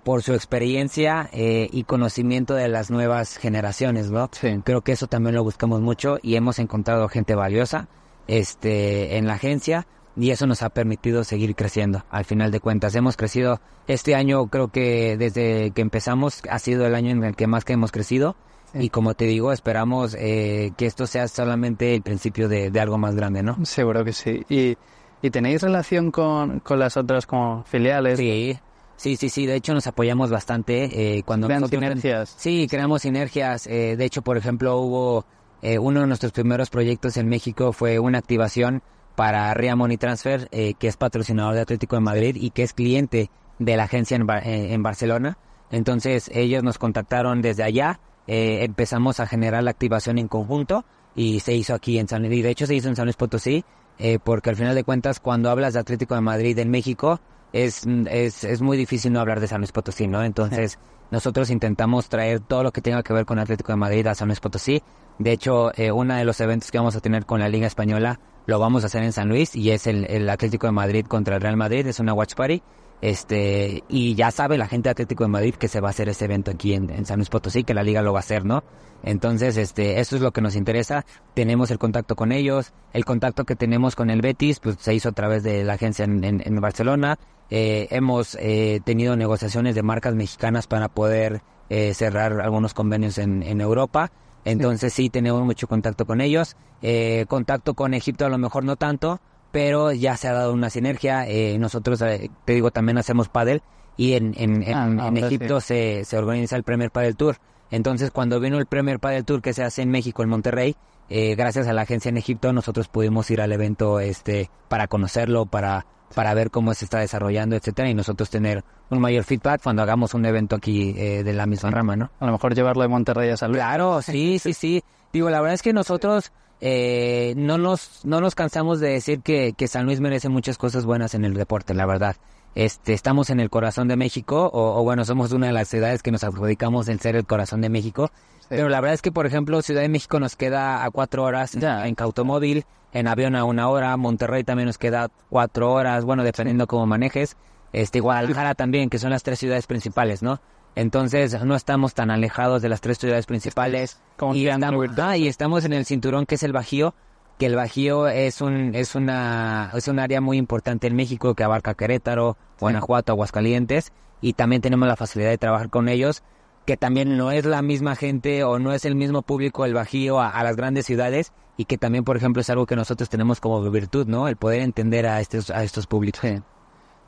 por 0.05 0.23
su 0.23 0.33
experiencia 0.33 1.29
eh, 1.33 1.69
y 1.71 1.85
conocimiento 1.85 2.55
de 2.55 2.69
las 2.69 2.91
nuevas 2.91 3.37
generaciones, 3.37 4.11
¿no? 4.11 4.31
Sí. 4.33 4.59
Creo 4.65 4.81
que 4.81 4.93
eso 4.93 5.07
también 5.07 5.35
lo 5.35 5.45
buscamos 5.45 5.83
mucho 5.83 6.19
y 6.23 6.37
hemos 6.37 6.59
encontrado 6.59 7.09
gente 7.09 7.35
valiosa 7.35 7.89
este, 8.29 9.17
en 9.17 9.27
la 9.27 9.35
agencia 9.35 9.87
y 10.17 10.31
eso 10.31 10.47
nos 10.47 10.63
ha 10.63 10.69
permitido 10.71 11.25
seguir 11.25 11.55
creciendo. 11.55 12.05
Al 12.11 12.25
final 12.25 12.51
de 12.51 12.61
cuentas, 12.61 12.95
hemos 12.95 13.17
crecido 13.17 13.61
este 13.87 14.15
año, 14.15 14.47
creo 14.49 14.69
que 14.69 15.17
desde 15.17 15.71
que 15.73 15.81
empezamos 15.83 16.43
ha 16.51 16.59
sido 16.59 16.87
el 16.87 16.95
año 16.95 17.11
en 17.11 17.25
el 17.25 17.35
que 17.37 17.47
más 17.47 17.65
que 17.65 17.73
hemos 17.73 17.91
crecido 17.93 18.37
Sí. 18.73 18.81
y 18.85 18.89
como 18.91 19.15
te 19.15 19.25
digo, 19.25 19.51
esperamos 19.51 20.15
eh, 20.19 20.73
que 20.77 20.85
esto 20.85 21.07
sea 21.07 21.27
solamente 21.27 21.95
el 21.95 22.03
principio 22.03 22.49
de, 22.51 22.71
de 22.71 22.81
algo 22.81 22.99
más 22.99 23.15
grande, 23.15 23.43
¿no? 23.43 23.65
Seguro 23.65 24.05
que 24.05 24.13
sí. 24.13 24.43
¿Y, 24.51 24.77
y 25.23 25.31
tenéis 25.31 25.63
relación 25.63 26.11
con, 26.11 26.61
con 26.61 26.79
las 26.79 26.99
otras 26.99 27.27
como 27.27 27.65
filiales? 27.65 28.19
Sí, 28.19 28.59
Sí, 28.97 29.15
sí, 29.17 29.29
sí. 29.29 29.47
De 29.47 29.55
hecho, 29.55 29.73
nos 29.75 29.87
apoyamos 29.87 30.29
bastante 30.29 31.17
eh, 31.19 31.23
cuando 31.23 31.47
Crean 31.47 31.61
nosotros- 31.63 31.81
sinergias. 31.83 32.35
Sí, 32.37 32.67
creamos 32.69 33.03
sinergias. 33.03 33.67
eh, 33.69 33.95
de 33.97 34.05
hecho, 34.05 34.23
por 34.23 34.37
ejemplo, 34.37 34.77
hubo 34.79 35.25
eh, 35.63 35.79
uno 35.79 36.01
de 36.01 36.07
nuestros 36.07 36.33
primeros 36.33 36.71
proyectos 36.71 37.17
en 37.17 37.29
México 37.29 37.73
fue 37.73 37.99
una 37.99 38.19
activación 38.19 38.83
para 39.17 39.53
Ria 39.55 39.75
Money 39.77 39.97
Transfer, 39.97 40.49
eh, 40.53 40.75
que 40.75 40.87
es 40.89 40.97
patrocinador 40.97 41.55
de 41.55 41.61
Atlético 41.63 41.97
de 41.97 42.01
Madrid 42.01 42.37
y 42.39 42.51
que 42.51 42.63
es 42.63 42.73
cliente 42.73 43.31
de 43.59 43.77
la 43.77 43.85
agencia 43.85 44.17
en, 44.17 44.27
Bar- 44.27 44.47
eh, 44.47 44.73
en 44.73 44.83
Barcelona. 44.83 45.39
Entonces, 45.71 46.31
ellos 46.33 46.63
nos 46.63 46.79
contactaron 46.79 47.43
desde 47.43 47.63
allá. 47.65 48.01
eh, 48.27 48.63
empezamos 48.65 49.21
a 49.21 49.27
generar 49.27 49.63
la 49.63 49.71
activación 49.71 50.19
en 50.19 50.29
conjunto 50.29 50.85
y 51.17 51.41
se 51.41 51.55
hizo 51.55 51.75
aquí 51.75 51.99
en 51.99 52.09
San 52.09 52.23
Luis. 52.27 52.43
De 52.45 52.51
hecho, 52.51 52.67
se 52.67 52.75
hizo 52.75 52.89
en 52.89 52.95
San 52.97 53.07
Luis 53.07 53.17
Potosí, 53.17 53.65
eh, 53.99 54.19
porque 54.23 54.51
al 54.51 54.57
final 54.57 54.75
de 54.75 54.85
cuentas, 54.85 55.19
cuando 55.19 55.51
hablas 55.51 55.73
de 55.75 55.81
Atlético 55.81 56.15
de 56.15 56.21
Madrid 56.21 56.59
en 56.59 56.71
México, 56.71 57.21
es, 57.53 57.87
es, 57.87 58.45
es 58.45 58.61
muy 58.63 58.77
difícil 58.77 59.13
no 59.13 59.21
hablar 59.21 59.41
de 59.41 59.47
San 59.49 59.61
Luis 59.61 59.73
Potosí, 59.73 60.07
¿no? 60.07 60.23
Entonces, 60.25 60.79
nosotros 61.11 61.51
intentamos 61.51 62.09
traer 62.09 62.41
todo 62.41 62.63
lo 62.63 62.73
que 62.73 62.81
tenga 62.83 63.03
que 63.03 63.13
ver 63.13 63.25
con 63.25 63.39
Atlético 63.39 63.73
de 63.73 63.77
Madrid 63.77 64.07
a 64.07 64.15
San 64.15 64.29
Luis 64.29 64.41
Potosí. 64.41 64.83
De 65.19 65.33
hecho, 65.33 65.73
eh, 65.77 65.91
uno 65.91 66.15
de 66.15 66.25
los 66.25 66.41
eventos 66.41 66.71
que 66.71 66.79
vamos 66.79 66.95
a 66.97 67.01
tener 67.01 67.27
con 67.27 67.41
la 67.41 67.49
Liga 67.49 67.67
Española 67.67 68.21
lo 68.47 68.59
vamos 68.59 68.83
a 68.85 68.87
hacer 68.87 69.03
en 69.03 69.13
San 69.13 69.29
Luis 69.29 69.55
y 69.57 69.71
es 69.71 69.87
el, 69.87 70.05
el 70.07 70.29
Atlético 70.31 70.67
de 70.67 70.73
Madrid 70.73 71.05
contra 71.07 71.37
el 71.37 71.43
Real 71.43 71.57
Madrid, 71.57 71.87
es 71.87 72.01
una 72.01 72.15
watch 72.15 72.35
party. 72.35 72.63
Este, 73.01 73.85
y 73.89 74.15
ya 74.17 74.31
sabe 74.33 74.59
la 74.59 74.67
gente 74.67 74.89
de 74.89 74.93
Atlético 74.93 75.23
de 75.25 75.29
Madrid 75.29 75.55
que 75.55 75.69
se 75.69 75.81
va 75.81 75.89
a 75.89 75.91
hacer 75.91 76.09
ese 76.09 76.25
evento 76.25 76.51
aquí 76.51 76.75
en, 76.75 76.91
en 76.91 77.07
San 77.07 77.17
Luis 77.19 77.29
Potosí, 77.29 77.63
que 77.63 77.73
la 77.75 77.83
liga 77.85 78.03
lo 78.03 78.13
va 78.13 78.19
a 78.19 78.21
hacer, 78.21 78.45
¿no? 78.45 78.65
Entonces, 79.05 79.57
este, 79.57 80.01
eso 80.01 80.17
es 80.17 80.23
lo 80.23 80.33
que 80.33 80.41
nos 80.41 80.57
interesa. 80.57 81.05
Tenemos 81.35 81.71
el 81.71 81.79
contacto 81.79 82.17
con 82.17 82.33
ellos. 82.33 82.73
El 82.93 83.05
contacto 83.05 83.45
que 83.45 83.55
tenemos 83.55 83.95
con 83.95 84.11
el 84.11 84.21
Betis, 84.21 84.59
pues 84.59 84.77
se 84.81 84.95
hizo 84.95 85.11
a 85.11 85.13
través 85.13 85.45
de 85.45 85.63
la 85.63 85.75
agencia 85.75 86.05
en, 86.05 86.25
en- 86.25 86.43
en 86.45 86.61
Barcelona. 86.61 87.17
Eh, 87.51 87.89
hemos 87.91 88.37
eh, 88.41 88.81
tenido 88.85 89.17
negociaciones 89.17 89.75
de 89.75 89.83
marcas 89.83 90.15
mexicanas 90.15 90.67
para 90.67 90.89
poder 90.89 91.43
eh, 91.71 91.95
cerrar 91.95 92.41
algunos 92.41 92.75
convenios 92.75 93.19
en, 93.19 93.43
en 93.43 93.61
Europa. 93.61 94.11
Entonces 94.45 94.93
sí 94.93 95.11
tenemos 95.11 95.43
mucho 95.45 95.67
contacto 95.67 96.07
con 96.07 96.21
ellos. 96.21 96.57
Eh, 96.83 97.25
contacto 97.29 97.75
con 97.75 97.95
Egipto 97.95 98.25
a 98.27 98.29
lo 98.29 98.39
mejor 98.39 98.65
no 98.65 98.77
tanto, 98.77 99.21
pero 99.51 99.93
ya 99.93 100.17
se 100.17 100.29
ha 100.29 100.33
dado 100.33 100.53
una 100.53 100.71
sinergia. 100.71 101.27
Eh, 101.27 101.59
nosotros, 101.59 102.01
eh, 102.03 102.31
te 102.45 102.53
digo, 102.55 102.71
también 102.71 102.99
hacemos 102.99 103.29
pádel 103.29 103.63
y 103.97 104.13
en, 104.15 104.35
en, 104.37 104.63
en- 104.63 104.75
Ah, 104.75 104.87
en 104.87 105.01
ahora 105.01 105.27
Egipto 105.27 105.61
se, 105.61 106.05
se 106.05 106.17
organiza 106.17 106.57
el 106.57 106.63
Premier 106.65 106.91
Padel 106.91 107.17
Tour. 107.17 107.37
Entonces, 107.71 108.11
cuando 108.11 108.41
vino 108.41 108.59
el 108.59 108.67
Premier 108.67 108.99
Padel 109.01 109.25
Tour 109.25 109.43
que 109.43 109.53
se 109.53 109.63
hace 109.63 109.83
en 109.83 109.91
México, 109.91 110.23
en 110.23 110.29
Monterrey, 110.31 110.77
eh, 111.11 111.35
gracias 111.35 111.67
a 111.69 111.73
la 111.73 111.83
agencia 111.83 112.09
en 112.09 112.17
Egipto, 112.17 112.53
nosotros 112.53 112.89
pudimos 112.89 113.31
ir 113.31 113.41
al 113.41 113.53
evento 113.53 114.01
este 114.01 114.51
para 114.69 114.87
conocerlo, 114.89 115.45
para 115.47 115.85
para 116.15 116.35
ver 116.35 116.51
cómo 116.51 116.75
se 116.75 116.85
está 116.85 117.01
desarrollando, 117.01 117.57
etcétera, 117.57 117.89
y 117.89 117.95
nosotros 117.95 118.31
tener 118.31 118.65
un 118.91 119.01
mayor 119.01 119.25
feedback 119.25 119.63
cuando 119.63 119.83
hagamos 119.83 120.15
un 120.15 120.25
evento 120.25 120.57
aquí 120.57 120.95
eh, 120.97 121.23
de 121.23 121.33
la 121.33 121.47
misma 121.47 121.71
rama, 121.71 121.97
¿no? 121.97 122.11
A 122.21 122.27
lo 122.27 122.33
mejor 122.33 122.55
llevarlo 122.55 122.83
de 122.83 122.89
Monterrey 122.89 123.31
a 123.31 123.37
San 123.37 123.51
Luis. 123.51 123.63
Claro, 123.63 124.03
sí, 124.03 124.39
sí, 124.43 124.53
sí. 124.53 124.83
Digo, 125.13 125.31
la 125.31 125.41
verdad 125.41 125.55
es 125.55 125.63
que 125.63 125.73
nosotros 125.73 126.33
eh, 126.61 127.35
no 127.37 127.57
nos 127.57 128.05
no 128.05 128.21
nos 128.21 128.35
cansamos 128.35 128.81
de 128.81 128.91
decir 128.91 129.21
que, 129.21 129.53
que 129.57 129.69
San 129.69 129.87
Luis 129.87 130.01
merece 130.01 130.29
muchas 130.29 130.59
cosas 130.59 130.85
buenas 130.85 131.15
en 131.15 131.25
el 131.25 131.35
deporte, 131.35 131.75
la 131.75 131.87
verdad. 131.87 132.17
Este, 132.55 132.93
estamos 132.93 133.31
en 133.31 133.41
el 133.41 133.51
corazón 133.51 133.89
de 133.89 133.97
México, 133.97 134.51
o, 134.53 134.81
o 134.81 134.83
bueno, 134.83 135.05
somos 135.05 135.33
una 135.33 135.47
de 135.47 135.53
las 135.53 135.69
ciudades 135.69 136.03
que 136.03 136.11
nos 136.11 136.25
adjudicamos 136.25 136.89
en 136.89 136.99
ser 136.99 137.17
el 137.17 137.27
corazón 137.27 137.61
de 137.61 137.69
México. 137.69 138.11
Pero 138.49 138.69
la 138.69 138.81
verdad 138.81 138.95
es 138.95 139.03
que, 139.03 139.13
por 139.13 139.27
ejemplo, 139.27 139.61
Ciudad 139.63 139.83
de 139.83 139.89
México 139.89 140.19
nos 140.21 140.35
queda 140.35 140.85
a 140.85 140.91
cuatro 140.91 141.25
horas 141.25 141.55
en 141.55 141.95
automóvil, 141.99 142.65
en 142.93 143.07
avión 143.07 143.37
a 143.37 143.45
una 143.45 143.69
hora, 143.69 143.97
Monterrey 143.97 144.45
también 144.45 144.67
nos 144.67 144.79
queda 144.79 145.09
cuatro 145.29 145.73
horas, 145.73 146.05
bueno, 146.05 146.25
dependiendo 146.25 146.67
cómo 146.67 146.87
manejes. 146.87 147.37
Este, 147.73 148.01
Guadalajara 148.01 148.55
también, 148.55 148.89
que 148.89 148.99
son 148.99 149.11
las 149.11 149.23
tres 149.23 149.39
ciudades 149.39 149.67
principales, 149.67 150.23
¿no? 150.23 150.41
Entonces, 150.75 151.43
no 151.45 151.55
estamos 151.55 151.95
tan 151.95 152.11
alejados 152.11 152.63
de 152.63 152.69
las 152.69 152.81
tres 152.81 152.99
ciudades 152.99 153.27
principales. 153.27 154.01
Como 154.17 154.35
y, 154.35 154.49
ah, 154.49 155.17
y 155.17 155.29
estamos 155.29 155.65
en 155.65 155.73
el 155.73 155.85
cinturón 155.85 156.25
que 156.25 156.37
es 156.37 156.43
el 156.43 156.53
Bajío, 156.53 156.95
que 157.39 157.47
el 157.47 157.57
Bajío 157.57 158.09
es 158.09 158.41
un 158.41 158.75
es 158.75 158.95
una 158.95 159.71
es 159.75 159.89
un 159.89 159.99
área 159.99 160.21
muy 160.21 160.37
importante 160.37 160.87
en 160.87 160.97
México 160.97 161.35
que 161.35 161.45
abarca 161.45 161.75
Querétaro, 161.75 162.37
Guanajuato, 162.61 163.13
Aguascalientes 163.13 163.93
y 164.21 164.33
también 164.33 164.61
tenemos 164.61 164.89
la 164.89 164.97
facilidad 164.97 165.31
de 165.31 165.39
trabajar 165.39 165.71
con 165.71 165.89
ellos, 165.89 166.25
que 166.67 166.77
también 166.77 167.17
no 167.17 167.31
es 167.31 167.45
la 167.45 167.63
misma 167.63 167.95
gente 167.95 168.43
o 168.43 168.59
no 168.59 168.73
es 168.73 168.85
el 168.85 168.97
mismo 168.97 169.23
público 169.23 169.65
el 169.65 169.75
Bajío 169.75 170.21
a, 170.21 170.31
a 170.31 170.43
las 170.43 170.57
grandes 170.57 170.87
ciudades 170.87 171.33
y 171.57 171.65
que 171.65 171.79
también, 171.79 172.05
por 172.05 172.17
ejemplo, 172.17 172.41
es 172.41 172.51
algo 172.51 172.67
que 172.67 172.77
nosotros 172.77 173.09
tenemos 173.09 173.41
como 173.41 173.61
virtud, 173.71 174.07
¿no? 174.07 174.29
El 174.29 174.37
poder 174.37 174.61
entender 174.63 175.07
a 175.07 175.21
estos 175.21 175.51
a 175.51 175.63
estos 175.63 175.87
públicos. 175.87 176.21
Sí. 176.21 176.43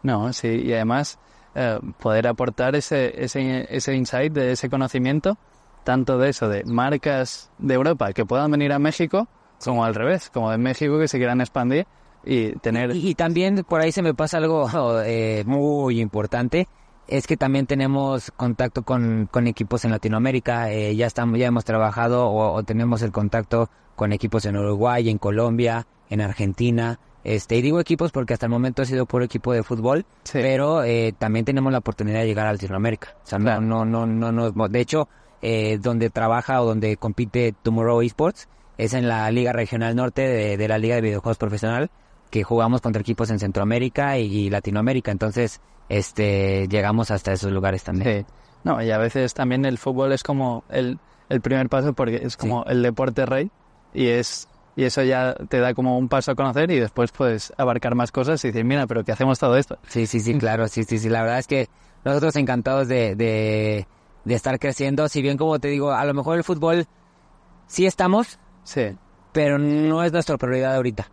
No, 0.02 0.32
sí, 0.32 0.48
y 0.48 0.72
además 0.72 1.18
eh, 1.54 1.78
poder 2.00 2.26
aportar 2.26 2.76
ese, 2.76 3.22
ese, 3.22 3.66
ese 3.74 3.94
insight, 3.94 4.32
de 4.32 4.52
ese 4.52 4.70
conocimiento, 4.70 5.36
tanto 5.84 6.18
de 6.18 6.30
eso, 6.30 6.48
de 6.48 6.64
marcas 6.64 7.50
de 7.58 7.74
Europa 7.74 8.12
que 8.12 8.24
puedan 8.24 8.50
venir 8.50 8.72
a 8.72 8.78
México, 8.78 9.28
como 9.64 9.84
al 9.84 9.94
revés, 9.94 10.30
como 10.30 10.50
de 10.50 10.58
México 10.58 10.98
que 10.98 11.08
se 11.08 11.18
quieran 11.18 11.40
expandir 11.40 11.86
y 12.24 12.52
tener... 12.58 12.94
Y, 12.94 13.10
y 13.10 13.14
también 13.14 13.64
por 13.68 13.80
ahí 13.80 13.92
se 13.92 14.02
me 14.02 14.14
pasa 14.14 14.38
algo 14.38 14.68
eh, 15.04 15.44
muy 15.46 16.00
importante. 16.00 16.68
Es 17.08 17.26
que 17.26 17.36
también 17.36 17.66
tenemos 17.66 18.30
contacto 18.36 18.82
con, 18.82 19.28
con 19.30 19.46
equipos 19.48 19.84
en 19.84 19.90
Latinoamérica. 19.90 20.70
eh, 20.70 20.94
ya 20.94 21.06
estamos, 21.06 21.38
ya 21.38 21.46
hemos 21.46 21.64
trabajado 21.64 22.26
o, 22.28 22.52
o 22.54 22.62
tenemos 22.62 23.02
el 23.02 23.10
contacto 23.10 23.68
con 23.96 24.12
equipos 24.12 24.44
en 24.46 24.56
Uruguay, 24.56 25.08
en 25.10 25.18
Colombia, 25.18 25.86
en 26.08 26.20
Argentina. 26.20 26.98
Este, 27.24 27.56
y 27.56 27.62
digo 27.62 27.80
equipos 27.80 28.12
porque 28.12 28.32
hasta 28.32 28.46
el 28.46 28.50
momento 28.50 28.80
ha 28.82 28.86
sido 28.86 29.04
por 29.06 29.22
equipo 29.22 29.52
de 29.52 29.62
fútbol, 29.62 30.06
Sí. 30.22 30.38
pero 30.40 30.84
eh, 30.84 31.12
también 31.18 31.44
tenemos 31.44 31.70
la 31.70 31.78
oportunidad 31.78 32.20
de 32.20 32.26
llegar 32.26 32.46
a 32.46 32.52
Latinoamérica. 32.52 33.14
O 33.24 33.26
sea, 33.26 33.38
no, 33.38 33.60
no, 33.60 33.84
no, 33.84 34.06
no, 34.06 34.32
no, 34.32 34.68
de 34.68 34.80
hecho, 34.80 35.06
eh, 35.42 35.78
donde 35.82 36.08
trabaja 36.10 36.62
o 36.62 36.66
donde 36.66 36.96
compite 36.96 37.54
Tomorrow 37.62 38.00
Esports 38.02 38.48
es 38.84 38.94
en 38.94 39.08
la 39.08 39.30
Liga 39.30 39.52
Regional 39.52 39.94
Norte 39.94 40.22
de, 40.22 40.56
de 40.56 40.68
la 40.68 40.78
Liga 40.78 40.94
de 40.94 41.02
Videojuegos 41.02 41.36
Profesional, 41.38 41.90
que 42.30 42.42
jugamos 42.42 42.80
contra 42.80 43.00
equipos 43.00 43.30
en 43.30 43.38
Centroamérica 43.38 44.18
y, 44.18 44.24
y 44.24 44.50
Latinoamérica. 44.50 45.10
Entonces, 45.10 45.60
este, 45.88 46.66
llegamos 46.68 47.10
hasta 47.10 47.32
esos 47.32 47.52
lugares 47.52 47.84
también. 47.84 48.26
Sí. 48.26 48.34
No, 48.64 48.82
y 48.82 48.90
a 48.90 48.98
veces 48.98 49.34
también 49.34 49.64
el 49.64 49.78
fútbol 49.78 50.12
es 50.12 50.22
como 50.22 50.64
el, 50.70 50.98
el 51.28 51.40
primer 51.40 51.68
paso 51.68 51.92
porque 51.92 52.16
es 52.22 52.36
como 52.36 52.64
el 52.64 52.82
deporte 52.82 53.26
rey 53.26 53.50
y 53.92 54.08
es 54.08 54.48
y 54.76 54.84
eso 54.84 55.02
ya 55.02 55.34
te 55.34 55.58
da 55.58 55.74
como 55.74 55.98
un 55.98 56.08
paso 56.08 56.30
a 56.30 56.34
conocer 56.34 56.70
y 56.70 56.78
después 56.78 57.10
puedes 57.10 57.52
abarcar 57.58 57.94
más 57.94 58.12
cosas 58.12 58.42
y 58.44 58.48
decir, 58.48 58.64
mira, 58.64 58.86
pero 58.86 59.04
que 59.04 59.12
hacemos 59.12 59.38
todo 59.38 59.56
esto. 59.56 59.78
Sí, 59.88 60.06
sí, 60.06 60.20
sí, 60.20 60.34
claro, 60.38 60.68
sí, 60.68 60.84
sí, 60.84 60.98
sí. 60.98 61.08
La 61.08 61.22
verdad 61.22 61.38
es 61.38 61.46
que 61.46 61.68
nosotros 62.04 62.36
encantados 62.36 62.88
de, 62.88 63.14
de, 63.14 63.86
de 64.24 64.34
estar 64.34 64.58
creciendo. 64.58 65.08
Si 65.08 65.20
bien, 65.20 65.36
como 65.36 65.58
te 65.58 65.68
digo, 65.68 65.90
a 65.92 66.04
lo 66.04 66.14
mejor 66.14 66.38
el 66.38 66.44
fútbol 66.44 66.86
sí 67.66 67.84
estamos, 67.84 68.38
Sí. 68.62 68.96
pero 69.32 69.58
no 69.58 70.02
es 70.02 70.12
nuestra 70.12 70.36
prioridad 70.36 70.74
ahorita. 70.74 71.10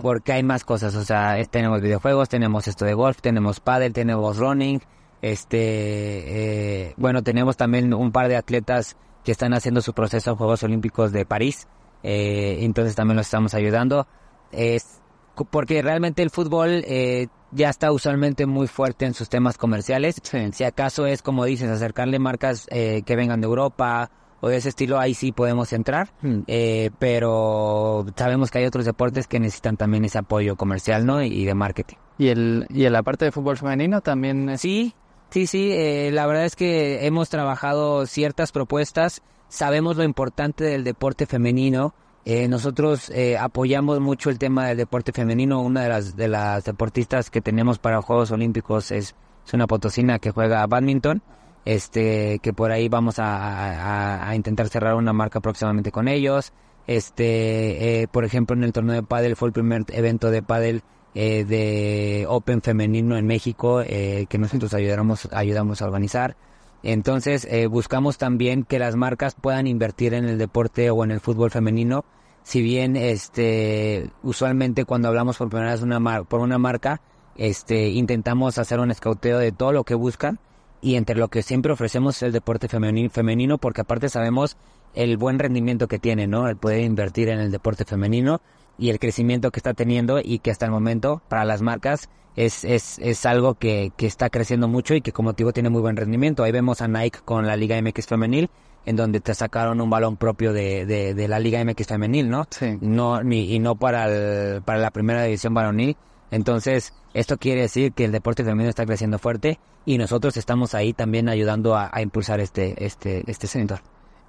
Porque 0.00 0.32
hay 0.32 0.42
más 0.42 0.64
cosas, 0.64 0.94
o 0.94 1.04
sea, 1.04 1.36
tenemos 1.50 1.82
videojuegos, 1.82 2.30
tenemos 2.30 2.66
esto 2.66 2.86
de 2.86 2.94
golf, 2.94 3.20
tenemos 3.20 3.60
paddle, 3.60 3.90
tenemos 3.90 4.38
running, 4.38 4.80
este, 5.20 6.86
eh, 6.88 6.94
bueno, 6.96 7.22
tenemos 7.22 7.58
también 7.58 7.92
un 7.92 8.10
par 8.10 8.28
de 8.28 8.36
atletas 8.36 8.96
que 9.22 9.32
están 9.32 9.52
haciendo 9.52 9.82
su 9.82 9.92
proceso 9.92 10.30
en 10.30 10.36
Juegos 10.36 10.62
Olímpicos 10.62 11.12
de 11.12 11.26
París, 11.26 11.68
eh, 12.02 12.58
entonces 12.60 12.94
también 12.94 13.16
los 13.16 13.26
estamos 13.26 13.52
ayudando. 13.52 14.06
Es 14.50 15.02
porque 15.50 15.82
realmente 15.82 16.22
el 16.22 16.30
fútbol 16.30 16.82
eh, 16.86 17.28
ya 17.50 17.68
está 17.68 17.92
usualmente 17.92 18.46
muy 18.46 18.68
fuerte 18.68 19.04
en 19.04 19.12
sus 19.14 19.28
temas 19.28 19.58
comerciales. 19.58 20.20
Sí. 20.22 20.38
Si 20.52 20.64
acaso 20.64 21.06
es, 21.06 21.22
como 21.22 21.44
dices, 21.44 21.68
acercarle 21.68 22.18
marcas 22.18 22.66
eh, 22.70 23.02
que 23.04 23.16
vengan 23.16 23.40
de 23.40 23.46
Europa 23.46 24.10
o 24.40 24.48
de 24.48 24.56
ese 24.56 24.68
estilo, 24.68 24.98
ahí 24.98 25.14
sí 25.14 25.32
podemos 25.32 25.72
entrar. 25.72 26.08
Hmm. 26.22 26.40
Eh, 26.46 26.90
pero 26.98 28.06
sabemos 28.16 28.50
que 28.50 28.58
hay 28.58 28.66
otros 28.66 28.84
deportes 28.84 29.26
que 29.26 29.40
necesitan 29.40 29.76
también 29.76 30.04
ese 30.04 30.18
apoyo 30.18 30.56
comercial, 30.56 31.06
¿no? 31.06 31.22
Y 31.22 31.44
de 31.44 31.54
marketing. 31.54 31.96
Y 32.18 32.28
el 32.28 32.66
y 32.70 32.84
en 32.84 32.92
la 32.92 33.02
parte 33.02 33.24
de 33.24 33.32
fútbol 33.32 33.56
femenino 33.56 34.00
también 34.00 34.48
es... 34.48 34.60
Sí, 34.60 34.94
sí, 35.30 35.46
sí. 35.46 35.70
eh, 35.72 36.10
la 36.12 36.26
verdad 36.26 36.44
es 36.44 36.56
que 36.56 37.06
hemos 37.06 37.28
trabajado 37.28 38.06
ciertas 38.06 38.52
propuestas. 38.52 39.22
Sabemos 39.48 39.96
lo 39.96 40.04
importante 40.04 40.64
del 40.64 40.84
deporte 40.84 41.26
femenino. 41.26 41.94
Eh, 42.24 42.48
nosotros 42.48 43.08
eh, 43.10 43.38
apoyamos 43.38 44.00
mucho 44.00 44.30
el 44.30 44.38
tema 44.38 44.66
del 44.66 44.78
deporte 44.78 45.12
femenino. 45.12 45.60
Una 45.62 45.82
de 45.82 45.88
las 45.88 46.16
de 46.16 46.26
las 46.26 46.64
deportistas 46.64 47.30
que 47.30 47.40
tenemos 47.40 47.78
para 47.78 48.02
Juegos 48.02 48.32
Olímpicos 48.32 48.90
es, 48.90 49.14
es 49.46 49.54
una 49.54 49.68
potosina 49.68 50.18
que 50.18 50.32
juega 50.32 50.66
badminton. 50.66 51.22
Este, 51.66 52.38
que 52.38 52.52
por 52.54 52.70
ahí 52.70 52.88
vamos 52.88 53.18
a, 53.18 54.28
a- 54.30 54.34
intentar 54.34 54.68
cerrar 54.68 54.94
una 54.94 55.12
marca 55.12 55.40
próximamente 55.40 55.90
con 55.92 56.08
ellos. 56.08 56.52
Este, 56.86 58.02
eh, 58.02 58.08
por 58.08 58.24
ejemplo, 58.24 58.56
en 58.56 58.64
el 58.64 58.72
torneo 58.72 58.94
de 58.94 59.02
pádel 59.02 59.36
fue 59.36 59.48
el 59.48 59.52
primer 59.52 59.82
evento 59.88 60.30
de 60.30 60.42
pádel 60.42 60.82
eh, 61.14 61.44
de 61.44 62.24
Open 62.28 62.62
femenino 62.62 63.16
en 63.18 63.26
México 63.26 63.82
eh, 63.82 64.26
que 64.28 64.38
nosotros 64.38 64.72
ayudamos 64.74 65.28
ayudamos 65.32 65.82
a 65.82 65.86
organizar. 65.86 66.36
Entonces 66.82 67.46
eh, 67.50 67.66
buscamos 67.66 68.16
también 68.18 68.62
que 68.62 68.78
las 68.78 68.94
marcas 68.96 69.34
puedan 69.34 69.66
invertir 69.66 70.14
en 70.14 70.24
el 70.26 70.38
deporte 70.38 70.90
o 70.90 71.02
en 71.04 71.10
el 71.10 71.20
fútbol 71.20 71.50
femenino. 71.50 72.04
Si 72.44 72.62
bien 72.62 72.96
este 72.96 74.10
usualmente 74.22 74.84
cuando 74.84 75.08
hablamos 75.08 75.36
por 75.38 75.48
primera 75.48 75.72
vez 75.72 75.82
una 75.82 75.98
mar- 75.98 76.26
por 76.26 76.40
una 76.40 76.58
marca 76.58 77.00
este, 77.34 77.88
intentamos 77.88 78.56
hacer 78.58 78.78
un 78.78 78.90
escauteo 78.92 79.38
de 79.38 79.50
todo 79.52 79.72
lo 79.72 79.82
que 79.84 79.94
buscan 79.94 80.38
y 80.86 80.94
entre 80.94 81.16
lo 81.16 81.26
que 81.26 81.42
siempre 81.42 81.72
ofrecemos 81.72 82.14
es 82.14 82.22
el 82.22 82.32
deporte 82.32 82.68
femenino, 82.68 83.10
femenino 83.10 83.58
porque 83.58 83.80
aparte 83.80 84.08
sabemos 84.08 84.56
el 84.94 85.16
buen 85.16 85.40
rendimiento 85.40 85.88
que 85.88 85.98
tiene, 85.98 86.28
¿no? 86.28 86.46
El 86.46 86.56
poder 86.56 86.82
invertir 86.82 87.28
en 87.28 87.40
el 87.40 87.50
deporte 87.50 87.84
femenino 87.84 88.40
y 88.78 88.90
el 88.90 89.00
crecimiento 89.00 89.50
que 89.50 89.58
está 89.58 89.74
teniendo 89.74 90.20
y 90.22 90.38
que 90.38 90.52
hasta 90.52 90.64
el 90.64 90.70
momento 90.70 91.22
para 91.28 91.44
las 91.44 91.60
marcas 91.60 92.08
es, 92.36 92.62
es, 92.62 93.00
es 93.00 93.26
algo 93.26 93.54
que, 93.54 93.90
que 93.96 94.06
está 94.06 94.30
creciendo 94.30 94.68
mucho 94.68 94.94
y 94.94 95.00
que 95.00 95.10
como 95.10 95.30
motivo 95.30 95.52
tiene 95.52 95.70
muy 95.70 95.80
buen 95.80 95.96
rendimiento. 95.96 96.44
Ahí 96.44 96.52
vemos 96.52 96.80
a 96.80 96.86
Nike 96.86 97.18
con 97.24 97.48
la 97.48 97.56
Liga 97.56 97.82
MX 97.82 98.06
femenil 98.06 98.48
en 98.84 98.94
donde 98.94 99.18
te 99.18 99.34
sacaron 99.34 99.80
un 99.80 99.90
balón 99.90 100.16
propio 100.16 100.52
de, 100.52 100.86
de, 100.86 101.14
de 101.14 101.26
la 101.26 101.40
Liga 101.40 101.64
MX 101.64 101.88
femenil, 101.88 102.30
¿no? 102.30 102.46
Sí. 102.48 102.78
No, 102.80 103.24
ni, 103.24 103.52
y 103.52 103.58
no 103.58 103.74
para, 103.74 104.06
el, 104.06 104.62
para 104.62 104.78
la 104.78 104.92
primera 104.92 105.24
división 105.24 105.52
varonil. 105.52 105.96
Entonces, 106.30 106.92
esto 107.14 107.38
quiere 107.38 107.62
decir 107.62 107.92
que 107.92 108.04
el 108.04 108.12
deporte 108.12 108.44
femenino 108.44 108.68
está 108.68 108.84
creciendo 108.84 109.18
fuerte 109.18 109.58
y 109.84 109.98
nosotros 109.98 110.36
estamos 110.36 110.74
ahí 110.74 110.92
también 110.92 111.28
ayudando 111.28 111.76
a, 111.76 111.88
a 111.92 112.02
impulsar 112.02 112.40
este, 112.40 112.84
este, 112.84 113.22
este 113.26 113.46
sector. 113.46 113.80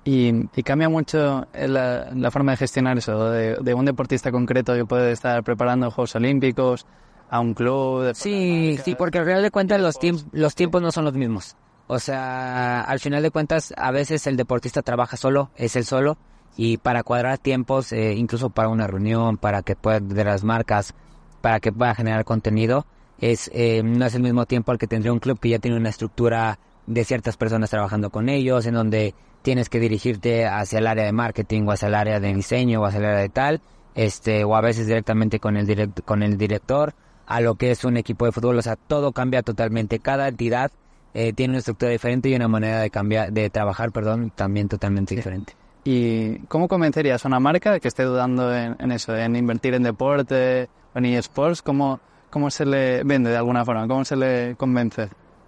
Y, 0.05 0.31
y 0.55 0.63
cambia 0.63 0.87
mucho 0.87 1.47
la, 1.53 2.09
la, 2.15 2.31
forma 2.31 2.51
de 2.51 2.57
gestionar 2.57 2.97
eso, 2.97 3.29
de, 3.29 3.57
de, 3.59 3.73
un 3.73 3.83
deportista 3.83 4.31
concreto 4.31 4.73
que 4.73 4.85
puede 4.85 5.11
estar 5.11 5.43
preparando 5.43 5.91
Juegos 5.91 6.15
Olímpicos 6.15 6.85
a 7.29 7.41
un 7.41 7.53
club. 7.53 8.03
De 8.03 8.15
sí, 8.15 8.79
sí, 8.85 8.95
porque 8.95 9.17
al 9.17 9.25
final 9.25 9.41
de 9.41 9.51
cuentas 9.51 9.81
los, 9.81 9.99
tiemp 9.99 10.21
los 10.31 10.55
tiempos 10.55 10.81
no 10.81 10.91
son 10.91 11.03
los 11.03 11.13
mismos. 11.13 11.57
O 11.87 11.99
sea, 11.99 12.81
al 12.81 12.99
final 12.99 13.21
de 13.21 13.31
cuentas, 13.31 13.73
a 13.75 13.91
veces 13.91 14.27
el 14.27 14.37
deportista 14.37 14.81
trabaja 14.81 15.17
solo, 15.17 15.51
es 15.57 15.75
el 15.75 15.83
solo, 15.83 16.17
y 16.55 16.77
para 16.77 17.03
cuadrar 17.03 17.37
tiempos, 17.37 17.91
eh, 17.91 18.13
incluso 18.13 18.49
para 18.49 18.69
una 18.69 18.87
reunión, 18.87 19.37
para 19.37 19.61
que 19.61 19.75
pueda 19.75 19.99
de 19.99 20.23
las 20.23 20.43
marcas, 20.43 20.93
para 21.41 21.59
que 21.59 21.71
pueda 21.71 21.95
generar 21.95 22.25
contenido, 22.25 22.85
es 23.19 23.49
eh, 23.53 23.81
no 23.83 24.05
es 24.05 24.15
el 24.15 24.21
mismo 24.21 24.45
tiempo 24.45 24.71
al 24.71 24.77
que 24.77 24.87
tendría 24.87 25.11
un 25.11 25.19
club 25.19 25.39
que 25.39 25.49
ya 25.49 25.59
tiene 25.59 25.77
una 25.77 25.89
estructura 25.89 26.59
de 26.85 27.03
ciertas 27.03 27.37
personas 27.37 27.69
trabajando 27.69 28.09
con 28.09 28.29
ellos, 28.29 28.65
en 28.65 28.73
donde 28.73 29.13
tienes 29.41 29.69
que 29.69 29.79
dirigirte 29.79 30.45
hacia 30.45 30.79
el 30.79 30.87
área 30.87 31.05
de 31.05 31.11
marketing 31.11 31.63
o 31.63 31.71
hacia 31.71 31.87
el 31.87 31.95
área 31.95 32.19
de 32.19 32.33
diseño 32.33 32.81
o 32.81 32.85
hacia 32.85 32.99
el 32.99 33.05
área 33.05 33.19
de 33.19 33.29
tal, 33.29 33.61
este, 33.95 34.43
o 34.43 34.55
a 34.55 34.61
veces 34.61 34.87
directamente 34.87 35.39
con 35.39 35.57
el 35.57 35.65
direct, 35.65 36.01
con 36.01 36.23
el 36.23 36.37
director, 36.37 36.93
a 37.25 37.41
lo 37.41 37.55
que 37.55 37.71
es 37.71 37.83
un 37.83 37.97
equipo 37.97 38.25
de 38.25 38.31
fútbol, 38.31 38.57
o 38.57 38.61
sea, 38.61 38.75
todo 38.75 39.11
cambia 39.11 39.43
totalmente, 39.43 39.99
cada 39.99 40.27
entidad 40.27 40.71
eh, 41.13 41.33
tiene 41.33 41.51
una 41.51 41.59
estructura 41.59 41.91
diferente 41.91 42.29
y 42.29 42.35
una 42.35 42.47
manera 42.47 42.79
de 42.79 42.89
cambiar, 42.89 43.33
de 43.33 43.49
trabajar, 43.49 43.91
perdón, 43.91 44.31
también 44.33 44.69
totalmente 44.69 45.15
diferente. 45.15 45.53
¿Y 45.89 46.39
cómo 46.49 46.67
convencerías 46.67 47.23
a 47.23 47.29
una 47.29 47.39
marca 47.39 47.79
que 47.79 47.87
esté 47.87 48.03
dudando 48.03 48.53
en, 48.53 48.75
en 48.77 48.91
eso, 48.91 49.15
en 49.15 49.37
invertir 49.37 49.73
en 49.73 49.83
deporte 49.83 50.67
o 50.93 50.97
en 50.97 51.05
eSports? 51.05 51.61
¿Cómo, 51.61 52.01
¿Cómo 52.29 52.51
se 52.51 52.65
le 52.65 53.05
vende 53.05 53.29
de 53.29 53.37
alguna 53.37 53.63
forma? 53.63 53.87
¿Cómo 53.87 54.03
se 54.03 54.17
le 54.17 54.55
convence? 54.57 55.07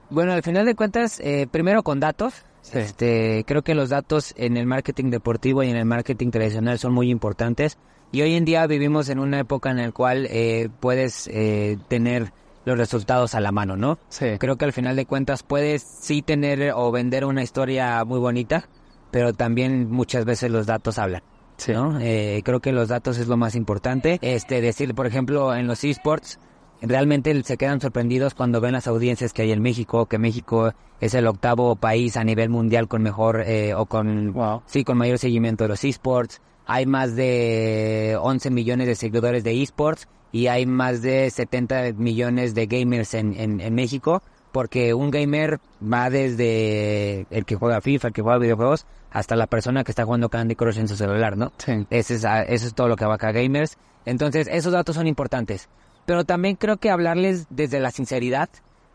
Bueno, 0.10 0.32
al 0.32 0.42
final 0.42 0.66
de 0.66 0.76
cuentas, 0.76 1.20
eh, 1.20 1.46
primero 1.52 1.84
con 1.84 2.00
datos. 2.00 2.46
Sí. 2.62 2.80
Este, 2.80 3.44
creo 3.46 3.64
que 3.64 3.76
los 3.76 3.90
datos 3.90 4.34
en 4.38 4.56
el 4.56 4.66
marketing 4.66 5.10
deportivo 5.10 5.62
y 5.62 5.72
en 5.72 5.76
el 5.76 5.84
marketing 5.84 6.32
tradicional 6.32 6.80
son 6.80 6.94
muy 6.94 7.12
importantes. 7.12 7.78
Y 8.14 8.22
hoy 8.22 8.36
en 8.36 8.46
día 8.46 8.66
vivimos 8.66 9.10
en 9.10 9.20
una 9.20 9.42
época 9.42 9.72
en 9.72 9.78
la 9.78 9.92
cual 9.92 10.26
eh, 10.30 10.70
puedes 10.80 11.28
eh, 11.34 11.78
tener 11.90 12.32
los 12.64 12.78
resultados 12.78 13.36
a 13.36 13.42
la 13.42 13.52
mano, 13.52 13.76
¿no? 13.76 14.00
Sí. 14.08 14.38
Creo 14.40 14.58
que 14.58 14.64
al 14.64 14.72
final 14.72 14.96
de 14.96 15.06
cuentas 15.06 15.44
puedes 15.44 15.84
sí 15.84 16.22
tener 16.22 16.72
o 16.74 16.94
vender 16.94 17.26
una 17.26 17.44
historia 17.44 18.06
muy 18.06 18.20
bonita, 18.20 18.70
pero 19.12 19.34
también 19.34 19.90
muchas 19.90 20.26
veces 20.26 20.52
los 20.52 20.66
datos 20.66 20.98
hablan. 20.98 21.22
Sí. 21.58 21.74
¿no? 21.74 22.00
Eh, 22.00 22.42
creo 22.46 22.62
que 22.62 22.72
los 22.72 22.88
datos 22.88 23.18
es 23.18 23.28
lo 23.28 23.38
más 23.38 23.56
importante. 23.56 24.18
Este, 24.22 24.62
decir, 24.62 24.96
por 24.96 25.08
ejemplo, 25.08 25.54
en 25.54 25.68
los 25.68 25.84
esports, 25.84 26.40
realmente 26.82 27.44
se 27.44 27.58
quedan 27.58 27.82
sorprendidos 27.82 28.34
cuando 28.34 28.62
ven 28.62 28.74
las 28.74 28.88
audiencias 28.88 29.34
que 29.34 29.44
hay 29.44 29.52
en 29.52 29.62
México, 29.62 30.06
que 30.06 30.18
México 30.18 30.74
es 31.00 31.14
el 31.14 31.28
octavo 31.28 31.76
país 31.76 32.18
a 32.18 32.24
nivel 32.24 32.50
mundial 32.50 32.88
con 32.88 33.02
mejor 33.02 33.42
eh, 33.46 33.74
o 33.74 33.86
con 33.86 34.34
wow. 34.34 34.62
sí 34.66 34.84
con 34.84 34.98
mayor 34.98 35.18
seguimiento 35.18 35.66
de 35.66 35.70
los 35.70 35.84
esports. 35.84 36.42
Hay 36.66 36.86
más 36.86 37.16
de 37.16 38.18
11 38.22 38.52
millones 38.52 38.88
de 38.88 38.96
seguidores 38.96 39.44
de 39.44 39.62
esports 39.62 40.08
y 40.32 40.48
hay 40.48 40.66
más 40.66 41.02
de 41.02 41.30
70 41.30 41.94
millones 41.98 42.54
de 42.54 42.68
gamers 42.68 43.16
en, 43.16 43.34
en, 43.36 43.60
en 43.60 43.74
México, 43.74 44.22
porque 44.52 44.94
un 44.94 45.10
gamer 45.10 45.60
va 45.82 46.10
desde 46.10 47.26
el 47.32 47.46
que 47.46 47.56
juega 47.56 47.82
FIFA, 47.82 48.10
el 48.10 48.14
que 48.14 48.22
juega 48.22 48.38
videojuegos, 48.38 48.86
hasta 49.12 49.36
la 49.36 49.48
persona 49.48 49.84
que 49.84 49.92
está 49.92 50.06
jugando 50.06 50.30
Candy 50.30 50.56
Crush 50.56 50.80
en 50.80 50.88
su 50.88 50.96
celular, 50.96 51.38
¿no? 51.38 51.52
Sí. 51.58 51.86
Ese 51.90 52.16
es, 52.16 52.24
eso 52.24 52.68
es 52.68 52.74
todo 52.74 52.88
lo 52.88 52.96
que 52.96 53.04
abarca 53.04 53.32
gamers. 53.32 53.78
Entonces, 54.06 54.48
esos 54.52 54.74
datos 54.74 54.96
son 54.96 55.08
importantes 55.08 55.70
pero 56.10 56.26
también 56.26 56.56
creo 56.56 56.78
que 56.78 56.90
hablarles 56.90 57.46
desde 57.52 57.80
la 57.80 57.92
sinceridad, 57.92 58.50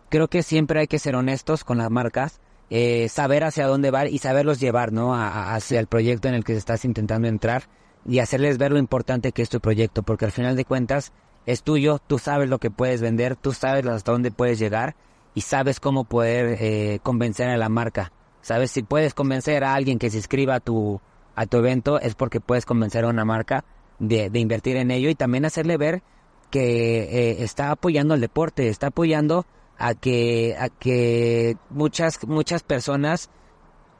creo 0.08 0.26
que 0.26 0.42
siempre 0.42 0.80
hay 0.80 0.88
que 0.88 0.98
ser 0.98 1.14
honestos 1.14 1.62
con 1.62 1.78
las 1.78 1.88
marcas, 1.88 2.40
eh, 2.70 3.08
saber 3.08 3.44
hacia 3.44 3.68
dónde 3.68 3.92
va 3.92 4.08
y 4.08 4.18
saberlos 4.18 4.58
llevar, 4.58 4.90
¿no? 4.90 5.14
A, 5.14 5.28
a, 5.28 5.54
hacia 5.54 5.78
el 5.78 5.86
proyecto 5.86 6.26
en 6.26 6.34
el 6.34 6.42
que 6.42 6.56
estás 6.56 6.84
intentando 6.84 7.28
entrar 7.28 7.68
y 8.04 8.18
hacerles 8.18 8.58
ver 8.58 8.72
lo 8.72 8.80
importante 8.80 9.30
que 9.30 9.42
es 9.42 9.48
tu 9.48 9.60
proyecto, 9.60 10.02
porque 10.02 10.24
al 10.24 10.32
final 10.32 10.56
de 10.56 10.64
cuentas 10.64 11.12
es 11.46 11.62
tuyo, 11.62 12.00
tú 12.04 12.18
sabes 12.18 12.48
lo 12.48 12.58
que 12.58 12.72
puedes 12.72 13.00
vender, 13.00 13.36
tú 13.36 13.52
sabes 13.52 13.86
hasta 13.86 14.10
dónde 14.10 14.32
puedes 14.32 14.58
llegar 14.58 14.96
y 15.36 15.42
sabes 15.42 15.78
cómo 15.78 16.02
poder 16.02 16.56
eh, 16.60 16.98
convencer 17.04 17.48
a 17.48 17.56
la 17.56 17.68
marca. 17.68 18.10
Sabes, 18.44 18.72
si 18.72 18.82
puedes 18.82 19.14
convencer 19.14 19.64
a 19.64 19.72
alguien 19.72 19.98
que 19.98 20.10
se 20.10 20.18
inscriba 20.18 20.56
a 20.56 20.60
tu, 20.60 21.00
a 21.34 21.46
tu 21.46 21.56
evento, 21.56 21.98
es 21.98 22.14
porque 22.14 22.40
puedes 22.40 22.66
convencer 22.66 23.04
a 23.04 23.08
una 23.08 23.24
marca 23.24 23.64
de, 23.98 24.28
de 24.28 24.38
invertir 24.38 24.76
en 24.76 24.90
ello 24.90 25.08
y 25.08 25.14
también 25.14 25.46
hacerle 25.46 25.78
ver 25.78 26.02
que 26.50 27.04
eh, 27.04 27.42
está 27.42 27.70
apoyando 27.70 28.12
al 28.12 28.20
deporte, 28.20 28.68
está 28.68 28.88
apoyando 28.88 29.46
a 29.78 29.94
que 29.94 30.54
a 30.58 30.68
que 30.68 31.56
muchas 31.70 32.22
muchas 32.28 32.62
personas 32.62 33.30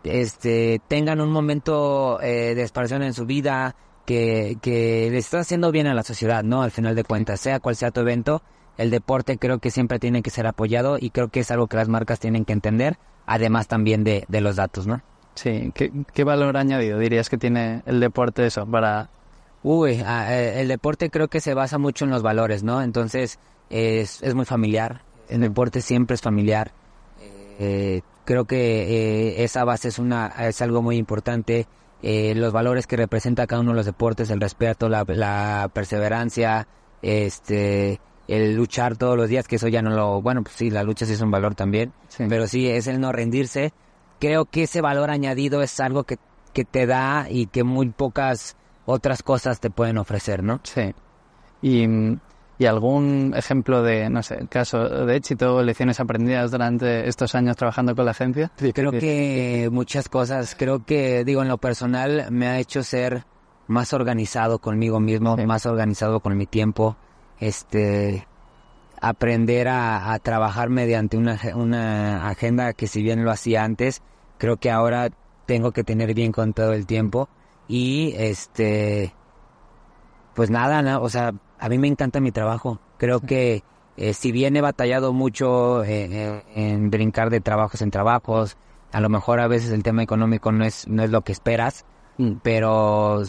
este 0.04 0.78
tengan 0.88 1.22
un 1.22 1.32
momento 1.32 2.20
eh, 2.20 2.54
de 2.54 2.60
expansión 2.60 3.02
en 3.02 3.14
su 3.14 3.24
vida 3.24 3.74
que, 4.04 4.58
que 4.60 5.08
le 5.10 5.16
está 5.16 5.40
haciendo 5.40 5.72
bien 5.72 5.86
a 5.86 5.94
la 5.94 6.02
sociedad, 6.02 6.44
¿no? 6.44 6.62
Al 6.62 6.70
final 6.70 6.94
de 6.94 7.04
cuentas, 7.04 7.40
sea 7.40 7.60
cual 7.60 7.76
sea 7.76 7.92
tu 7.92 8.00
evento, 8.00 8.42
el 8.76 8.90
deporte 8.90 9.38
creo 9.38 9.58
que 9.58 9.70
siempre 9.70 9.98
tiene 9.98 10.20
que 10.20 10.28
ser 10.28 10.46
apoyado 10.46 10.98
y 11.00 11.08
creo 11.08 11.28
que 11.28 11.40
es 11.40 11.50
algo 11.50 11.66
que 11.66 11.78
las 11.78 11.88
marcas 11.88 12.20
tienen 12.20 12.44
que 12.44 12.52
entender, 12.52 12.98
además 13.26 13.68
también 13.68 14.04
de, 14.04 14.24
de 14.28 14.40
los 14.40 14.56
datos, 14.56 14.86
¿no? 14.86 15.02
Sí, 15.34 15.72
¿Qué, 15.74 15.90
¿qué 16.12 16.24
valor 16.24 16.56
añadido 16.56 16.98
dirías 16.98 17.28
que 17.28 17.38
tiene 17.38 17.82
el 17.86 17.98
deporte 18.00 18.46
eso 18.46 18.66
para 18.66 19.10
Uy, 19.64 20.04
el 20.06 20.68
deporte 20.68 21.08
creo 21.08 21.28
que 21.28 21.40
se 21.40 21.54
basa 21.54 21.78
mucho 21.78 22.04
en 22.04 22.10
los 22.10 22.22
valores, 22.22 22.62
¿no? 22.62 22.82
Entonces 22.82 23.38
es, 23.70 24.22
es 24.22 24.34
muy 24.34 24.44
familiar. 24.44 25.00
El 25.26 25.40
deporte 25.40 25.80
siempre 25.80 26.14
es 26.14 26.20
familiar. 26.20 26.70
Eh, 27.58 28.02
creo 28.26 28.44
que 28.44 28.56
eh, 28.56 29.42
esa 29.42 29.64
base 29.64 29.88
es 29.88 29.98
una 29.98 30.26
es 30.26 30.60
algo 30.60 30.82
muy 30.82 30.98
importante. 30.98 31.66
Eh, 32.02 32.34
los 32.34 32.52
valores 32.52 32.86
que 32.86 32.98
representa 32.98 33.46
cada 33.46 33.62
uno 33.62 33.70
de 33.70 33.76
los 33.76 33.86
deportes, 33.86 34.28
el 34.28 34.38
respeto, 34.38 34.90
la, 34.90 35.04
la, 35.08 35.70
perseverancia, 35.72 36.68
este, 37.00 38.00
el 38.28 38.54
luchar 38.54 38.96
todos 38.96 39.16
los 39.16 39.28
días, 39.28 39.46
que 39.46 39.56
eso 39.56 39.68
ya 39.68 39.82
no 39.82 39.90
lo, 39.90 40.22
bueno, 40.22 40.42
pues 40.42 40.54
sí, 40.56 40.70
la 40.70 40.82
lucha 40.82 41.06
sí 41.06 41.12
es 41.12 41.20
un 41.20 41.30
valor 41.30 41.54
también, 41.54 41.92
sí. 42.08 42.24
pero 42.28 42.46
sí 42.46 42.68
es 42.68 42.86
el 42.86 43.00
no 43.00 43.12
rendirse. 43.12 43.72
Creo 44.20 44.46
que 44.46 44.62
ese 44.62 44.80
valor 44.80 45.10
añadido 45.10 45.62
es 45.62 45.78
algo 45.80 46.04
que, 46.04 46.18
que 46.52 46.64
te 46.64 46.86
da 46.86 47.26
y 47.28 47.46
que 47.46 47.64
muy 47.64 47.90
pocas 47.90 48.56
otras 48.86 49.22
cosas 49.22 49.60
te 49.60 49.70
pueden 49.70 49.98
ofrecer, 49.98 50.42
¿no? 50.42 50.60
Sí. 50.62 50.94
Y, 51.62 51.86
y, 52.58 52.66
algún 52.66 53.32
ejemplo 53.36 53.82
de, 53.82 54.10
no 54.10 54.22
sé, 54.22 54.46
caso 54.48 55.06
de 55.06 55.16
éxito, 55.16 55.62
lecciones 55.62 55.98
aprendidas 56.00 56.50
durante 56.50 57.08
estos 57.08 57.34
años 57.34 57.56
trabajando 57.56 57.94
con 57.94 58.04
la 58.04 58.10
agencia? 58.12 58.52
Sí, 58.56 58.72
creo 58.72 58.92
que 58.92 59.68
muchas 59.72 60.08
cosas, 60.08 60.54
creo 60.58 60.84
que, 60.84 61.24
digo, 61.24 61.42
en 61.42 61.48
lo 61.48 61.58
personal 61.58 62.26
me 62.30 62.46
ha 62.48 62.58
hecho 62.58 62.82
ser 62.82 63.24
más 63.66 63.94
organizado 63.94 64.58
conmigo 64.58 65.00
mismo, 65.00 65.36
sí. 65.36 65.46
más 65.46 65.64
organizado 65.64 66.20
con 66.20 66.36
mi 66.36 66.46
tiempo, 66.46 66.96
este, 67.40 68.26
aprender 69.00 69.68
a, 69.68 70.12
a 70.12 70.18
trabajar 70.18 70.70
mediante 70.70 71.16
una, 71.16 71.38
una 71.54 72.28
agenda 72.28 72.72
que 72.72 72.86
si 72.86 73.02
bien 73.02 73.24
lo 73.24 73.30
hacía 73.30 73.64
antes, 73.64 74.02
creo 74.38 74.56
que 74.56 74.70
ahora 74.70 75.10
tengo 75.46 75.72
que 75.72 75.84
tener 75.84 76.14
bien 76.14 76.32
con 76.32 76.52
todo 76.52 76.72
el 76.72 76.86
tiempo 76.86 77.28
y 77.68 78.14
este 78.16 79.14
pues 80.34 80.50
nada, 80.50 80.82
¿no? 80.82 81.00
o 81.00 81.08
sea, 81.08 81.32
a 81.58 81.68
mí 81.68 81.78
me 81.78 81.86
encanta 81.86 82.20
mi 82.20 82.32
trabajo. 82.32 82.80
Creo 82.98 83.20
que 83.20 83.62
eh, 83.96 84.14
si 84.14 84.32
bien 84.32 84.56
he 84.56 84.60
batallado 84.60 85.12
mucho 85.12 85.84
eh, 85.84 86.42
en 86.54 86.90
brincar 86.90 87.30
de 87.30 87.40
trabajos 87.40 87.82
en 87.82 87.90
trabajos, 87.90 88.56
a 88.92 89.00
lo 89.00 89.08
mejor 89.08 89.40
a 89.40 89.48
veces 89.48 89.70
el 89.70 89.82
tema 89.82 90.02
económico 90.02 90.50
no 90.50 90.64
es 90.64 90.88
no 90.88 91.02
es 91.02 91.10
lo 91.10 91.22
que 91.22 91.32
esperas, 91.32 91.84
mm. 92.18 92.34
pero 92.42 93.22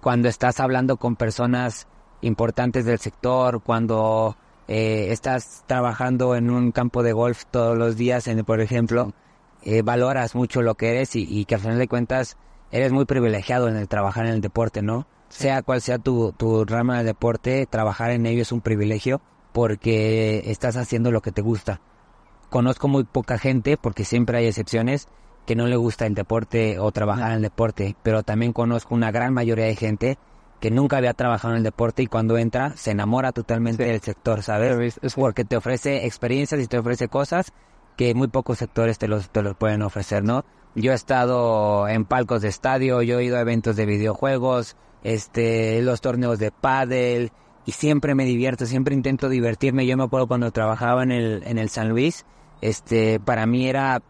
cuando 0.00 0.28
estás 0.28 0.60
hablando 0.60 0.98
con 0.98 1.16
personas 1.16 1.86
importantes 2.20 2.84
del 2.84 2.98
sector, 2.98 3.62
cuando 3.62 4.36
eh, 4.68 5.08
estás 5.10 5.64
trabajando 5.66 6.34
en 6.34 6.50
un 6.50 6.72
campo 6.72 7.02
de 7.02 7.12
golf 7.12 7.44
todos 7.50 7.76
los 7.76 7.96
días, 7.96 8.26
en, 8.26 8.44
por 8.44 8.60
ejemplo, 8.60 9.12
eh, 9.62 9.82
valoras 9.82 10.34
mucho 10.34 10.62
lo 10.62 10.74
que 10.74 10.90
eres 10.90 11.16
y, 11.16 11.26
y 11.28 11.44
que 11.44 11.56
al 11.56 11.60
final 11.60 11.78
de 11.78 11.88
cuentas 11.88 12.36
eres 12.70 12.92
muy 12.92 13.04
privilegiado 13.04 13.68
en 13.68 13.76
el 13.76 13.88
trabajar 13.88 14.26
en 14.26 14.32
el 14.32 14.40
deporte, 14.40 14.82
¿no? 14.82 15.06
Sí. 15.28 15.44
Sea 15.44 15.62
cual 15.62 15.80
sea 15.80 15.98
tu, 15.98 16.32
tu 16.32 16.64
rama 16.64 16.98
de 16.98 17.04
deporte, 17.04 17.66
trabajar 17.66 18.10
en 18.10 18.26
ello 18.26 18.42
es 18.42 18.52
un 18.52 18.60
privilegio 18.60 19.20
porque 19.52 20.42
estás 20.50 20.76
haciendo 20.76 21.10
lo 21.10 21.22
que 21.22 21.32
te 21.32 21.42
gusta. 21.42 21.80
Conozco 22.50 22.88
muy 22.88 23.04
poca 23.04 23.38
gente, 23.38 23.76
porque 23.76 24.04
siempre 24.04 24.38
hay 24.38 24.46
excepciones, 24.46 25.08
que 25.46 25.56
no 25.56 25.66
le 25.66 25.76
gusta 25.76 26.06
el 26.06 26.14
deporte 26.14 26.78
o 26.78 26.92
trabajar 26.92 27.30
en 27.30 27.36
el 27.36 27.42
deporte, 27.42 27.96
pero 28.02 28.22
también 28.22 28.52
conozco 28.52 28.94
una 28.94 29.10
gran 29.10 29.32
mayoría 29.32 29.64
de 29.64 29.76
gente 29.76 30.18
que 30.60 30.70
nunca 30.70 30.96
había 30.96 31.12
trabajado 31.14 31.52
en 31.54 31.58
el 31.58 31.62
deporte 31.64 32.02
y 32.02 32.06
cuando 32.06 32.38
entra 32.38 32.72
se 32.76 32.90
enamora 32.92 33.32
totalmente 33.32 33.84
Sí. 33.84 33.90
del 33.90 34.00
sector, 34.00 34.42
¿sabes? 34.42 34.98
Es- 35.02 35.14
Porque 35.14 35.44
te 35.44 35.56
ofrece 35.56 36.06
experiencias 36.06 36.60
y 36.60 36.66
te 36.66 36.78
ofrece 36.78 37.08
cosas 37.08 37.52
que 37.96 38.14
muy 38.14 38.28
pocos 38.28 38.58
sectores 38.58 38.98
te 38.98 39.08
los, 39.08 39.30
te 39.30 39.42
los 39.42 39.54
pueden 39.56 39.82
ofrecer, 39.82 40.22
¿no? 40.24 40.44
Yo 40.74 40.92
he 40.92 40.94
estado 40.94 41.88
en 41.88 42.04
palcos 42.04 42.42
de 42.42 42.48
estadio, 42.48 43.00
yo 43.02 43.18
he 43.18 43.24
ido 43.24 43.36
a 43.38 43.40
eventos 43.40 43.76
de 43.76 43.86
videojuegos, 43.86 44.76
este, 45.04 45.80
los 45.82 46.00
torneos 46.00 46.38
de 46.38 46.50
pádel 46.50 47.32
y 47.64 47.72
siempre 47.72 48.14
me 48.14 48.24
divierto, 48.24 48.66
siempre 48.66 48.94
intento 48.94 49.28
divertirme. 49.28 49.86
Yo 49.86 49.96
me 49.96 50.04
acuerdo 50.04 50.26
cuando 50.26 50.50
trabajaba 50.50 51.02
en 51.02 51.12
el, 51.12 51.42
en 51.46 51.58
el 51.58 51.68
San 51.70 51.88
Luis, 51.88 52.26
este, 52.60 53.18
para 53.20 53.46
mí 53.46 53.68
era 53.68 54.02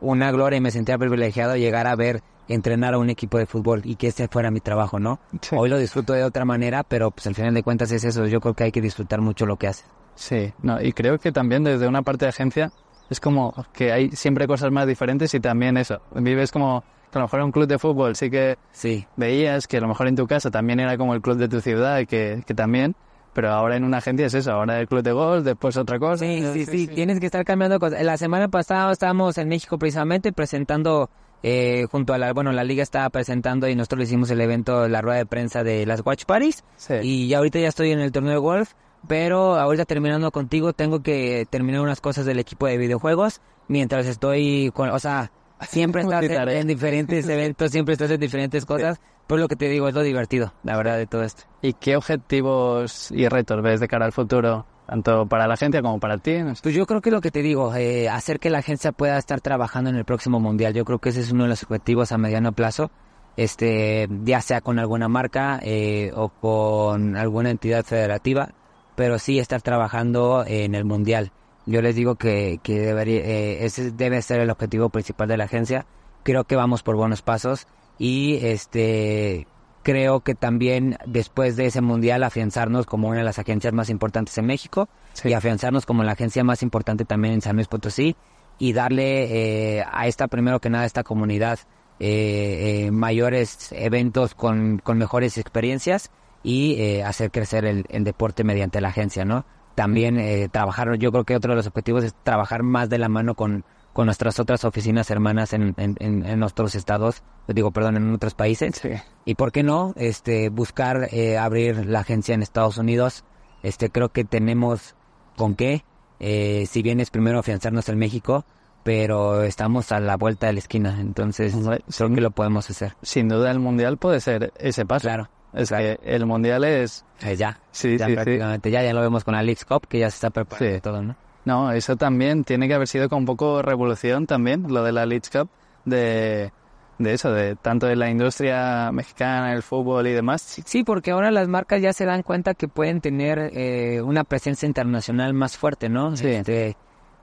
una 0.00 0.30
gloria 0.30 0.58
y 0.58 0.60
me 0.60 0.70
sentía 0.70 0.98
privilegiado 0.98 1.56
llegar 1.56 1.86
a 1.86 1.96
ver 1.96 2.22
entrenar 2.54 2.94
a 2.94 2.98
un 2.98 3.10
equipo 3.10 3.38
de 3.38 3.46
fútbol 3.46 3.82
y 3.84 3.96
que 3.96 4.08
ese 4.08 4.28
fuera 4.28 4.50
mi 4.50 4.60
trabajo, 4.60 4.98
¿no? 4.98 5.20
Sí. 5.40 5.56
Hoy 5.58 5.68
lo 5.68 5.78
disfruto 5.78 6.12
de 6.12 6.24
otra 6.24 6.44
manera, 6.44 6.82
pero 6.82 7.10
pues 7.10 7.26
al 7.26 7.34
final 7.34 7.54
de 7.54 7.62
cuentas 7.62 7.90
es 7.92 8.04
eso. 8.04 8.26
Yo 8.26 8.40
creo 8.40 8.54
que 8.54 8.64
hay 8.64 8.72
que 8.72 8.80
disfrutar 8.80 9.20
mucho 9.20 9.46
lo 9.46 9.56
que 9.56 9.68
haces. 9.68 9.86
Sí, 10.14 10.52
no, 10.62 10.80
y 10.82 10.92
creo 10.92 11.18
que 11.18 11.32
también 11.32 11.64
desde 11.64 11.86
una 11.88 12.02
parte 12.02 12.24
de 12.26 12.30
agencia 12.30 12.72
es 13.08 13.20
como 13.20 13.54
que 13.72 13.92
hay 13.92 14.10
siempre 14.10 14.46
cosas 14.46 14.70
más 14.70 14.86
diferentes 14.86 15.32
y 15.34 15.40
también 15.40 15.76
eso. 15.76 16.00
Vives 16.14 16.52
como 16.52 16.82
que 17.10 17.18
a 17.18 17.20
lo 17.20 17.24
mejor 17.26 17.40
un 17.42 17.52
club 17.52 17.66
de 17.66 17.78
fútbol 17.78 18.14
sí 18.14 18.30
que 18.30 18.56
Sí, 18.70 19.06
veías 19.16 19.66
que 19.66 19.78
a 19.78 19.80
lo 19.80 19.88
mejor 19.88 20.06
en 20.08 20.16
tu 20.16 20.26
casa 20.26 20.50
también 20.50 20.78
era 20.80 20.96
como 20.98 21.14
el 21.14 21.20
club 21.22 21.36
de 21.38 21.48
tu 21.48 21.60
ciudad, 21.60 22.06
que, 22.06 22.42
que 22.46 22.54
también, 22.54 22.94
pero 23.32 23.50
ahora 23.50 23.76
en 23.76 23.84
una 23.84 23.98
agencia 23.98 24.26
es 24.26 24.34
eso, 24.34 24.52
ahora 24.52 24.78
el 24.80 24.86
club 24.86 25.02
de 25.02 25.12
golf, 25.12 25.44
después 25.44 25.76
otra 25.76 25.98
cosa. 25.98 26.24
Sí, 26.24 26.44
sí, 26.52 26.66
sí, 26.66 26.86
tienes 26.88 27.18
que 27.18 27.26
estar 27.26 27.44
cambiando 27.44 27.80
cosas. 27.80 28.02
La 28.02 28.16
semana 28.16 28.48
pasada 28.48 28.92
estábamos 28.92 29.38
en 29.38 29.48
México 29.48 29.78
precisamente 29.78 30.32
presentando, 30.32 31.10
eh, 31.42 31.86
junto 31.90 32.12
a 32.12 32.18
la, 32.18 32.32
bueno, 32.32 32.52
la 32.52 32.64
liga 32.64 32.82
estaba 32.82 33.08
presentando 33.10 33.68
y 33.68 33.74
nosotros 33.74 33.98
le 33.98 34.04
hicimos 34.04 34.30
el 34.30 34.40
evento, 34.40 34.88
la 34.88 35.00
rueda 35.00 35.18
de 35.18 35.26
prensa 35.26 35.62
de 35.62 35.86
las 35.86 36.04
Watch 36.04 36.24
Parties. 36.24 36.64
Sí. 36.76 36.94
Y 37.02 37.28
ya 37.28 37.38
ahorita 37.38 37.58
ya 37.58 37.68
estoy 37.68 37.92
en 37.92 38.00
el 38.00 38.12
torneo 38.12 38.32
de 38.32 38.38
golf, 38.38 38.72
pero 39.08 39.54
ahorita 39.54 39.84
terminando 39.84 40.30
contigo 40.30 40.72
tengo 40.72 41.02
que 41.02 41.46
terminar 41.50 41.80
unas 41.80 42.00
cosas 42.00 42.26
del 42.26 42.38
equipo 42.38 42.66
de 42.66 42.76
videojuegos 42.78 43.40
mientras 43.68 44.06
estoy 44.06 44.70
con, 44.74 44.90
o 44.90 44.98
sea, 44.98 45.30
siempre 45.60 46.02
estás 46.02 46.24
en, 46.24 46.66
diferentes 46.66 47.28
eventos, 47.28 47.70
siempre 47.70 47.94
estás 47.94 48.10
en 48.10 48.20
diferentes 48.20 48.66
cosas, 48.66 49.00
pero 49.26 49.40
lo 49.40 49.48
que 49.48 49.56
te 49.56 49.68
digo 49.68 49.88
es 49.88 49.94
lo 49.94 50.02
divertido, 50.02 50.52
la 50.64 50.76
verdad, 50.76 50.98
de 50.98 51.06
todo 51.06 51.22
esto. 51.22 51.44
¿Y 51.62 51.74
qué 51.74 51.96
objetivos 51.96 53.10
y 53.12 53.28
retos 53.28 53.62
ves 53.62 53.80
de 53.80 53.88
cara 53.88 54.04
al 54.04 54.12
futuro, 54.12 54.66
tanto 54.90 55.26
para 55.26 55.46
la 55.46 55.54
agencia 55.54 55.82
como 55.82 56.00
para 56.00 56.18
ti? 56.18 56.38
Pues 56.60 56.74
yo 56.74 56.84
creo 56.84 57.00
que 57.00 57.12
lo 57.12 57.20
que 57.20 57.30
te 57.30 57.42
digo, 57.42 57.76
eh, 57.76 58.08
hacer 58.08 58.40
que 58.40 58.50
la 58.50 58.58
agencia 58.58 58.90
pueda 58.90 59.18
estar 59.18 59.40
trabajando 59.40 59.88
en 59.88 59.94
el 59.94 60.04
próximo 60.04 60.40
mundial, 60.40 60.74
yo 60.74 60.84
creo 60.84 60.98
que 60.98 61.10
ese 61.10 61.20
es 61.20 61.30
uno 61.30 61.44
de 61.44 61.50
los 61.50 61.62
objetivos 61.62 62.10
a 62.10 62.18
mediano 62.18 62.50
plazo, 62.50 62.90
este, 63.36 64.08
ya 64.24 64.40
sea 64.40 64.62
con 64.62 64.80
alguna 64.80 65.08
marca 65.08 65.60
eh, 65.62 66.10
o 66.16 66.30
con 66.30 67.16
alguna 67.16 67.50
entidad 67.50 67.84
federativa, 67.84 68.50
pero 68.96 69.20
sí 69.20 69.38
estar 69.38 69.62
trabajando 69.62 70.44
en 70.44 70.74
el 70.74 70.84
mundial. 70.84 71.30
Yo 71.66 71.82
les 71.82 71.94
digo 71.94 72.16
que, 72.16 72.58
que 72.60 72.80
debería, 72.80 73.20
eh, 73.20 73.64
ese 73.64 73.92
debe 73.92 74.20
ser 74.22 74.40
el 74.40 74.50
objetivo 74.50 74.88
principal 74.88 75.28
de 75.28 75.36
la 75.36 75.44
agencia. 75.44 75.86
Creo 76.24 76.42
que 76.42 76.56
vamos 76.56 76.82
por 76.82 76.96
buenos 76.96 77.22
pasos 77.22 77.68
y 77.96 78.44
este 78.44 79.46
creo 79.82 80.20
que 80.20 80.34
también 80.34 80.98
después 81.06 81.56
de 81.56 81.66
ese 81.66 81.80
mundial 81.80 82.22
afianzarnos 82.22 82.86
como 82.86 83.08
una 83.08 83.18
de 83.18 83.24
las 83.24 83.38
agencias 83.38 83.72
más 83.72 83.90
importantes 83.90 84.36
en 84.38 84.46
México 84.46 84.88
Sí. 85.12 85.28
y 85.28 85.32
afianzarnos 85.32 85.86
como 85.86 86.04
la 86.04 86.12
agencia 86.12 86.44
más 86.44 86.62
importante 86.62 87.04
también 87.04 87.34
en 87.34 87.40
San 87.40 87.56
Luis 87.56 87.68
Potosí 87.68 88.16
y 88.58 88.72
darle 88.72 89.78
eh, 89.78 89.84
a 89.90 90.06
esta 90.06 90.28
primero 90.28 90.60
que 90.60 90.70
nada 90.70 90.84
a 90.84 90.86
esta 90.86 91.02
comunidad 91.02 91.58
eh, 91.98 92.86
eh, 92.86 92.90
mayores 92.90 93.72
eventos 93.72 94.34
con, 94.34 94.78
con 94.78 94.98
mejores 94.98 95.36
experiencias 95.38 96.10
y 96.42 96.76
eh, 96.80 97.04
hacer 97.04 97.30
crecer 97.30 97.64
el, 97.66 97.84
el 97.90 98.04
deporte 98.04 98.44
mediante 98.44 98.80
la 98.80 98.88
agencia, 98.88 99.24
¿no? 99.26 99.44
También 99.74 100.18
eh, 100.18 100.48
trabajar, 100.50 100.96
yo 100.98 101.12
creo 101.12 101.24
que 101.24 101.36
otro 101.36 101.52
de 101.52 101.56
los 101.56 101.66
objetivos 101.66 102.04
es 102.04 102.14
trabajar 102.22 102.62
más 102.62 102.88
de 102.88 102.98
la 102.98 103.08
mano 103.08 103.34
con, 103.34 103.64
con 103.92 104.06
nuestras 104.06 104.38
otras 104.38 104.64
oficinas 104.64 105.10
hermanas 105.10 105.52
en, 105.52 105.74
en, 105.76 105.96
en, 106.00 106.42
otros 106.42 106.74
estados, 106.74 107.22
digo, 107.48 107.70
perdón, 107.72 107.96
en 107.96 108.14
otros 108.14 108.34
países. 108.34 108.76
Sí. 108.80 108.90
Y 109.24 109.34
por 109.34 109.50
qué 109.52 109.62
no, 109.62 109.92
este, 109.96 110.48
buscar 110.48 111.08
eh, 111.12 111.38
abrir 111.38 111.86
la 111.86 112.00
agencia 112.00 112.34
en 112.34 112.42
Estados 112.42 112.78
Unidos. 112.78 113.24
Este, 113.62 113.90
creo 113.90 114.10
que 114.10 114.24
tenemos 114.24 114.94
con 115.36 115.54
qué. 115.56 115.84
Eh, 116.20 116.66
si 116.68 116.82
bien 116.82 117.00
es 117.00 117.10
primero 117.10 117.38
afianzarnos 117.40 117.88
en 117.88 117.98
México, 117.98 118.44
pero 118.84 119.42
estamos 119.42 119.90
a 119.92 120.00
la 120.00 120.16
vuelta 120.16 120.46
de 120.46 120.54
la 120.54 120.58
esquina, 120.60 120.98
entonces 121.00 121.54
Hombre, 121.54 121.82
creo 121.94 122.08
sí. 122.08 122.14
que 122.14 122.20
lo 122.20 122.30
podemos 122.30 122.70
hacer. 122.70 122.94
Sin 123.02 123.28
duda 123.28 123.50
el 123.50 123.58
mundial 123.58 123.98
puede 123.98 124.20
ser 124.20 124.52
ese 124.58 124.86
paso. 124.86 125.02
Claro, 125.08 125.28
Es 125.52 125.68
claro. 125.68 125.84
que 125.84 126.14
el 126.14 126.24
mundial 126.26 126.64
es... 126.64 127.04
Eh, 127.22 127.36
ya, 127.36 127.60
Sí, 127.72 127.98
ya 127.98 128.06
sí, 128.06 128.12
sí. 128.12 128.14
prácticamente, 128.16 128.70
ya, 128.70 128.82
ya 128.82 128.92
lo 128.94 129.00
vemos 129.02 129.24
con 129.24 129.34
la 129.34 129.42
Leagues 129.42 129.64
Cup, 129.64 129.86
que 129.88 129.98
ya 129.98 130.10
se 130.10 130.14
está 130.16 130.30
preparando 130.30 130.74
Sí. 130.76 130.80
todo, 130.80 131.02
¿no? 131.02 131.16
No, 131.44 131.72
eso 131.72 131.96
también 131.96 132.44
tiene 132.44 132.68
que 132.68 132.74
haber 132.74 132.88
sido 132.88 133.08
con 133.08 133.20
un 133.20 133.24
poco 133.26 133.62
revolución 133.62 134.26
también, 134.26 134.66
lo 134.68 134.82
de 134.84 134.92
la 134.92 135.06
Leeds 135.06 135.30
Cup, 135.30 135.48
de, 135.84 136.52
de 136.98 137.12
eso, 137.14 137.32
de 137.32 137.56
tanto 137.56 137.86
de 137.86 137.96
la 137.96 138.10
industria 138.10 138.92
mexicana, 138.92 139.52
el 139.54 139.62
fútbol 139.62 140.06
y 140.06 140.12
demás. 140.12 140.60
Sí, 140.64 140.84
porque 140.84 141.12
ahora 141.12 141.30
las 141.30 141.48
marcas 141.48 141.80
ya 141.80 141.92
se 141.92 142.04
dan 142.04 142.22
cuenta 142.22 142.54
que 142.54 142.68
pueden 142.68 143.00
tener 143.00 143.50
eh, 143.54 144.02
una 144.02 144.24
presencia 144.24 144.66
internacional 144.66 145.32
más 145.32 145.56
fuerte, 145.56 145.88
¿no? 145.88 146.14
Sí. 146.16 146.26
Este, 146.28 146.76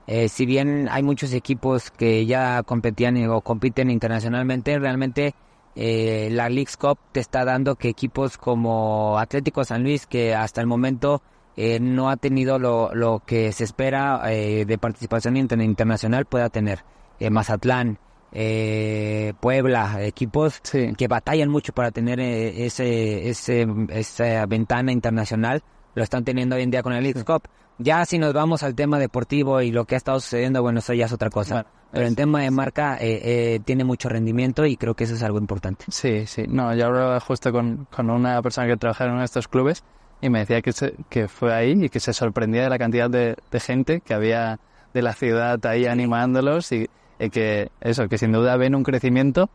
eh, 0.08 0.30
si 0.30 0.46
bien 0.46 0.88
hay 0.90 1.04
muchos 1.04 1.34
equipos 1.34 1.92
que 1.92 2.26
ya 2.26 2.64
competían 2.64 3.18
y- 3.18 3.28
o 3.28 3.42
compiten 3.42 3.92
internacionalmente, 3.92 4.80
realmente 4.80 5.36
eh, 5.76 6.30
la 6.32 6.50
Leagues 6.50 6.76
Cup 6.76 6.98
te 7.12 7.20
está 7.20 7.46
dando 7.46 7.76
que 7.76 7.90
equipos 7.90 8.38
como 8.40 9.20
Atlético 9.20 9.64
San 9.64 9.84
Luis, 9.84 10.08
que 10.08 10.34
hasta 10.34 10.60
el 10.60 10.66
momento 10.66 11.22
eh, 11.58 11.80
no 11.82 12.10
ha 12.10 12.16
tenido 12.18 12.60
lo, 12.60 12.94
lo 12.96 13.22
que 13.26 13.52
se 13.52 13.66
espera 13.66 14.22
eh, 14.32 14.64
de 14.66 14.78
participación 14.78 15.36
inter- 15.36 15.60
internacional, 15.62 16.26
pueda 16.26 16.50
tener. 16.50 16.86
Eh, 17.20 17.30
Mazatlán, 17.32 17.98
eh, 18.32 19.34
Puebla, 19.40 19.98
equipos 20.06 20.60
Sí. 20.64 20.94
que 20.98 21.08
batallan 21.08 21.50
mucho 21.50 21.74
para 21.74 21.92
tener 21.92 22.20
eh, 22.20 22.66
ese, 22.66 23.30
ese, 23.30 23.68
esa 23.90 24.46
ventana 24.46 24.92
internacional, 24.92 25.64
lo 25.96 26.04
están 26.04 26.24
teniendo 26.24 26.56
hoy 26.56 26.62
en 26.62 26.72
día 26.72 26.84
con 26.84 26.94
el 26.94 27.04
Leagues 27.04 27.24
Cup. 27.24 27.44
Ya 27.80 28.06
si 28.06 28.18
nos 28.20 28.34
vamos 28.34 28.64
al 28.64 28.74
tema 28.76 28.98
deportivo 29.00 29.62
y 29.62 29.72
lo 29.72 29.86
que 29.86 29.96
ha 29.96 29.98
estado 29.98 30.20
sucediendo, 30.20 30.62
bueno, 30.62 30.80
eso 30.80 30.94
ya 30.94 31.06
es 31.06 31.12
otra 31.14 31.30
cosa. 31.30 31.54
Bueno, 31.56 31.70
Pero 31.92 32.06
en 32.08 32.16
tema 32.16 32.42
de 32.42 32.52
marca 32.52 32.98
eh, 33.00 33.22
eh, 33.56 33.60
tiene 33.66 33.84
mucho 33.84 34.10
rendimiento 34.10 34.66
y 34.66 34.78
creo 34.78 34.94
que 34.96 35.04
eso 35.06 35.14
es 35.16 35.24
algo 35.24 35.38
importante. 35.40 35.86
Sí, 35.90 36.26
sí. 36.26 36.46
No, 36.48 36.74
yo 36.76 36.88
hablaba 36.88 37.20
justo 37.20 37.52
con, 37.52 37.88
con 37.96 38.10
una 38.10 38.42
persona 38.42 38.68
que 38.68 38.78
trabajaba 38.78 39.08
en 39.10 39.14
uno 39.14 39.22
de 39.22 39.26
estos 39.26 39.48
clubes 39.48 39.84
y 40.22 40.30
me 40.30 40.40
decía 40.40 40.62
que, 40.62 40.72
se- 40.74 40.96
que 41.10 41.28
fue 41.28 41.54
ahí 41.54 41.86
y 41.86 41.90
que 41.90 42.00
se 42.00 42.14
sorprendía 42.14 42.64
de 42.64 42.70
la 42.70 42.78
cantidad 42.80 43.10
de, 43.10 43.36
de 43.52 43.60
gente 43.60 44.02
que 44.02 44.14
había 44.14 44.60
de 44.94 45.02
la 45.02 45.14
ciudad 45.14 45.64
ahí 45.66 45.86
animándolos 45.86 46.72
y, 46.72 46.90
y 47.20 47.30
que 47.30 47.70
eso, 47.82 48.08
que 48.08 48.18
sin 48.18 48.32
duda 48.32 48.58
ven 48.58 48.74
un 48.76 48.84
crecimiento, 48.84 49.50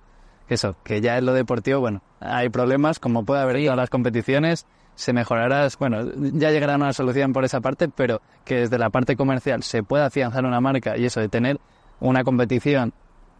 que 0.46 0.54
eso, 0.54 0.76
que 0.84 1.00
ya 1.00 1.18
en 1.18 1.26
lo 1.26 1.32
deportivo, 1.34 1.80
bueno, 1.80 2.02
hay 2.20 2.48
problemas 2.48 2.98
como 3.00 3.24
puede 3.24 3.40
haber 3.42 3.56
en 3.56 3.64
todas 3.64 3.76
las 3.78 3.90
competiciones, 3.90 4.66
se 4.94 5.12
mejorará, 5.12 5.66
bueno, 5.78 6.04
ya 6.34 6.50
llegará 6.50 6.76
una 6.76 6.92
solución 6.92 7.32
por 7.32 7.44
esa 7.44 7.60
parte, 7.60 7.88
pero 7.88 8.20
que 8.44 8.56
desde 8.56 8.78
la 8.78 8.90
parte 8.90 9.16
comercial 9.16 9.62
se 9.62 9.82
pueda 9.82 10.06
afianzar 10.06 10.44
una 10.44 10.60
marca 10.60 10.96
y 10.96 11.06
eso 11.06 11.18
de 11.20 11.28
tener 11.28 11.58
una 11.98 12.24
competición 12.24 12.92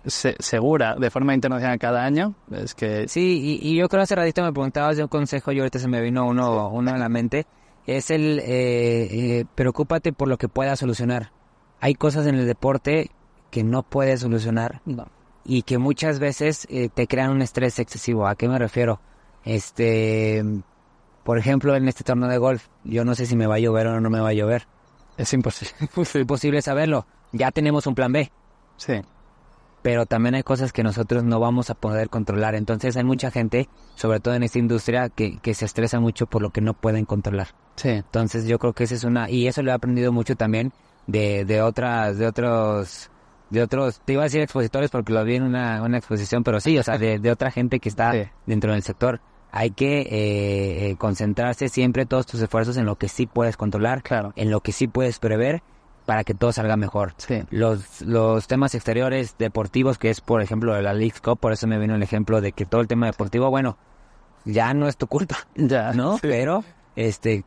se- 0.07 0.37
segura 0.39 0.95
de 0.97 1.11
forma 1.11 1.35
internacional 1.35 1.79
cada 1.79 2.05
año, 2.05 2.35
es 2.51 2.75
que 2.75 3.07
Sí, 3.09 3.59
y, 3.63 3.69
y 3.69 3.77
yo 3.77 3.89
creo 3.89 4.03
hace 4.03 4.15
ratito 4.15 4.43
me 4.43 4.53
preguntabas 4.53 4.97
de 4.97 5.03
un 5.03 5.09
consejo 5.09 5.53
y 5.53 5.59
ahorita 5.59 5.79
se 5.79 5.89
me 5.89 6.01
vino 6.01 6.27
uno, 6.27 6.69
uno 6.71 6.91
a 6.93 6.99
la 6.99 7.09
mente. 7.09 7.47
Es 7.87 8.11
el, 8.11 8.39
eh, 8.41 9.09
eh, 9.41 9.45
preocúpate 9.55 10.13
por 10.13 10.29
lo 10.29 10.39
que 10.39 10.49
puedas 10.49 10.79
solucionar. 10.79 11.33
Hay 11.81 11.95
cosas 11.95 12.27
en 12.27 12.37
el 12.37 12.47
deporte 12.47 13.11
que 13.51 13.65
no 13.65 13.83
puedes 13.83 14.21
solucionar 14.21 14.81
no. 14.87 15.09
y 15.45 15.63
que 15.63 15.79
muchas 15.79 16.19
veces 16.21 16.67
eh, 16.71 16.89
te 16.93 17.07
crean 17.09 17.31
un 17.31 17.43
estrés 17.43 17.79
excesivo. 17.81 18.27
¿A 18.29 18.37
qué 18.37 18.49
me 18.49 18.59
refiero? 18.59 19.01
Este, 19.45 20.45
por 21.25 21.39
ejemplo, 21.39 21.75
en 21.77 21.89
este 21.89 22.05
torneo 22.05 22.29
de 22.29 22.39
golf, 22.39 22.67
yo 22.85 23.05
no 23.05 23.15
sé 23.15 23.27
si 23.27 23.37
me 23.37 23.47
va 23.47 23.57
a 23.57 23.59
llover 23.59 23.87
o 23.89 24.01
no 24.01 24.11
me 24.11 24.21
va 24.21 24.31
a 24.31 24.33
llover. 24.35 24.67
es 25.17 25.33
imposible. 25.33 25.75
Es 25.97 26.15
imposible 26.15 26.63
saberlo. 26.63 27.07
Ya 27.33 27.51
tenemos 27.51 27.87
un 27.87 27.95
plan 27.95 28.13
B, 28.13 28.31
Sí, 28.77 28.95
pero 29.83 30.07
también 30.07 30.35
hay 30.35 30.43
cosas 30.43 30.73
que 30.73 30.83
nosotros 30.83 31.25
no 31.25 31.41
vamos 31.41 31.69
a 31.71 31.75
poder 31.75 32.09
controlar. 32.09 32.55
Entonces 32.55 32.97
hay 32.97 33.05
mucha 33.05 33.31
gente, 33.31 33.69
sobre 33.97 34.21
todo 34.21 34.35
en 34.35 34.43
esta 34.45 34.59
industria, 34.59 35.09
que, 35.09 35.39
que 35.39 35.55
se 35.55 35.65
estresa 35.65 36.01
mucho 36.01 36.27
por 36.27 36.41
lo 36.43 36.51
que 36.51 36.61
no 36.61 36.75
pueden 36.75 37.05
controlar. 37.05 37.49
sí, 37.77 37.89
Entonces 37.91 38.47
yo 38.47 38.59
creo 38.59 38.73
que 38.73 38.85
esa 38.85 38.95
es 38.95 39.05
una, 39.05 39.29
y 39.29 39.47
eso 39.49 39.63
lo 39.63 39.71
he 39.71 39.75
aprendido 39.75 40.13
mucho 40.13 40.37
también 40.37 40.73
de, 41.07 41.45
de 41.45 41.61
otras, 41.63 42.17
de 42.19 42.27
otros, 42.27 43.11
de 43.51 43.63
otros, 43.63 44.01
te 44.05 44.13
iba 44.15 44.23
a 44.23 44.25
decir 44.25 44.41
expositores 44.41 44.91
porque 44.91 45.13
lo 45.13 45.25
vi 45.25 45.35
en 45.37 45.43
una, 45.43 45.83
una 45.83 45.99
exposición, 45.99 46.45
pero 46.45 46.61
sí, 46.61 46.79
o 46.79 46.83
sea, 46.83 46.97
de, 46.99 47.19
de 47.19 47.31
otra 47.31 47.51
gente 47.51 47.81
que 47.81 47.89
está 47.89 48.13
Sí. 48.13 48.23
dentro 48.47 48.73
del 48.73 48.83
sector. 48.83 49.21
hay 49.51 49.71
que 49.73 50.01
eh, 50.03 50.91
eh, 50.91 50.97
concentrarse 50.97 51.69
siempre 51.69 52.07
todos 52.07 52.25
tus 52.27 52.41
esfuerzos 52.41 52.77
en 52.77 52.87
lo 52.87 52.97
que 52.97 53.09
sí 53.09 53.27
puedes 53.27 53.57
controlar, 53.57 54.03
Claro. 54.03 54.33
en 54.37 54.51
lo 54.51 54.61
que 54.61 54.73
sí 54.73 54.87
puedes 54.87 55.19
prever 55.19 55.63
para 56.07 56.25
que 56.25 56.35
todo 56.35 56.53
salga 56.53 56.77
mejor. 56.77 57.15
Sí. 57.17 57.43
Los, 57.51 58.03
los 58.03 58.47
temas 58.47 58.75
exteriores 58.75 59.37
deportivos, 59.39 59.99
que 59.99 60.11
es 60.11 60.21
por 60.21 60.43
ejemplo 60.43 60.81
la 60.81 60.93
League 60.93 61.15
Cup, 61.23 61.39
por 61.39 61.53
eso 61.53 61.67
me 61.67 61.79
vino 61.79 61.95
el 61.95 62.03
ejemplo 62.03 62.41
de 62.41 62.53
que 62.53 62.67
todo 62.67 62.81
el 62.81 62.89
tema 62.89 63.07
deportivo, 63.07 63.51
bueno, 63.51 63.77
ya 64.45 64.75
no 64.75 64.89
es 64.89 64.97
tu 64.97 65.07
culpa, 65.07 65.37
Ya. 65.55 65.93
¿no? 65.93 66.15
Sí. 66.15 66.23
Pero, 66.23 66.65
este, 66.97 67.45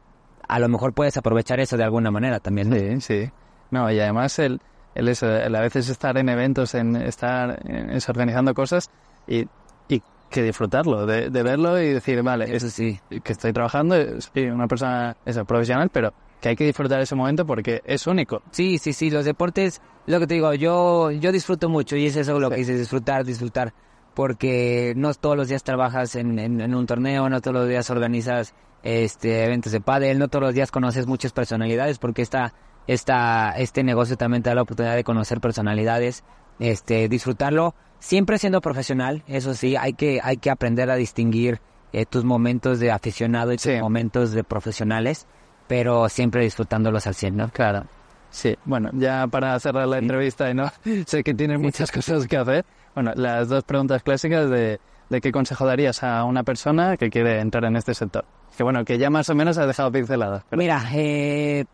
a 0.47 0.59
lo 0.59 0.69
mejor 0.69 0.93
puedes 0.93 1.17
aprovechar 1.17 1.59
eso 1.59 1.77
de 1.77 1.83
alguna 1.83 2.11
manera 2.11 2.39
también. 2.39 2.69
¿no? 2.69 2.75
Sí, 2.75 3.01
sí. 3.01 3.31
No, 3.71 3.91
y 3.91 3.99
además 3.99 4.39
el, 4.39 4.61
el 4.93 5.07
eso, 5.09 5.27
el 5.27 5.53
a 5.55 5.61
veces 5.61 5.89
estar 5.89 6.17
en 6.17 6.29
eventos, 6.29 6.75
en 6.75 6.95
estar 6.95 7.59
en, 7.65 7.89
eso, 7.89 8.11
organizando 8.11 8.53
cosas 8.53 8.89
y, 9.27 9.47
y 9.89 10.01
que 10.29 10.43
disfrutarlo, 10.43 11.05
de, 11.05 11.29
de 11.29 11.43
verlo 11.43 11.81
y 11.81 11.89
decir, 11.89 12.21
vale, 12.23 12.55
Eso 12.55 12.67
es, 12.67 12.73
sí. 12.73 12.99
que 13.23 13.33
estoy 13.33 13.51
trabajando, 13.53 13.95
soy 14.21 14.45
una 14.45 14.67
persona 14.67 15.17
eso, 15.25 15.43
profesional, 15.45 15.89
pero 15.91 16.13
que 16.45 16.49
hay 16.49 16.55
que 16.55 16.65
disfrutar 16.65 17.01
ese 17.01 17.15
momento 17.15 17.43
porque 17.43 17.81
es 17.85 18.05
único. 18.05 18.43
Sí, 18.51 18.77
sí, 18.77 18.93
sí, 18.93 19.09
los 19.09 19.25
deportes, 19.25 19.81
lo 20.05 20.19
que 20.19 20.27
te 20.27 20.35
digo, 20.35 20.53
yo, 20.53 21.09
yo 21.09 21.31
disfruto 21.31 21.69
mucho 21.69 21.95
y 21.95 22.05
es 22.05 22.15
eso 22.15 22.39
lo 22.39 22.49
Sí. 22.49 22.53
que 22.53 22.59
dices, 22.59 22.77
disfrutar, 22.77 23.25
disfrutar, 23.25 23.73
porque 24.13 24.93
no 24.95 25.11
todos 25.15 25.35
los 25.35 25.47
días 25.47 25.63
trabajas 25.63 26.15
en, 26.15 26.37
en, 26.37 26.61
en 26.61 26.75
un 26.75 26.85
torneo, 26.85 27.27
no 27.29 27.41
todos 27.41 27.55
los 27.55 27.67
días 27.67 27.89
organizas 27.89 28.53
este 28.83 29.43
eventos 29.43 29.71
de 29.71 29.81
pádel, 29.81 30.19
no 30.19 30.27
todos 30.27 30.43
los 30.43 30.53
días 30.53 30.69
conoces 30.69 31.07
muchas 31.07 31.33
personalidades, 31.33 31.97
porque 31.97 32.21
esta, 32.21 32.53
esta, 32.85 33.49
este 33.57 33.83
negocio 33.83 34.15
también 34.15 34.43
te 34.43 34.49
da 34.51 34.55
la 34.55 34.61
oportunidad 34.61 34.95
de 34.95 35.03
conocer 35.03 35.41
personalidades, 35.41 36.23
este, 36.59 37.09
disfrutarlo, 37.09 37.73
siempre 37.97 38.37
siendo 38.37 38.61
profesional, 38.61 39.23
eso 39.27 39.55
sí, 39.55 39.75
hay 39.75 39.93
que, 39.93 40.19
hay 40.23 40.37
que 40.37 40.51
aprender 40.51 40.91
a 40.91 40.95
distinguir 40.95 41.59
eh, 41.91 42.05
tus 42.05 42.23
momentos 42.23 42.79
de 42.79 42.91
aficionado 42.91 43.51
y 43.51 43.55
tus 43.55 43.63
Sí. 43.63 43.79
momentos 43.81 44.31
de 44.33 44.43
profesionales, 44.43 45.25
pero 45.67 46.07
siempre 46.09 46.43
disfrutándolos 46.43 47.07
al 47.07 47.15
100, 47.15 47.37
¿no? 47.37 47.49
Claro. 47.49 47.83
Sí, 48.29 48.55
bueno, 48.65 48.89
ya 48.93 49.27
para 49.27 49.57
cerrar 49.59 49.87
la 49.87 49.97
entrevista, 49.97 50.49
y 50.49 50.53
no 50.53 50.69
sé 51.07 51.23
que 51.23 51.33
tienes 51.33 51.59
muchas 51.59 51.91
cosas 51.91 52.27
que 52.27 52.37
hacer. 52.37 52.65
Bueno, 52.93 53.11
las 53.15 53.47
dos 53.49 53.63
preguntas 53.63 54.03
clásicas 54.03 54.49
de, 54.49 54.79
de 55.09 55.21
qué 55.21 55.31
consejo 55.31 55.65
darías 55.65 56.03
a 56.03 56.23
una 56.25 56.43
persona 56.43 56.97
que 56.97 57.09
quiere 57.09 57.39
entrar 57.39 57.63
en 57.65 57.75
este 57.77 57.93
sector. 57.93 58.25
Que 58.57 58.63
bueno, 58.63 58.83
que 58.85 58.97
ya 58.97 59.09
más 59.09 59.29
o 59.29 59.35
menos 59.35 59.57
has 59.57 59.67
dejado 59.67 59.91
pinceladas. 59.91 60.43
pero- 60.49 60.59
Mira, 60.59 60.81
eh, 60.93 61.65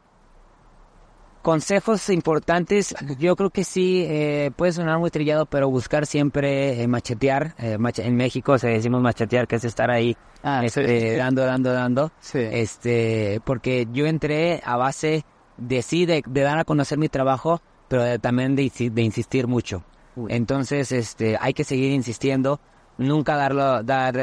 consejos 1.42 2.10
importantes, 2.10 2.96
yo 3.20 3.36
creo 3.36 3.50
que 3.50 3.64
sí, 3.64 4.06
eh, 4.08 4.52
puede 4.56 4.72
sonar 4.74 5.00
muy 5.00 5.10
trillado, 5.10 5.46
pero 5.46 5.70
buscar 5.70 6.06
siempre 6.06 6.82
eh, 6.82 6.88
machetear. 6.88 7.56
eh, 7.60 7.78
en 7.98 8.16
México 8.16 8.58
se 8.58 8.68
decimos 8.68 9.02
machetear, 9.02 9.48
que 9.48 9.56
es 9.58 9.64
estar 9.64 9.89
ahí 9.92 10.16
Ah, 10.44 10.62
sí. 10.62 10.68
este, 10.68 11.18
dando, 11.18 11.44
dando, 11.46 11.72
dando. 11.74 12.12
Sí. 12.20 12.39
Este, 12.39 13.42
porque 13.46 13.88
yo 13.92 14.06
entré 14.08 14.62
a 14.66 14.76
base 14.78 15.24
de 15.58 15.82
sí, 15.82 16.06
de, 16.06 16.24
de 16.28 16.42
dar 16.42 16.58
a 16.60 16.64
conocer 16.66 16.98
mi 16.98 17.10
trabajo, 17.10 17.62
pero 17.88 18.04
de- 18.04 18.20
también 18.20 18.56
de, 18.56 18.72
de 18.92 19.02
insistir 19.02 19.48
mucho. 19.48 19.84
Entonces, 20.30 20.92
este, 20.92 21.38
hay 21.39 21.54
que 21.54 21.64
seguir 21.64 21.92
insistiendo, 21.92 22.60
nunca 22.98 23.36
darlo, 23.36 23.82
dar 23.84 24.16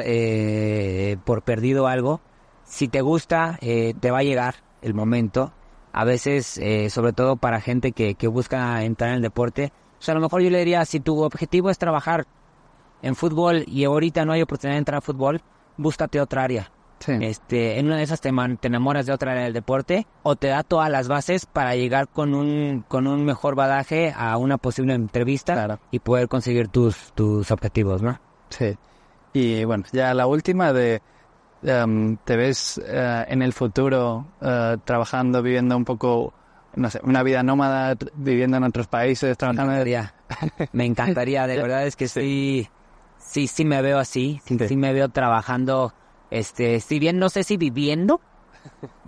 por 1.24 1.42
perdido 1.42 1.86
algo. 1.86 2.20
Si 2.64 2.88
te 2.88 3.00
gusta, 3.00 3.58
te 3.60 4.10
va 4.10 4.18
a 4.18 4.22
llegar 4.22 4.56
el 4.82 4.92
momento. 4.94 5.52
A 5.92 6.04
veces, 6.04 6.58
eh, 6.58 6.90
sobre 6.90 7.12
todo 7.12 7.36
para 7.36 7.60
gente 7.60 7.92
que, 7.92 8.14
que 8.14 8.28
busca 8.28 8.82
entrar 8.84 9.10
en 9.10 9.16
el 9.16 9.22
deporte, 9.22 9.72
pues 9.98 10.08
a 10.08 10.14
lo 10.14 10.20
mejor 10.20 10.42
yo 10.42 10.50
le 10.50 10.58
diría, 10.58 10.84
si 10.84 11.00
tu 11.00 11.22
objetivo 11.22 11.70
es 11.70 11.78
trabajar 11.78 12.26
en 13.02 13.14
fútbol 13.16 13.64
y 13.66 13.84
ahorita 13.84 14.24
no 14.24 14.32
hay 14.32 14.42
oportunidad 14.42 14.74
de 14.74 14.78
entrar 14.78 14.98
a 14.98 15.00
fútbol, 15.00 15.40
búscate 15.76 16.20
otra 16.20 16.44
área. 16.44 16.70
Sí. 17.00 17.12
Este, 17.20 17.78
en 17.78 17.86
una 17.86 17.96
de 17.98 18.02
esas 18.02 18.20
te, 18.20 18.32
man- 18.32 18.56
te 18.56 18.66
enamoras 18.66 19.06
de 19.06 19.12
otra 19.12 19.30
área 19.30 19.44
del 19.44 19.52
deporte 19.52 20.06
o 20.24 20.34
te 20.34 20.48
da 20.48 20.64
todas 20.64 20.90
las 20.90 21.06
bases 21.06 21.46
para 21.46 21.76
llegar 21.76 22.08
con 22.08 22.34
un, 22.34 22.84
con 22.88 23.06
un 23.06 23.24
mejor 23.24 23.54
badaje 23.54 24.12
a 24.16 24.36
una 24.36 24.58
posible 24.58 24.94
entrevista 24.94 25.54
Claro. 25.54 25.78
y 25.92 26.00
poder 26.00 26.26
conseguir 26.28 26.66
tus, 26.68 27.12
tus 27.14 27.52
objetivos, 27.52 28.02
¿no? 28.02 28.18
Sí. 28.50 28.76
Y 29.32 29.62
bueno, 29.64 29.84
ya 29.92 30.12
la 30.14 30.26
última 30.26 30.72
de... 30.72 31.00
em, 31.62 32.16
¿Te 32.24 32.36
ves 32.36 32.80
eh, 32.84 33.24
en 33.28 33.42
el 33.42 33.52
futuro 33.52 34.26
eh, 34.40 34.76
trabajando, 34.84 35.42
viviendo 35.42 35.76
un 35.76 35.84
poco, 35.84 36.32
no 36.76 36.90
sé, 36.90 37.00
una 37.02 37.22
vida 37.22 37.42
nómada, 37.42 37.96
viviendo 38.14 38.56
en 38.56 38.64
otros 38.64 38.86
países, 38.86 39.30
Me 39.30 39.36
trabajando... 39.36 39.72
encantaría, 39.72 40.14
me 40.72 40.84
encantaría, 40.84 41.46
de 41.46 41.56
verdad 41.62 41.86
es 41.86 41.96
que 41.96 42.08
sí, 42.08 42.68
sí, 43.18 43.46
sí 43.46 43.64
me 43.64 43.82
veo 43.82 43.98
así, 43.98 44.40
sí, 44.44 44.76
me 44.76 44.92
veo 44.92 45.08
trabajando, 45.08 45.92
este, 46.30 46.80
si 46.80 46.98
bien 46.98 47.18
no 47.18 47.28
sé 47.28 47.42
si 47.44 47.56
viviendo, 47.56 48.20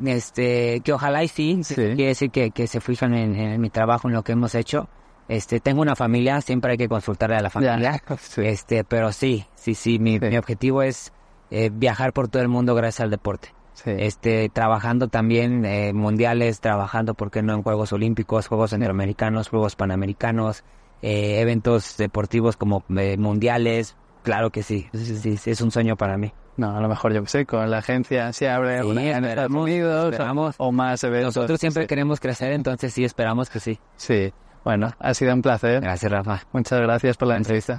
este, 0.04 0.80
que 0.80 0.92
ojalá 0.92 1.22
y 1.24 1.28
sí, 1.28 1.60
Sí. 1.64 1.74
quiere 1.74 2.06
decir 2.06 2.30
que, 2.30 2.50
que 2.50 2.66
se 2.66 2.80
fijan 2.80 3.14
en, 3.14 3.34
en 3.36 3.60
mi 3.60 3.70
trabajo, 3.70 4.08
en 4.08 4.14
lo 4.14 4.22
que 4.22 4.32
hemos 4.32 4.54
hecho, 4.54 4.88
este, 5.28 5.60
tengo 5.60 5.82
una 5.82 5.94
familia, 5.94 6.40
siempre 6.40 6.72
hay 6.72 6.78
que 6.78 6.88
consultarle 6.88 7.36
a 7.36 7.40
la 7.42 7.50
familia, 7.50 8.02
este, 8.38 8.84
pero 8.84 9.12
sí, 9.12 9.46
sí, 9.54 9.74
sí, 9.74 9.98
mi, 9.98 10.18
Sí. 10.18 10.26
mi 10.26 10.36
objetivo 10.36 10.82
es 10.82 11.12
eh, 11.50 11.70
viajar 11.72 12.12
por 12.12 12.28
todo 12.28 12.42
el 12.42 12.48
mundo 12.48 12.74
gracias 12.74 13.00
al 13.00 13.10
deporte. 13.10 13.54
Sí. 13.72 13.90
Este, 13.96 14.48
trabajando 14.50 15.08
también 15.08 15.64
eh, 15.64 15.92
mundiales, 15.94 16.60
trabajando, 16.60 17.14
¿por 17.14 17.30
qué 17.30 17.42
no? 17.42 17.54
En 17.54 17.62
Juegos 17.62 17.92
Olímpicos, 17.92 18.46
Juegos 18.46 18.70
Centroamericanos, 18.70 19.48
Juegos 19.48 19.74
Panamericanos, 19.76 20.64
eh, 21.02 21.40
eventos 21.40 21.96
deportivos 21.96 22.56
como 22.56 22.84
eh, 22.98 23.16
mundiales. 23.16 23.96
Claro 24.22 24.50
que 24.50 24.62
sí. 24.62 24.88
Sí, 24.92 25.38
es 25.46 25.60
un 25.62 25.70
sueño 25.70 25.96
para 25.96 26.18
mí. 26.18 26.32
No, 26.58 26.76
a 26.76 26.80
lo 26.80 26.88
mejor 26.88 27.14
yo 27.14 27.22
qué 27.22 27.28
sé, 27.28 27.46
con 27.46 27.70
la 27.70 27.78
agencia 27.78 28.34
se 28.34 28.50
abre 28.50 28.82
Sí, 28.82 28.90
en 28.90 29.24
Estados 29.24 29.50
Unidos 29.50 30.04
o- 30.04 30.10
esperamos. 30.10 30.54
o 30.58 30.72
más 30.72 31.02
eventos. 31.04 31.34
Nosotros 31.36 31.58
siempre 31.58 31.84
sí. 31.84 31.86
queremos 31.88 32.20
crecer, 32.20 32.52
entonces 32.52 32.92
sí, 32.92 33.02
esperamos 33.04 33.48
que 33.48 33.60
sí. 33.60 33.78
Sí, 33.96 34.30
bueno, 34.62 34.90
ha 34.98 35.14
sido 35.14 35.32
un 35.32 35.40
placer. 35.40 35.80
Gracias, 35.80 36.12
Rafa. 36.12 36.42
Muchas 36.52 36.80
gracias 36.82 37.16
por 37.16 37.28
la 37.28 37.38
entrevista. 37.38 37.78